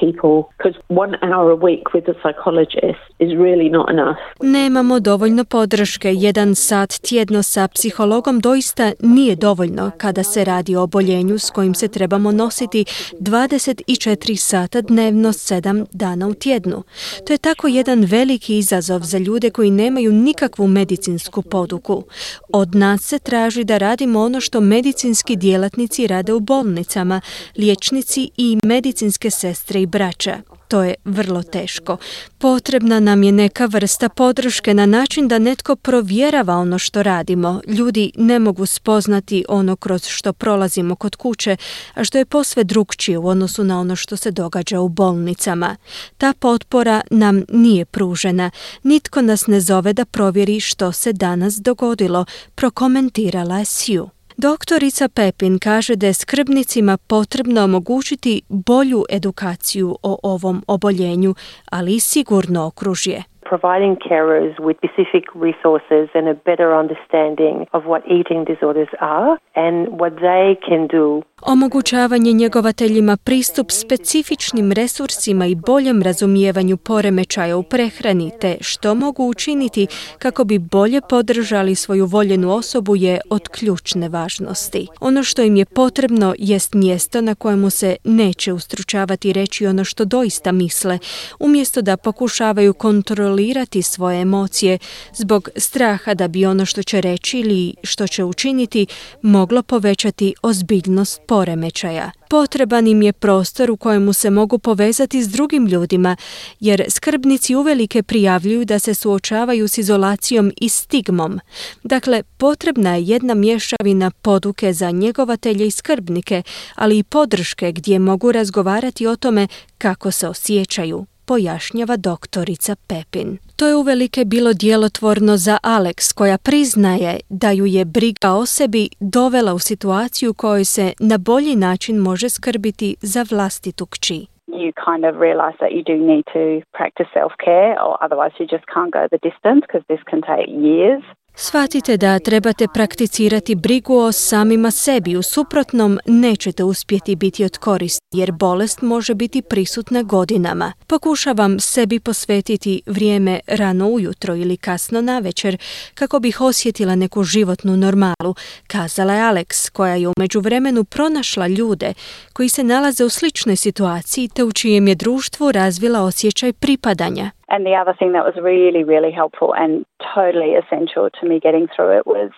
People 0.00 0.36
because 0.56 0.76
one 0.88 1.12
hour 1.22 1.50
a 1.50 1.60
week 1.68 1.84
with 1.94 2.06
a 2.08 2.16
psychologist 2.22 3.02
is 3.18 3.30
really 3.44 3.68
not 3.70 3.90
enough. 3.90 4.18
Nemamo 4.42 5.00
dovoljno 5.00 5.44
podrške. 5.44 6.14
Jedan 6.14 6.54
sat 6.54 6.90
tjedno 7.08 7.42
sa 7.42 7.68
psihologom 7.68 8.40
doista 8.40 8.92
nije 9.00 9.36
dovoljno 9.36 9.90
kada 9.98 10.22
se 10.22 10.44
radi 10.44 10.76
o 10.76 10.82
oboljenju 10.82 11.38
s 11.38 11.50
kojim 11.50 11.74
se 11.74 11.88
trebamo 11.88 12.32
nositi 12.32 12.84
24 13.20 14.36
sata 14.36 14.80
dnevno 14.80 15.28
7 15.28 15.86
dana 15.92 16.28
u 16.28 16.34
tjednu. 16.34 16.82
To 17.26 17.32
je 17.32 17.38
tako 17.38 17.68
jedan 17.68 18.04
veliki 18.04 18.58
izazov 18.58 19.00
za 19.00 19.18
ljude 19.18 19.50
koji 19.50 19.70
nemaju 19.70 20.12
nikakvu 20.12 20.66
medicinsku 20.66 21.42
poduku. 21.42 22.04
Od 22.52 22.74
nas 22.74 23.00
se 23.00 23.18
traži 23.18 23.64
da 23.64 23.78
radimo 23.78 24.20
ono 24.20 24.40
što 24.40 24.60
medicinski 24.60 25.36
djelatnici 25.36 26.06
rade 26.06 26.32
u 26.32 26.40
bolnicama, 26.40 27.20
liječnici 27.58 28.30
i 28.36 28.58
medicinske 28.64 29.30
sestre 29.30 29.82
i 29.82 29.86
braća. 29.90 30.38
To 30.68 30.82
je 30.82 30.94
vrlo 31.04 31.42
teško. 31.42 31.96
Potrebna 32.38 33.00
nam 33.00 33.22
je 33.22 33.32
neka 33.32 33.66
vrsta 33.66 34.08
podrške 34.08 34.74
na 34.74 34.86
način 34.86 35.28
da 35.28 35.38
netko 35.38 35.76
provjerava 35.76 36.56
ono 36.56 36.78
što 36.78 37.02
radimo. 37.02 37.60
Ljudi 37.66 38.12
ne 38.16 38.38
mogu 38.38 38.66
spoznati 38.66 39.44
ono 39.48 39.76
kroz 39.76 40.06
što 40.06 40.32
prolazimo 40.32 40.96
kod 40.96 41.16
kuće, 41.16 41.56
a 41.94 42.04
što 42.04 42.18
je 42.18 42.24
posve 42.24 42.64
drugčije 42.64 43.18
u 43.18 43.28
odnosu 43.28 43.64
na 43.64 43.80
ono 43.80 43.96
što 43.96 44.16
se 44.16 44.30
događa 44.30 44.80
u 44.80 44.88
bolnicama. 44.88 45.76
Ta 46.18 46.32
potpora 46.38 47.00
nam 47.10 47.44
nije 47.48 47.84
pružena. 47.84 48.50
Nitko 48.82 49.22
nas 49.22 49.46
ne 49.46 49.60
zove 49.60 49.92
da 49.92 50.04
provjeri 50.04 50.60
što 50.60 50.92
se 50.92 51.12
danas 51.12 51.54
dogodilo, 51.54 52.24
prokomentirala 52.54 53.58
je 53.58 53.64
Sue. 53.64 54.19
Doktorica 54.48 55.08
Pepin 55.08 55.58
kaže 55.58 55.96
da 55.96 56.06
je 56.06 56.14
skrbnicima 56.14 56.96
potrebno 57.08 57.64
omogućiti 57.64 58.42
bolju 58.48 59.04
edukaciju 59.10 59.96
o 60.02 60.18
ovom 60.22 60.62
oboljenju, 60.68 61.34
ali 61.70 61.94
i 61.94 62.00
sigurno 62.00 62.66
okružje. 62.66 63.22
providing 63.50 63.96
carers 64.10 64.54
with 64.66 64.76
specific 64.82 65.24
resources 65.48 66.06
and 66.14 66.24
a 66.34 66.36
better 66.50 66.68
understanding 66.82 67.56
of 67.76 67.82
what 67.90 68.02
eating 68.16 68.40
disorders 68.52 68.92
are 69.00 69.30
and 69.56 69.76
what 70.00 70.12
they 70.28 70.48
can 70.68 70.86
do 70.98 71.06
Omogućavanje 71.42 72.32
njegovateljima 72.32 73.16
pristup 73.16 73.70
specifičnim 73.70 74.72
resursima 74.72 75.46
i 75.46 75.54
boljem 75.54 76.02
razumijevanju 76.02 76.76
poremećaja 76.76 77.56
u 77.56 77.62
prehrani 77.62 78.30
te 78.40 78.56
što 78.60 78.94
mogu 78.94 79.28
učiniti 79.28 79.86
kako 80.18 80.44
bi 80.44 80.58
bolje 80.58 81.00
podržali 81.08 81.74
svoju 81.74 82.06
voljenu 82.06 82.54
osobu 82.54 82.96
je 82.96 83.20
od 83.30 83.48
ključne 83.48 84.08
važnosti. 84.08 84.86
Ono 85.00 85.22
što 85.22 85.42
im 85.42 85.56
je 85.56 85.64
potrebno 85.64 86.34
jest 86.38 86.74
mjesto 86.74 87.20
na 87.20 87.34
kojemu 87.34 87.70
se 87.70 87.96
neće 88.04 88.52
ustručavati 88.52 89.32
reći 89.32 89.66
ono 89.66 89.84
što 89.84 90.04
doista 90.04 90.52
misle, 90.52 90.98
umjesto 91.38 91.82
da 91.82 91.96
pokušavaju 91.96 92.74
kontrolirati 92.74 93.82
svoje 93.82 94.20
emocije 94.20 94.78
zbog 95.14 95.48
straha 95.56 96.14
da 96.14 96.28
bi 96.28 96.46
ono 96.46 96.66
što 96.66 96.82
će 96.82 97.00
reći 97.00 97.38
ili 97.38 97.74
što 97.82 98.06
će 98.06 98.24
učiniti 98.24 98.86
moglo 99.22 99.62
povećati 99.62 100.34
ozbiljnost 100.42 101.20
poremećaja. 101.30 102.10
Potreban 102.28 102.86
im 102.86 103.02
je 103.02 103.12
prostor 103.12 103.70
u 103.70 103.76
kojemu 103.76 104.12
se 104.12 104.30
mogu 104.30 104.58
povezati 104.58 105.22
s 105.22 105.28
drugim 105.28 105.66
ljudima, 105.66 106.16
jer 106.60 106.84
skrbnici 106.88 107.54
uvelike 107.54 108.02
prijavljuju 108.02 108.64
da 108.64 108.78
se 108.78 108.94
suočavaju 108.94 109.68
s 109.68 109.78
izolacijom 109.78 110.52
i 110.60 110.68
stigmom. 110.68 111.40
Dakle, 111.82 112.22
potrebna 112.22 112.94
je 112.94 113.04
jedna 113.04 113.34
mješavina 113.34 114.10
poduke 114.10 114.72
za 114.72 114.90
njegovatelje 114.90 115.66
i 115.66 115.70
skrbnike, 115.70 116.42
ali 116.74 116.98
i 116.98 117.02
podrške 117.02 117.72
gdje 117.72 117.98
mogu 117.98 118.32
razgovarati 118.32 119.06
o 119.06 119.16
tome 119.16 119.48
kako 119.78 120.10
se 120.10 120.28
osjećaju 120.28 121.06
pojašnjava 121.30 121.96
doktorica 121.96 122.72
Pepin. 122.88 123.28
To 123.58 123.64
je 123.68 123.76
uvelike 123.82 124.20
bilo 124.24 124.50
djelotvorno 124.62 125.34
za 125.46 125.56
Alex, 125.76 125.98
koja 126.18 126.38
priznaje 126.48 127.12
da 127.42 127.50
ju 127.50 127.66
je 127.76 127.84
briga 127.84 128.30
o 128.40 128.46
sebi 128.46 128.84
dovela 129.00 129.52
u 129.54 129.58
situaciju 129.58 130.30
u 130.30 130.38
kojoj 130.42 130.64
se 130.64 130.86
na 131.10 131.18
bolji 131.18 131.54
način 131.56 131.96
može 132.08 132.28
skrbiti 132.28 132.96
za 133.12 133.22
vlastitu 133.30 133.86
kći. 133.86 134.26
you 134.66 134.72
kind 134.88 135.04
of 135.08 135.14
realize 135.26 135.56
that 135.62 135.72
you 135.76 135.82
do 135.92 135.96
need 136.10 136.24
to 136.36 136.44
practice 136.78 137.08
self 137.18 137.32
care, 137.48 137.72
or 137.84 137.92
otherwise, 138.04 138.32
you 138.40 138.46
just 138.56 138.66
can't 138.74 138.92
go 138.98 139.02
the 139.14 139.22
distance 139.28 139.62
because 139.66 139.84
this 139.88 140.02
can 140.10 140.20
take 140.32 140.48
years. 140.72 141.02
Shvatite 141.42 141.96
da 141.96 142.18
trebate 142.18 142.66
prakticirati 142.74 143.54
brigu 143.54 143.96
o 143.96 144.12
samima 144.12 144.70
sebi, 144.70 145.16
u 145.16 145.22
suprotnom 145.22 145.98
nećete 146.06 146.64
uspjeti 146.64 147.16
biti 147.16 147.44
od 147.44 147.58
koristi 147.58 148.00
jer 148.12 148.32
bolest 148.32 148.82
može 148.82 149.14
biti 149.14 149.42
prisutna 149.42 150.02
godinama. 150.02 150.72
Pokušavam 150.86 151.60
sebi 151.60 152.00
posvetiti 152.00 152.82
vrijeme 152.86 153.40
rano 153.46 153.88
ujutro 153.88 154.36
ili 154.36 154.56
kasno 154.56 155.00
na 155.00 155.18
večer 155.18 155.56
kako 155.94 156.18
bih 156.18 156.40
osjetila 156.40 156.94
neku 156.94 157.22
životnu 157.22 157.76
normalu, 157.76 158.34
kazala 158.66 159.14
je 159.14 159.22
Alex 159.22 159.70
koja 159.70 159.94
je 159.94 160.08
u 160.08 160.12
međuvremenu 160.18 160.84
pronašla 160.84 161.46
ljude 161.46 161.94
koji 162.32 162.48
se 162.48 162.64
nalaze 162.64 163.04
u 163.04 163.08
sličnoj 163.08 163.56
situaciji 163.56 164.28
te 164.28 164.44
u 164.44 164.52
čijem 164.52 164.88
je 164.88 164.94
društvu 164.94 165.52
razvila 165.52 166.02
osjećaj 166.02 166.52
pripadanja. 166.52 167.30
And 167.50 167.66
the 167.66 167.74
other 167.74 167.94
thing 167.98 168.12
that 168.12 168.24
was 168.24 168.36
really, 168.40 168.84
really 168.84 169.10
helpful 169.10 169.52
and 169.54 169.84
totally 170.14 170.54
essential 170.54 171.10
to 171.10 171.28
me 171.28 171.40
getting 171.40 171.66
through 171.74 171.98
it 171.98 172.06
was 172.06 172.30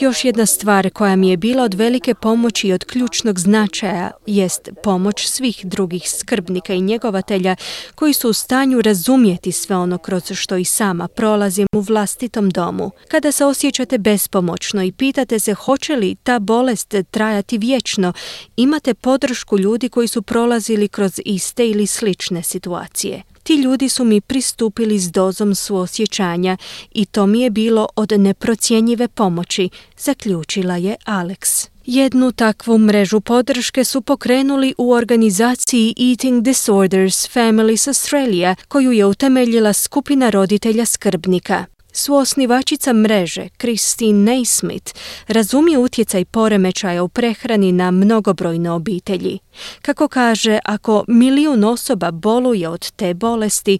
Još 0.00 0.24
jedna 0.24 0.46
stvar 0.46 0.90
koja 0.90 1.16
mi 1.16 1.30
je 1.30 1.36
bila 1.36 1.62
od 1.62 1.74
velike 1.74 2.14
pomoći 2.14 2.68
i 2.68 2.72
od 2.72 2.84
ključnog 2.84 3.38
značaja 3.38 4.10
jest 4.26 4.70
pomoć 4.84 5.26
svih 5.26 5.60
drugih 5.64 6.10
skrbnika 6.10 6.74
i 6.74 6.80
njegovatelja 6.80 7.56
koji 7.94 8.12
su 8.12 8.30
u 8.30 8.32
stanju 8.32 8.82
razumjeti 8.82 9.52
sve 9.52 9.76
ono 9.76 9.98
kroz 9.98 10.32
što 10.32 10.56
i 10.56 10.64
sama 10.64 11.08
prolazim 11.16 11.66
u 11.74 11.80
vlastitom 11.80 12.50
domu. 12.50 12.90
Kada 13.10 13.32
se 13.32 13.44
osjećate 13.44 13.98
bespomoćno 13.98 14.82
i 14.82 14.92
pitate 14.92 15.38
se 15.38 15.54
hoće 15.54 15.96
li 15.96 16.16
ta 16.22 16.38
bolest 16.38 16.94
trajati 17.10 17.58
vječno, 17.58 18.12
imate 18.56 18.94
podršku 18.94 19.58
ljudi 19.58 19.88
koji 19.88 20.08
su 20.08 20.22
prolazili 20.22 20.88
kroz 20.88 21.20
iste 21.24 21.68
ili 21.68 21.86
slične 21.86 22.42
situacije. 22.42 23.22
Ti 23.48 23.54
ljudi 23.54 23.88
su 23.88 24.04
mi 24.04 24.20
pristupili 24.20 24.98
s 24.98 25.12
dozom 25.12 25.54
suosjećanja 25.54 26.56
i 26.92 27.04
to 27.04 27.26
mi 27.26 27.40
je 27.40 27.50
bilo 27.50 27.88
od 27.96 28.12
neprocjenjive 28.12 29.08
pomoći, 29.08 29.68
zaključila 29.98 30.76
je 30.76 30.96
Alex. 31.04 31.68
Jednu 31.86 32.32
takvu 32.32 32.78
mrežu 32.78 33.20
podrške 33.20 33.84
su 33.84 34.00
pokrenuli 34.00 34.74
u 34.78 34.92
organizaciji 34.92 35.94
Eating 36.10 36.42
Disorders 36.42 37.28
Families 37.28 37.88
Australia, 37.88 38.54
koju 38.68 38.92
je 38.92 39.06
utemeljila 39.06 39.72
skupina 39.72 40.30
roditelja 40.30 40.86
skrbnika. 40.86 41.64
Suosnivačica 41.98 42.92
mreže, 42.92 43.48
Christine 43.56 44.32
Naismith, 44.32 44.92
razumije 45.28 45.78
utjecaj 45.78 46.24
poremećaja 46.24 47.02
u 47.02 47.08
prehrani 47.08 47.72
na 47.72 47.90
mnogobrojne 47.90 48.70
obitelji. 48.70 49.38
Kako 49.82 50.08
kaže, 50.08 50.58
ako 50.64 51.04
milijun 51.08 51.64
osoba 51.64 52.10
boluje 52.10 52.68
od 52.68 52.90
te 52.90 53.14
bolesti, 53.14 53.78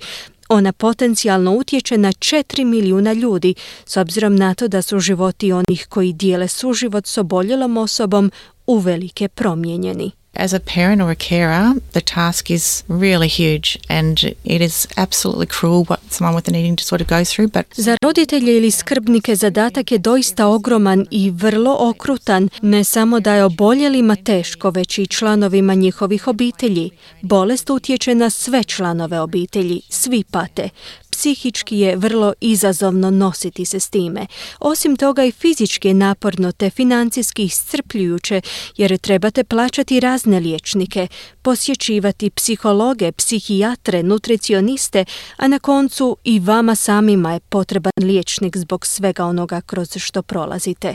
ona 0.48 0.72
potencijalno 0.72 1.52
utječe 1.52 1.98
na 1.98 2.12
4 2.12 2.64
milijuna 2.64 3.12
ljudi, 3.12 3.54
s 3.86 3.96
obzirom 3.96 4.36
na 4.36 4.54
to 4.54 4.68
da 4.68 4.82
su 4.82 5.00
životi 5.00 5.52
onih 5.52 5.86
koji 5.88 6.12
dijele 6.12 6.48
suživot 6.48 7.06
s 7.06 7.18
oboljelom 7.18 7.76
osobom 7.76 8.30
uvelike 8.66 9.28
promijenjeni. 9.28 10.17
As 10.38 10.52
a 10.52 10.60
parent 10.60 11.02
or 11.02 11.10
a 11.10 11.16
carer, 11.16 11.74
the 11.92 12.00
task 12.00 12.50
is 12.50 12.84
really 12.88 13.28
huge 13.28 13.78
and 13.88 14.16
it 14.44 14.60
is 14.60 14.86
absolutely 14.96 15.46
cruel 15.46 15.84
what 15.84 16.00
someone 16.12 16.36
with 16.36 16.48
an 16.48 16.54
eating 16.54 16.76
disorder 16.76 17.04
goes 17.04 17.32
through. 17.32 17.48
But 17.48 17.66
Za 17.76 17.96
roditelje 18.02 18.56
ili 18.56 18.70
skrbnike 18.70 19.36
zadatak 19.36 19.92
je 19.92 19.98
doista 19.98 20.46
ogroman 20.46 21.06
i 21.10 21.30
vrlo 21.30 21.76
okrutan, 21.80 22.48
ne 22.62 22.84
samo 22.84 23.20
da 23.20 23.34
je 23.34 23.44
oboljelima 23.44 24.16
teško, 24.16 24.70
već 24.70 24.98
i 24.98 25.06
članovima 25.06 25.74
njihovih 25.74 26.28
obitelji. 26.28 26.90
Bolest 27.22 27.70
utječe 27.70 28.14
na 28.14 28.30
sve 28.30 28.64
članove 28.64 29.20
obitelji, 29.20 29.80
svi 29.88 30.24
pate. 30.24 30.68
Psihički 31.18 31.78
je 31.78 31.96
vrlo 31.96 32.32
izazovno 32.40 33.10
nositi 33.10 33.64
se 33.64 33.80
s 33.80 33.90
time. 33.90 34.26
Osim 34.60 34.96
toga 34.96 35.24
i 35.24 35.32
fizički 35.32 35.88
je 35.88 35.94
naporno 35.94 36.52
te 36.52 36.70
financijski 36.70 37.44
iscrpljujuće 37.44 38.40
jer 38.76 38.98
trebate 38.98 39.44
plaćati 39.44 40.00
razne 40.00 40.40
liječnike, 40.40 41.06
posjećivati 41.42 42.30
psihologe, 42.30 43.12
psihijatre, 43.12 44.02
nutricioniste, 44.02 45.04
a 45.36 45.48
na 45.48 45.58
koncu 45.58 46.16
i 46.24 46.40
vama 46.40 46.74
samima 46.74 47.32
je 47.32 47.40
potreban 47.40 47.92
liječnik 48.00 48.56
zbog 48.56 48.86
svega 48.86 49.24
onoga 49.24 49.60
kroz 49.60 49.96
što 49.96 50.22
prolazite. 50.22 50.94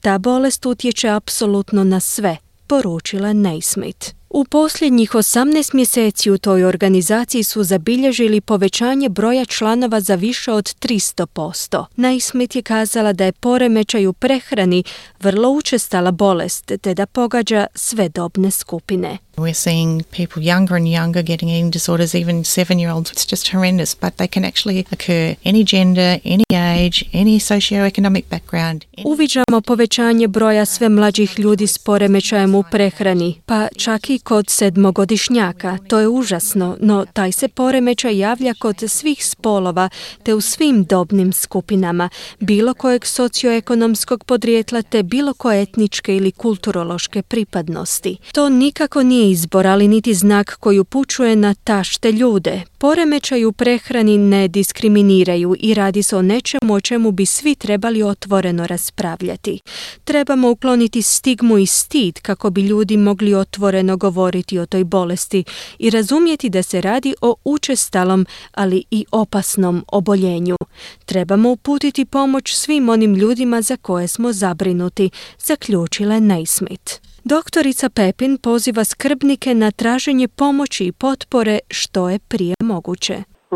Ta 0.00 0.18
bolest 0.18 0.66
utječe 0.66 1.08
apsolutno 1.08 1.84
na 1.84 2.00
sve, 2.00 2.36
poručila 2.66 3.32
Naismith. 3.32 4.19
U 4.30 4.44
posljednjih 4.44 5.10
18 5.10 5.74
mjeseci 5.74 6.30
u 6.30 6.38
toj 6.38 6.64
organizaciji 6.64 7.42
su 7.42 7.62
zabilježili 7.62 8.40
povećanje 8.40 9.08
broja 9.08 9.44
članova 9.44 10.00
za 10.00 10.14
više 10.14 10.52
od 10.52 10.64
300%. 10.64 11.84
Naismith 11.96 12.56
je 12.56 12.62
kazala 12.62 13.12
da 13.12 13.24
je 13.24 13.32
poremećaj 13.32 14.06
u 14.06 14.12
prehrani 14.12 14.84
vrlo 15.20 15.50
učestala 15.50 16.10
bolest 16.10 16.72
te 16.80 16.94
da 16.94 17.06
pogađa 17.06 17.66
sve 17.74 18.08
dobne 18.08 18.50
skupine. 18.50 19.18
We're 19.38 19.54
seeing 19.54 20.02
people 20.10 20.42
younger 20.42 20.76
and 20.76 20.86
younger 20.88 21.22
getting 21.22 21.48
eating 21.48 21.72
disorders, 21.72 22.14
even 22.14 22.44
seven 22.44 22.78
year 22.78 22.92
olds. 22.94 23.10
It's 23.12 23.26
just 23.30 23.48
horrendous, 23.48 23.94
but 24.00 24.16
they 24.16 24.28
can 24.28 24.44
actually 24.44 24.86
occur 24.92 25.34
any 25.44 25.64
gender, 25.64 26.20
any 26.24 26.44
age, 26.50 27.04
any 27.12 27.38
socioeconomic 27.40 28.24
background. 28.30 28.84
Uviđamo 29.04 29.60
povećanje 29.66 30.28
broja 30.28 30.64
sve 30.64 30.88
mlađih 30.88 31.38
ljudi 31.38 31.66
s 31.66 31.78
poremećajem 31.78 32.54
u 32.54 32.62
prehrani, 32.70 33.40
pa 33.46 33.68
čak 33.76 34.10
i 34.10 34.18
kod 34.18 34.50
sedmogodišnjaka. 34.50 35.78
To 35.88 35.98
je 35.98 36.08
užasno, 36.08 36.76
no 36.80 37.06
taj 37.12 37.32
se 37.32 37.48
poremećaj 37.48 38.18
javlja 38.18 38.54
kod 38.54 38.76
svih 38.88 39.26
spolova 39.26 39.88
te 40.22 40.34
u 40.34 40.40
svim 40.40 40.84
dobnim 40.84 41.32
skupinama, 41.32 42.08
bilo 42.40 42.74
kojeg 42.74 43.06
socioekonomskog 43.06 44.24
podrijetla 44.24 44.82
te 44.82 45.02
bilo 45.02 45.34
koje 45.34 45.62
etničke 45.62 46.16
ili 46.16 46.32
kulturološke 46.32 47.22
pripadnosti. 47.22 48.16
To 48.32 48.48
nikako 48.48 49.02
nije 49.02 49.19
izbor, 49.20 49.66
ali 49.66 49.88
niti 49.88 50.14
znak 50.14 50.56
koji 50.60 50.78
upućuje 50.78 51.36
na 51.36 51.54
tašte 51.54 52.12
ljude. 52.12 52.62
Poremećaj 52.78 53.44
u 53.44 53.52
prehrani 53.52 54.18
ne 54.18 54.48
diskriminiraju 54.48 55.56
i 55.58 55.74
radi 55.74 56.02
se 56.02 56.16
o 56.16 56.22
nečemu 56.22 56.74
o 56.74 56.80
čemu 56.80 57.12
bi 57.12 57.26
svi 57.26 57.54
trebali 57.54 58.02
otvoreno 58.02 58.66
raspravljati. 58.66 59.60
Trebamo 60.04 60.50
ukloniti 60.50 61.02
stigmu 61.02 61.58
i 61.58 61.66
stid 61.66 62.20
kako 62.20 62.50
bi 62.50 62.62
ljudi 62.62 62.96
mogli 62.96 63.34
otvoreno 63.34 63.96
govoriti 63.96 64.58
o 64.58 64.66
toj 64.66 64.84
bolesti 64.84 65.44
i 65.78 65.90
razumjeti 65.90 66.48
da 66.48 66.62
se 66.62 66.80
radi 66.80 67.14
o 67.20 67.34
učestalom, 67.44 68.26
ali 68.52 68.84
i 68.90 69.04
opasnom 69.12 69.84
oboljenju. 69.88 70.56
Trebamo 71.04 71.50
uputiti 71.50 72.04
pomoć 72.04 72.54
svim 72.54 72.88
onim 72.88 73.14
ljudima 73.14 73.62
za 73.62 73.76
koje 73.76 74.08
smo 74.08 74.32
zabrinuti, 74.32 75.10
zaključila 75.38 76.20
Naismith. 76.20 77.09
Doktorica 77.24 77.88
Pepin 77.96 78.38
poziva 78.42 78.84
skrbnike 78.84 79.54
na 79.54 79.70
traženje 79.70 80.28
pomoći 80.28 80.84
i 80.86 80.92
potpore 80.92 81.58
što 81.70 82.08
je 82.08 82.18
prije 82.18 82.54
moguće. 82.62 83.14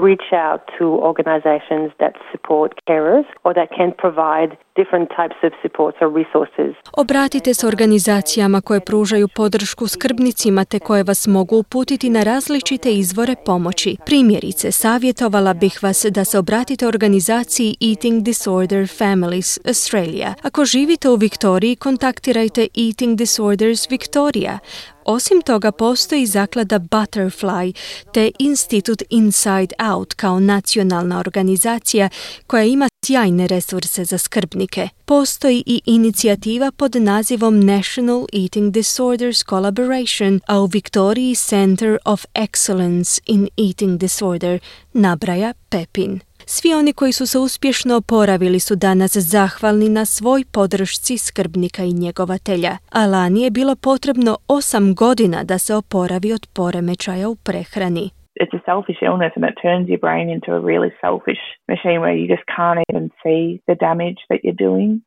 reach 0.08 0.30
out 0.44 0.60
to 0.78 0.86
organisations 1.10 1.88
that 2.02 2.14
support 2.32 2.72
carers 2.88 3.26
or 3.44 3.54
that 3.54 3.68
can 3.78 3.90
provide 4.02 4.50
different 4.81 5.09
types 5.18 5.39
of 5.47 5.53
supports 5.62 5.99
or 6.01 6.09
resources. 6.22 6.72
Obratite 6.93 7.55
se 7.55 7.66
organizacijama 7.66 8.61
koje 8.61 8.81
pružaju 8.81 9.29
podršku 9.29 9.87
skrbnicima 9.87 10.64
te 10.64 10.79
koje 10.79 11.03
vas 11.03 11.27
mogu 11.27 11.57
uputiti 11.57 12.11
na 12.11 12.22
različite 12.22 12.93
izvore 12.93 13.35
pomoći. 13.47 13.97
Primjerice, 14.07 14.72
savjetovala 14.72 15.55
bih 15.55 15.83
vas 15.83 16.07
da 16.11 16.25
se 16.25 16.39
obratite 16.39 16.87
organizaciji 16.87 17.77
Eating 17.81 18.22
Disorder 18.22 18.89
Families 18.99 19.59
Australia. 19.66 20.35
Ako 20.43 20.64
živite 20.64 21.09
u 21.09 21.16
Viktoriji, 21.16 21.77
kontaktirajte 21.77 22.68
Eating 22.75 23.18
Disorders 23.18 23.91
Victoria. 23.91 24.59
Osim 25.05 25.43
toga, 25.43 25.72
postoji 25.72 26.27
zaklada 26.27 26.79
Butterfly 26.79 27.72
te 28.12 28.31
Institut 28.39 29.03
Inside 29.11 29.75
Out 29.93 30.14
kao 30.14 30.41
nacionalna 30.41 31.18
organizacija 31.18 32.09
koja 32.47 32.64
ima 32.64 32.89
sjajne 33.07 33.47
resurse 33.47 34.05
za 34.05 34.18
skrbnike. 34.18 34.63
Postoji 35.04 35.62
i 35.66 35.80
inicijativa 35.84 36.70
pod 36.70 36.96
nazivom 36.96 37.60
National 37.60 38.26
Eating 38.32 38.72
Disorders 38.72 39.44
Collaboration, 39.44 40.40
a 40.46 40.60
u 40.60 40.66
Viktoriji 40.66 41.34
Center 41.34 41.98
of 42.04 42.24
Excellence 42.34 43.20
in 43.26 43.48
Eating 43.56 43.98
Disorder, 43.98 44.60
nabraja 44.92 45.52
Pepin. 45.68 46.20
Svi 46.46 46.74
oni 46.74 46.92
koji 46.92 47.12
su 47.12 47.26
se 47.26 47.38
uspješno 47.38 47.96
oporavili 47.96 48.60
su 48.60 48.76
danas 48.76 49.16
zahvalni 49.16 49.88
na 49.88 50.04
svoj 50.04 50.44
podršci 50.44 51.18
skrbnika 51.18 51.84
i 51.84 51.92
njegovatelja. 51.92 52.78
A 52.90 53.06
lani 53.06 53.42
je 53.42 53.50
bilo 53.50 53.76
potrebno 53.76 54.38
osam 54.48 54.94
godina 54.94 55.44
da 55.44 55.58
se 55.58 55.74
oporavi 55.74 56.32
od 56.32 56.46
poremećaja 56.46 57.28
u 57.28 57.36
prehrani. 57.36 58.10
It's 58.37 58.53
a 58.53 58.62
selfish 58.66 58.97
illness 59.03 59.32
and 59.37 59.45
it 59.45 59.55
turns 59.62 59.89
your 59.89 59.99
brain 59.99 60.28
into 60.28 60.53
a 60.53 60.61
really 60.61 60.93
selfish 61.01 61.39
machine 61.68 62.01
where 62.01 62.14
you 62.14 62.28
just 62.28 62.47
can't 62.47 62.80
even 62.91 63.11
see 63.22 63.62
the 63.66 63.74
damage 63.74 64.18
that 64.28 64.45
you're 64.45 64.53
doing 64.55 65.03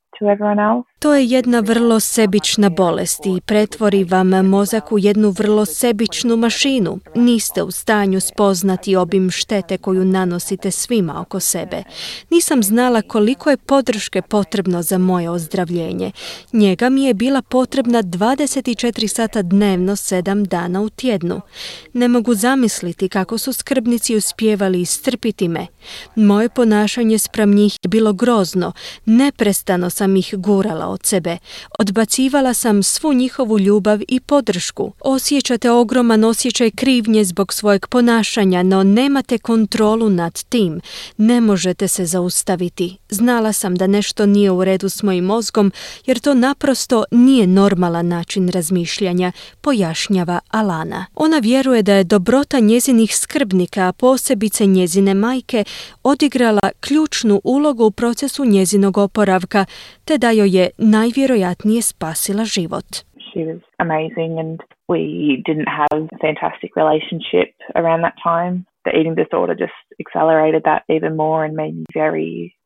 to 1.00 1.14
je 1.14 1.26
jedna 1.26 1.60
vrlo 1.60 2.00
sebična 2.00 2.70
bolest 2.70 3.26
i 3.26 3.42
pretvori 3.46 4.04
vam 4.04 4.30
mozak 4.30 4.92
u 4.92 5.00
jednu 5.00 5.30
vrlo 5.30 5.66
sebičnu 5.66 6.36
mašinu. 6.36 7.00
Niste 7.16 7.64
u 7.64 7.72
stanju 7.72 8.20
spoznati 8.20 8.96
obim 8.96 9.32
štete 9.32 9.78
koju 9.78 10.06
nanosite 10.06 10.72
svima 10.72 11.22
oko 11.22 11.40
sebe. 11.40 11.84
Nisam 12.30 12.64
znala 12.64 13.02
koliko 13.02 13.50
je 13.50 13.58
podrške 13.58 14.22
potrebno 14.22 14.82
za 14.82 14.98
moje 14.98 15.30
ozdravljenje. 15.30 16.12
Njega 16.54 16.90
mi 16.90 17.04
je 17.04 17.14
bila 17.14 17.42
potrebna 17.42 18.04
24 18.04 19.08
sata 19.08 19.42
dnevno, 19.42 19.96
7 19.96 20.48
dana 20.48 20.82
u 20.82 20.90
tjednu. 20.90 21.42
Ne 21.94 22.08
mogu 22.08 22.36
zamisliti 22.36 23.10
kako 23.10 23.38
su 23.38 23.54
skrbnici 23.54 24.16
uspjevali 24.16 24.82
istrpiti 24.82 25.48
me. 25.48 25.68
Moje 26.16 26.50
ponašanje 26.50 27.18
spram 27.18 27.54
njih 27.54 27.74
je 27.84 27.88
bilo 27.88 28.14
grozno. 28.14 28.72
Neprestano 29.06 29.90
sam 29.90 30.07
ih 30.16 30.34
gurala 30.38 30.88
od 30.88 31.06
sebe. 31.06 31.38
Odbacivala 31.80 32.54
sam 32.54 32.84
svu 32.84 33.14
njihovu 33.14 33.60
ljubav 33.60 34.00
i 34.08 34.20
podršku. 34.20 34.94
Osjećate 35.00 35.72
ogroman 35.72 36.24
osjećaj 36.24 36.72
krivnje 36.72 37.24
zbog 37.24 37.54
svojeg 37.54 37.88
ponašanja, 37.88 38.64
no 38.64 38.84
nemate 38.84 39.38
kontrolu 39.38 40.10
nad 40.10 40.44
tim. 40.44 40.82
Ne 41.18 41.42
možete 41.42 41.88
se 41.88 42.06
zaustaviti. 42.06 42.98
Znala 43.10 43.54
sam 43.54 43.76
da 43.76 43.88
nešto 43.88 44.26
nije 44.26 44.52
u 44.52 44.64
redu 44.64 44.90
s 44.90 45.04
mojim 45.04 45.26
mozgom, 45.26 45.72
jer 46.06 46.20
to 46.20 46.34
naprosto 46.34 47.04
nije 47.12 47.48
normalan 47.48 48.08
način 48.08 48.50
razmišljanja, 48.50 49.32
pojašnjava 49.64 50.40
Alana. 50.52 51.06
Ona 51.16 51.38
vjeruje 51.44 51.84
da 51.84 51.94
je 51.94 52.04
dobrota 52.04 52.60
njezinih 52.60 53.16
skrbnika, 53.16 53.88
a 53.88 53.94
posebice 53.94 54.66
njezine 54.66 55.14
majke, 55.14 55.64
odigrala 56.04 56.70
ključnu 56.80 57.42
ulogu 57.44 57.84
u 57.86 57.92
procesu 57.92 58.46
njezinog 58.46 58.98
oporavka, 58.98 59.66
te 60.06 60.18
da 60.18 60.32
joj 60.32 60.58
je 60.58 60.70
najvjerojatnije 60.78 61.82
spasila 61.82 62.46
život. 62.46 62.86
She 63.32 63.44
was 63.52 63.62
amazing 63.78 64.40
and 64.40 64.60
we 64.90 65.02
didn't 65.48 65.70
have 65.80 66.08
a 66.16 66.18
fantastic 66.28 66.72
relationship 66.82 67.50
around 67.76 68.02
that 68.06 68.18
time. 68.32 68.54
The 68.86 68.92
eating 69.00 69.16
disorder 69.24 69.56
just 69.66 69.80
accelerated 70.04 70.62
that 70.64 70.82
even 70.98 71.16
more 71.16 71.46
and 71.46 71.54
made 71.56 71.76
me 71.80 71.86
very. 72.02 72.57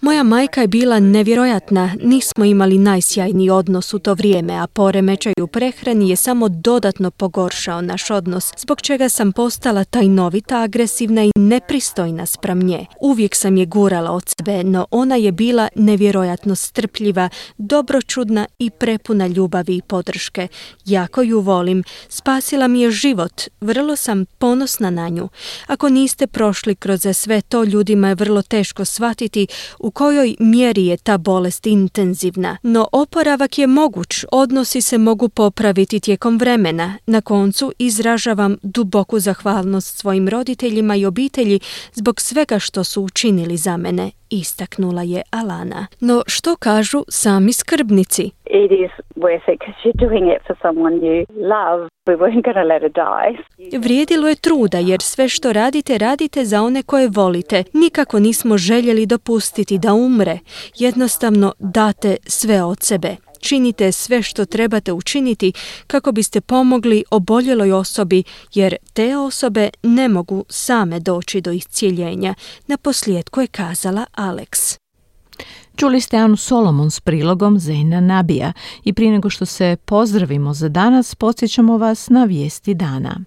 Moja 0.00 0.22
majka 0.22 0.60
je 0.60 0.68
bila 0.68 1.00
nevjerojatna, 1.00 1.90
nismo 2.02 2.44
imali 2.44 2.78
najsjajniji 2.78 3.50
odnos 3.50 3.94
u 3.94 3.98
to 3.98 4.14
vrijeme, 4.14 4.54
a 4.54 4.66
poremećaj 4.66 5.32
u 5.42 5.46
prehrani 5.46 6.10
je 6.10 6.16
samo 6.16 6.48
dodatno 6.48 7.10
pogoršao 7.10 7.80
naš 7.80 8.10
odnos, 8.10 8.52
zbog 8.58 8.80
čega 8.80 9.08
sam 9.08 9.32
postala 9.32 9.84
tajnovita, 9.84 10.62
agresivna 10.62 11.24
i 11.24 11.30
nepristojna 11.38 12.26
spram 12.26 12.58
nje. 12.58 12.86
Uvijek 13.00 13.34
sam 13.34 13.56
je 13.56 13.66
gurala 13.66 14.10
od 14.10 14.22
sebe, 14.38 14.64
no 14.64 14.86
ona 14.90 15.16
je 15.16 15.32
bila 15.32 15.68
nevjerojatno 15.74 16.54
strpljiva, 16.54 17.28
dobročudna 17.58 18.46
i 18.58 18.70
prepuna 18.70 19.26
ljubavi 19.26 19.76
i 19.76 19.82
podrške. 19.82 20.48
Jako 20.84 21.22
ju 21.22 21.40
volim, 21.40 21.84
spasila 22.08 22.68
mi 22.68 22.80
je 22.80 22.90
život, 22.90 23.42
vrlo 23.60 23.96
sam 23.96 24.24
ponosna 24.38 24.90
na 24.90 25.08
nju. 25.08 25.28
Ako 25.66 25.88
niste 25.88 26.26
prošli 26.26 26.74
kroz 26.74 27.06
sve 27.14 27.40
to, 27.40 27.64
ljudima 27.64 28.08
je 28.08 28.14
vrlo 28.14 28.42
teško 28.42 28.84
shvatiti 28.84 29.13
u 29.78 29.90
kojoj 29.90 30.36
mjeri 30.40 30.86
je 30.86 30.96
ta 30.96 31.18
bolest 31.18 31.66
intenzivna. 31.66 32.56
No 32.62 32.88
oporavak 32.92 33.58
je 33.58 33.66
moguć, 33.66 34.24
odnosi 34.32 34.80
se 34.80 34.98
mogu 34.98 35.28
popraviti 35.28 36.00
tijekom 36.00 36.38
vremena. 36.38 36.98
Na 37.06 37.20
koncu 37.20 37.72
izražavam 37.78 38.56
duboku 38.62 39.18
zahvalnost 39.20 39.98
svojim 39.98 40.28
roditeljima 40.28 40.96
i 40.96 41.06
obitelji 41.06 41.60
zbog 41.94 42.20
svega 42.20 42.58
što 42.58 42.84
su 42.84 43.02
učinili 43.02 43.56
za 43.56 43.76
mene, 43.76 44.10
istaknula 44.30 45.02
je 45.02 45.22
Alana. 45.30 45.86
No 46.00 46.22
što 46.26 46.56
kažu 46.56 47.04
sami 47.08 47.52
skrbnici? 47.52 48.22
It 48.46 48.70
is 48.84 48.90
worth 49.16 49.52
it 49.52 49.58
because 49.58 49.76
you're 49.84 50.08
doing 50.08 50.26
it 50.34 50.42
for 50.46 50.56
someone 50.62 50.96
you 50.96 51.24
love. 51.54 51.88
We 52.06 52.16
weren't 52.16 52.42
going 52.42 52.58
to 52.62 52.66
let 52.72 52.82
her 52.82 52.92
die. 52.92 53.78
Vrijedilo 53.78 54.28
je 54.28 54.34
truda 54.34 54.78
jer 54.78 55.00
sve 55.02 55.28
što 55.28 55.52
radite, 55.52 55.98
radite 55.98 56.44
za 56.44 56.62
one 56.62 56.82
koje 56.82 57.08
volite. 57.08 57.64
Nikako 57.72 58.20
nismo 58.20 58.58
željeli 58.58 59.06
dopustiti 59.06 59.78
da 59.78 59.94
umre. 59.94 60.38
Jednostavno 60.78 61.52
date 61.58 62.16
sve 62.26 62.62
od 62.62 62.78
sebe. 62.80 63.16
Činite 63.44 63.92
sve 63.92 64.22
što 64.22 64.44
trebate 64.44 64.92
učiniti 64.92 65.52
kako 65.86 66.12
biste 66.12 66.40
pomogli 66.40 67.04
oboljeloj 67.10 67.72
osobi 67.72 68.22
jer 68.54 68.76
te 68.92 69.16
osobe 69.16 69.70
ne 69.82 70.08
mogu 70.08 70.44
same 70.48 71.00
doći 71.00 71.40
do 71.40 71.52
iscijeljenja. 71.52 72.34
Na 72.66 72.76
posljedku 72.76 73.40
je 73.40 73.46
kazala 73.46 74.06
Alex. 74.12 74.78
Čuli 75.76 76.00
ste 76.00 76.16
Anu 76.16 76.36
Solomon 76.36 76.90
s 76.90 77.00
prilogom 77.00 77.58
Zena 77.58 78.00
Nabija 78.00 78.52
i 78.84 78.92
prije 78.92 79.12
nego 79.12 79.30
što 79.30 79.46
se 79.46 79.76
pozdravimo 79.84 80.54
za 80.54 80.68
danas, 80.68 81.14
podsjećamo 81.14 81.78
vas 81.78 82.08
na 82.08 82.24
vijesti 82.24 82.74
dana. 82.74 83.20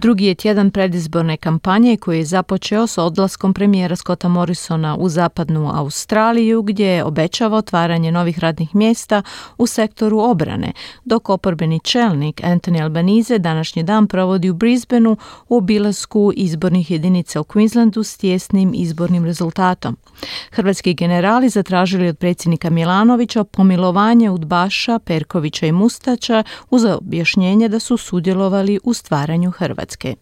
Drugi 0.00 0.24
je 0.26 0.34
tjedan 0.34 0.70
predizborne 0.70 1.36
kampanje 1.36 1.96
koji 1.96 2.18
je 2.18 2.24
započeo 2.24 2.86
s 2.86 2.98
odlaskom 2.98 3.54
premijera 3.54 3.96
Scotta 3.96 4.28
Morrisona 4.28 4.96
u 4.96 5.08
zapadnu 5.08 5.70
Australiju 5.74 6.62
gdje 6.62 7.04
obećava 7.04 7.56
otvaranje 7.56 8.12
novih 8.12 8.38
radnih 8.38 8.74
mjesta 8.74 9.22
u 9.58 9.66
sektoru 9.66 10.18
obrane, 10.18 10.72
dok 11.04 11.28
oporbeni 11.28 11.80
čelnik 11.80 12.40
Anthony 12.40 12.82
Albanese 12.82 13.38
današnji 13.38 13.82
dan 13.82 14.06
provodi 14.06 14.50
u 14.50 14.54
Brisbaneu 14.54 15.16
u 15.48 15.56
obilasku 15.56 16.32
izbornih 16.36 16.90
jedinica 16.90 17.40
u 17.40 17.44
Queenslandu 17.44 18.04
s 18.04 18.16
tjesnim 18.16 18.72
izbornim 18.74 19.24
rezultatom. 19.24 19.96
Hrvatski 20.50 20.94
generali 20.94 21.48
zatražili 21.48 22.08
od 22.08 22.18
predsjednika 22.18 22.70
Milanovića 22.70 23.44
pomilovanje 23.44 24.30
udbaša 24.30 24.98
Perkovića 24.98 25.66
i 25.66 25.72
Mustača 25.72 26.44
uz 26.70 26.84
objašnjenje 26.84 27.68
da 27.68 27.78
su 27.78 27.96
sudjelovali 27.96 28.80
u 28.84 28.94
stvaranju 28.94 29.50
Hrvatske. 29.50 29.89
Hrvatske. 29.90 30.16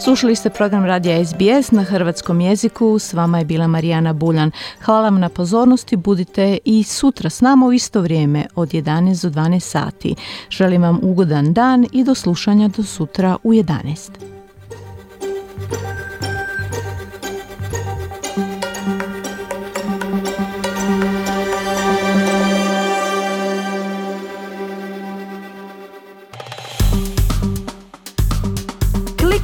Slušali 0.00 0.36
ste 0.36 0.50
program 0.50 0.84
Radija 0.84 1.24
SBS 1.24 1.70
na 1.70 1.82
hrvatskom 1.82 2.40
jeziku, 2.40 2.98
s 2.98 3.12
vama 3.12 3.38
je 3.38 3.44
bila 3.44 3.66
Marijana 3.66 4.12
Buljan. 4.12 4.50
Hvala 4.84 5.02
vam 5.02 5.20
na 5.20 5.28
pozornosti, 5.28 5.96
budite 5.96 6.58
i 6.64 6.82
sutra 6.82 7.30
s 7.30 7.40
nama 7.40 7.66
u 7.66 7.72
isto 7.72 8.00
vrijeme 8.00 8.46
od 8.54 8.68
11 8.68 9.22
do 9.22 9.40
12 9.40 9.60
sati. 9.60 10.14
Želim 10.50 10.82
vam 10.82 10.98
ugodan 11.02 11.52
dan 11.52 11.86
i 11.92 12.04
do 12.04 12.14
slušanja 12.14 12.68
do 12.68 12.82
sutra 12.82 13.36
u 13.42 13.52
11. 13.52 14.10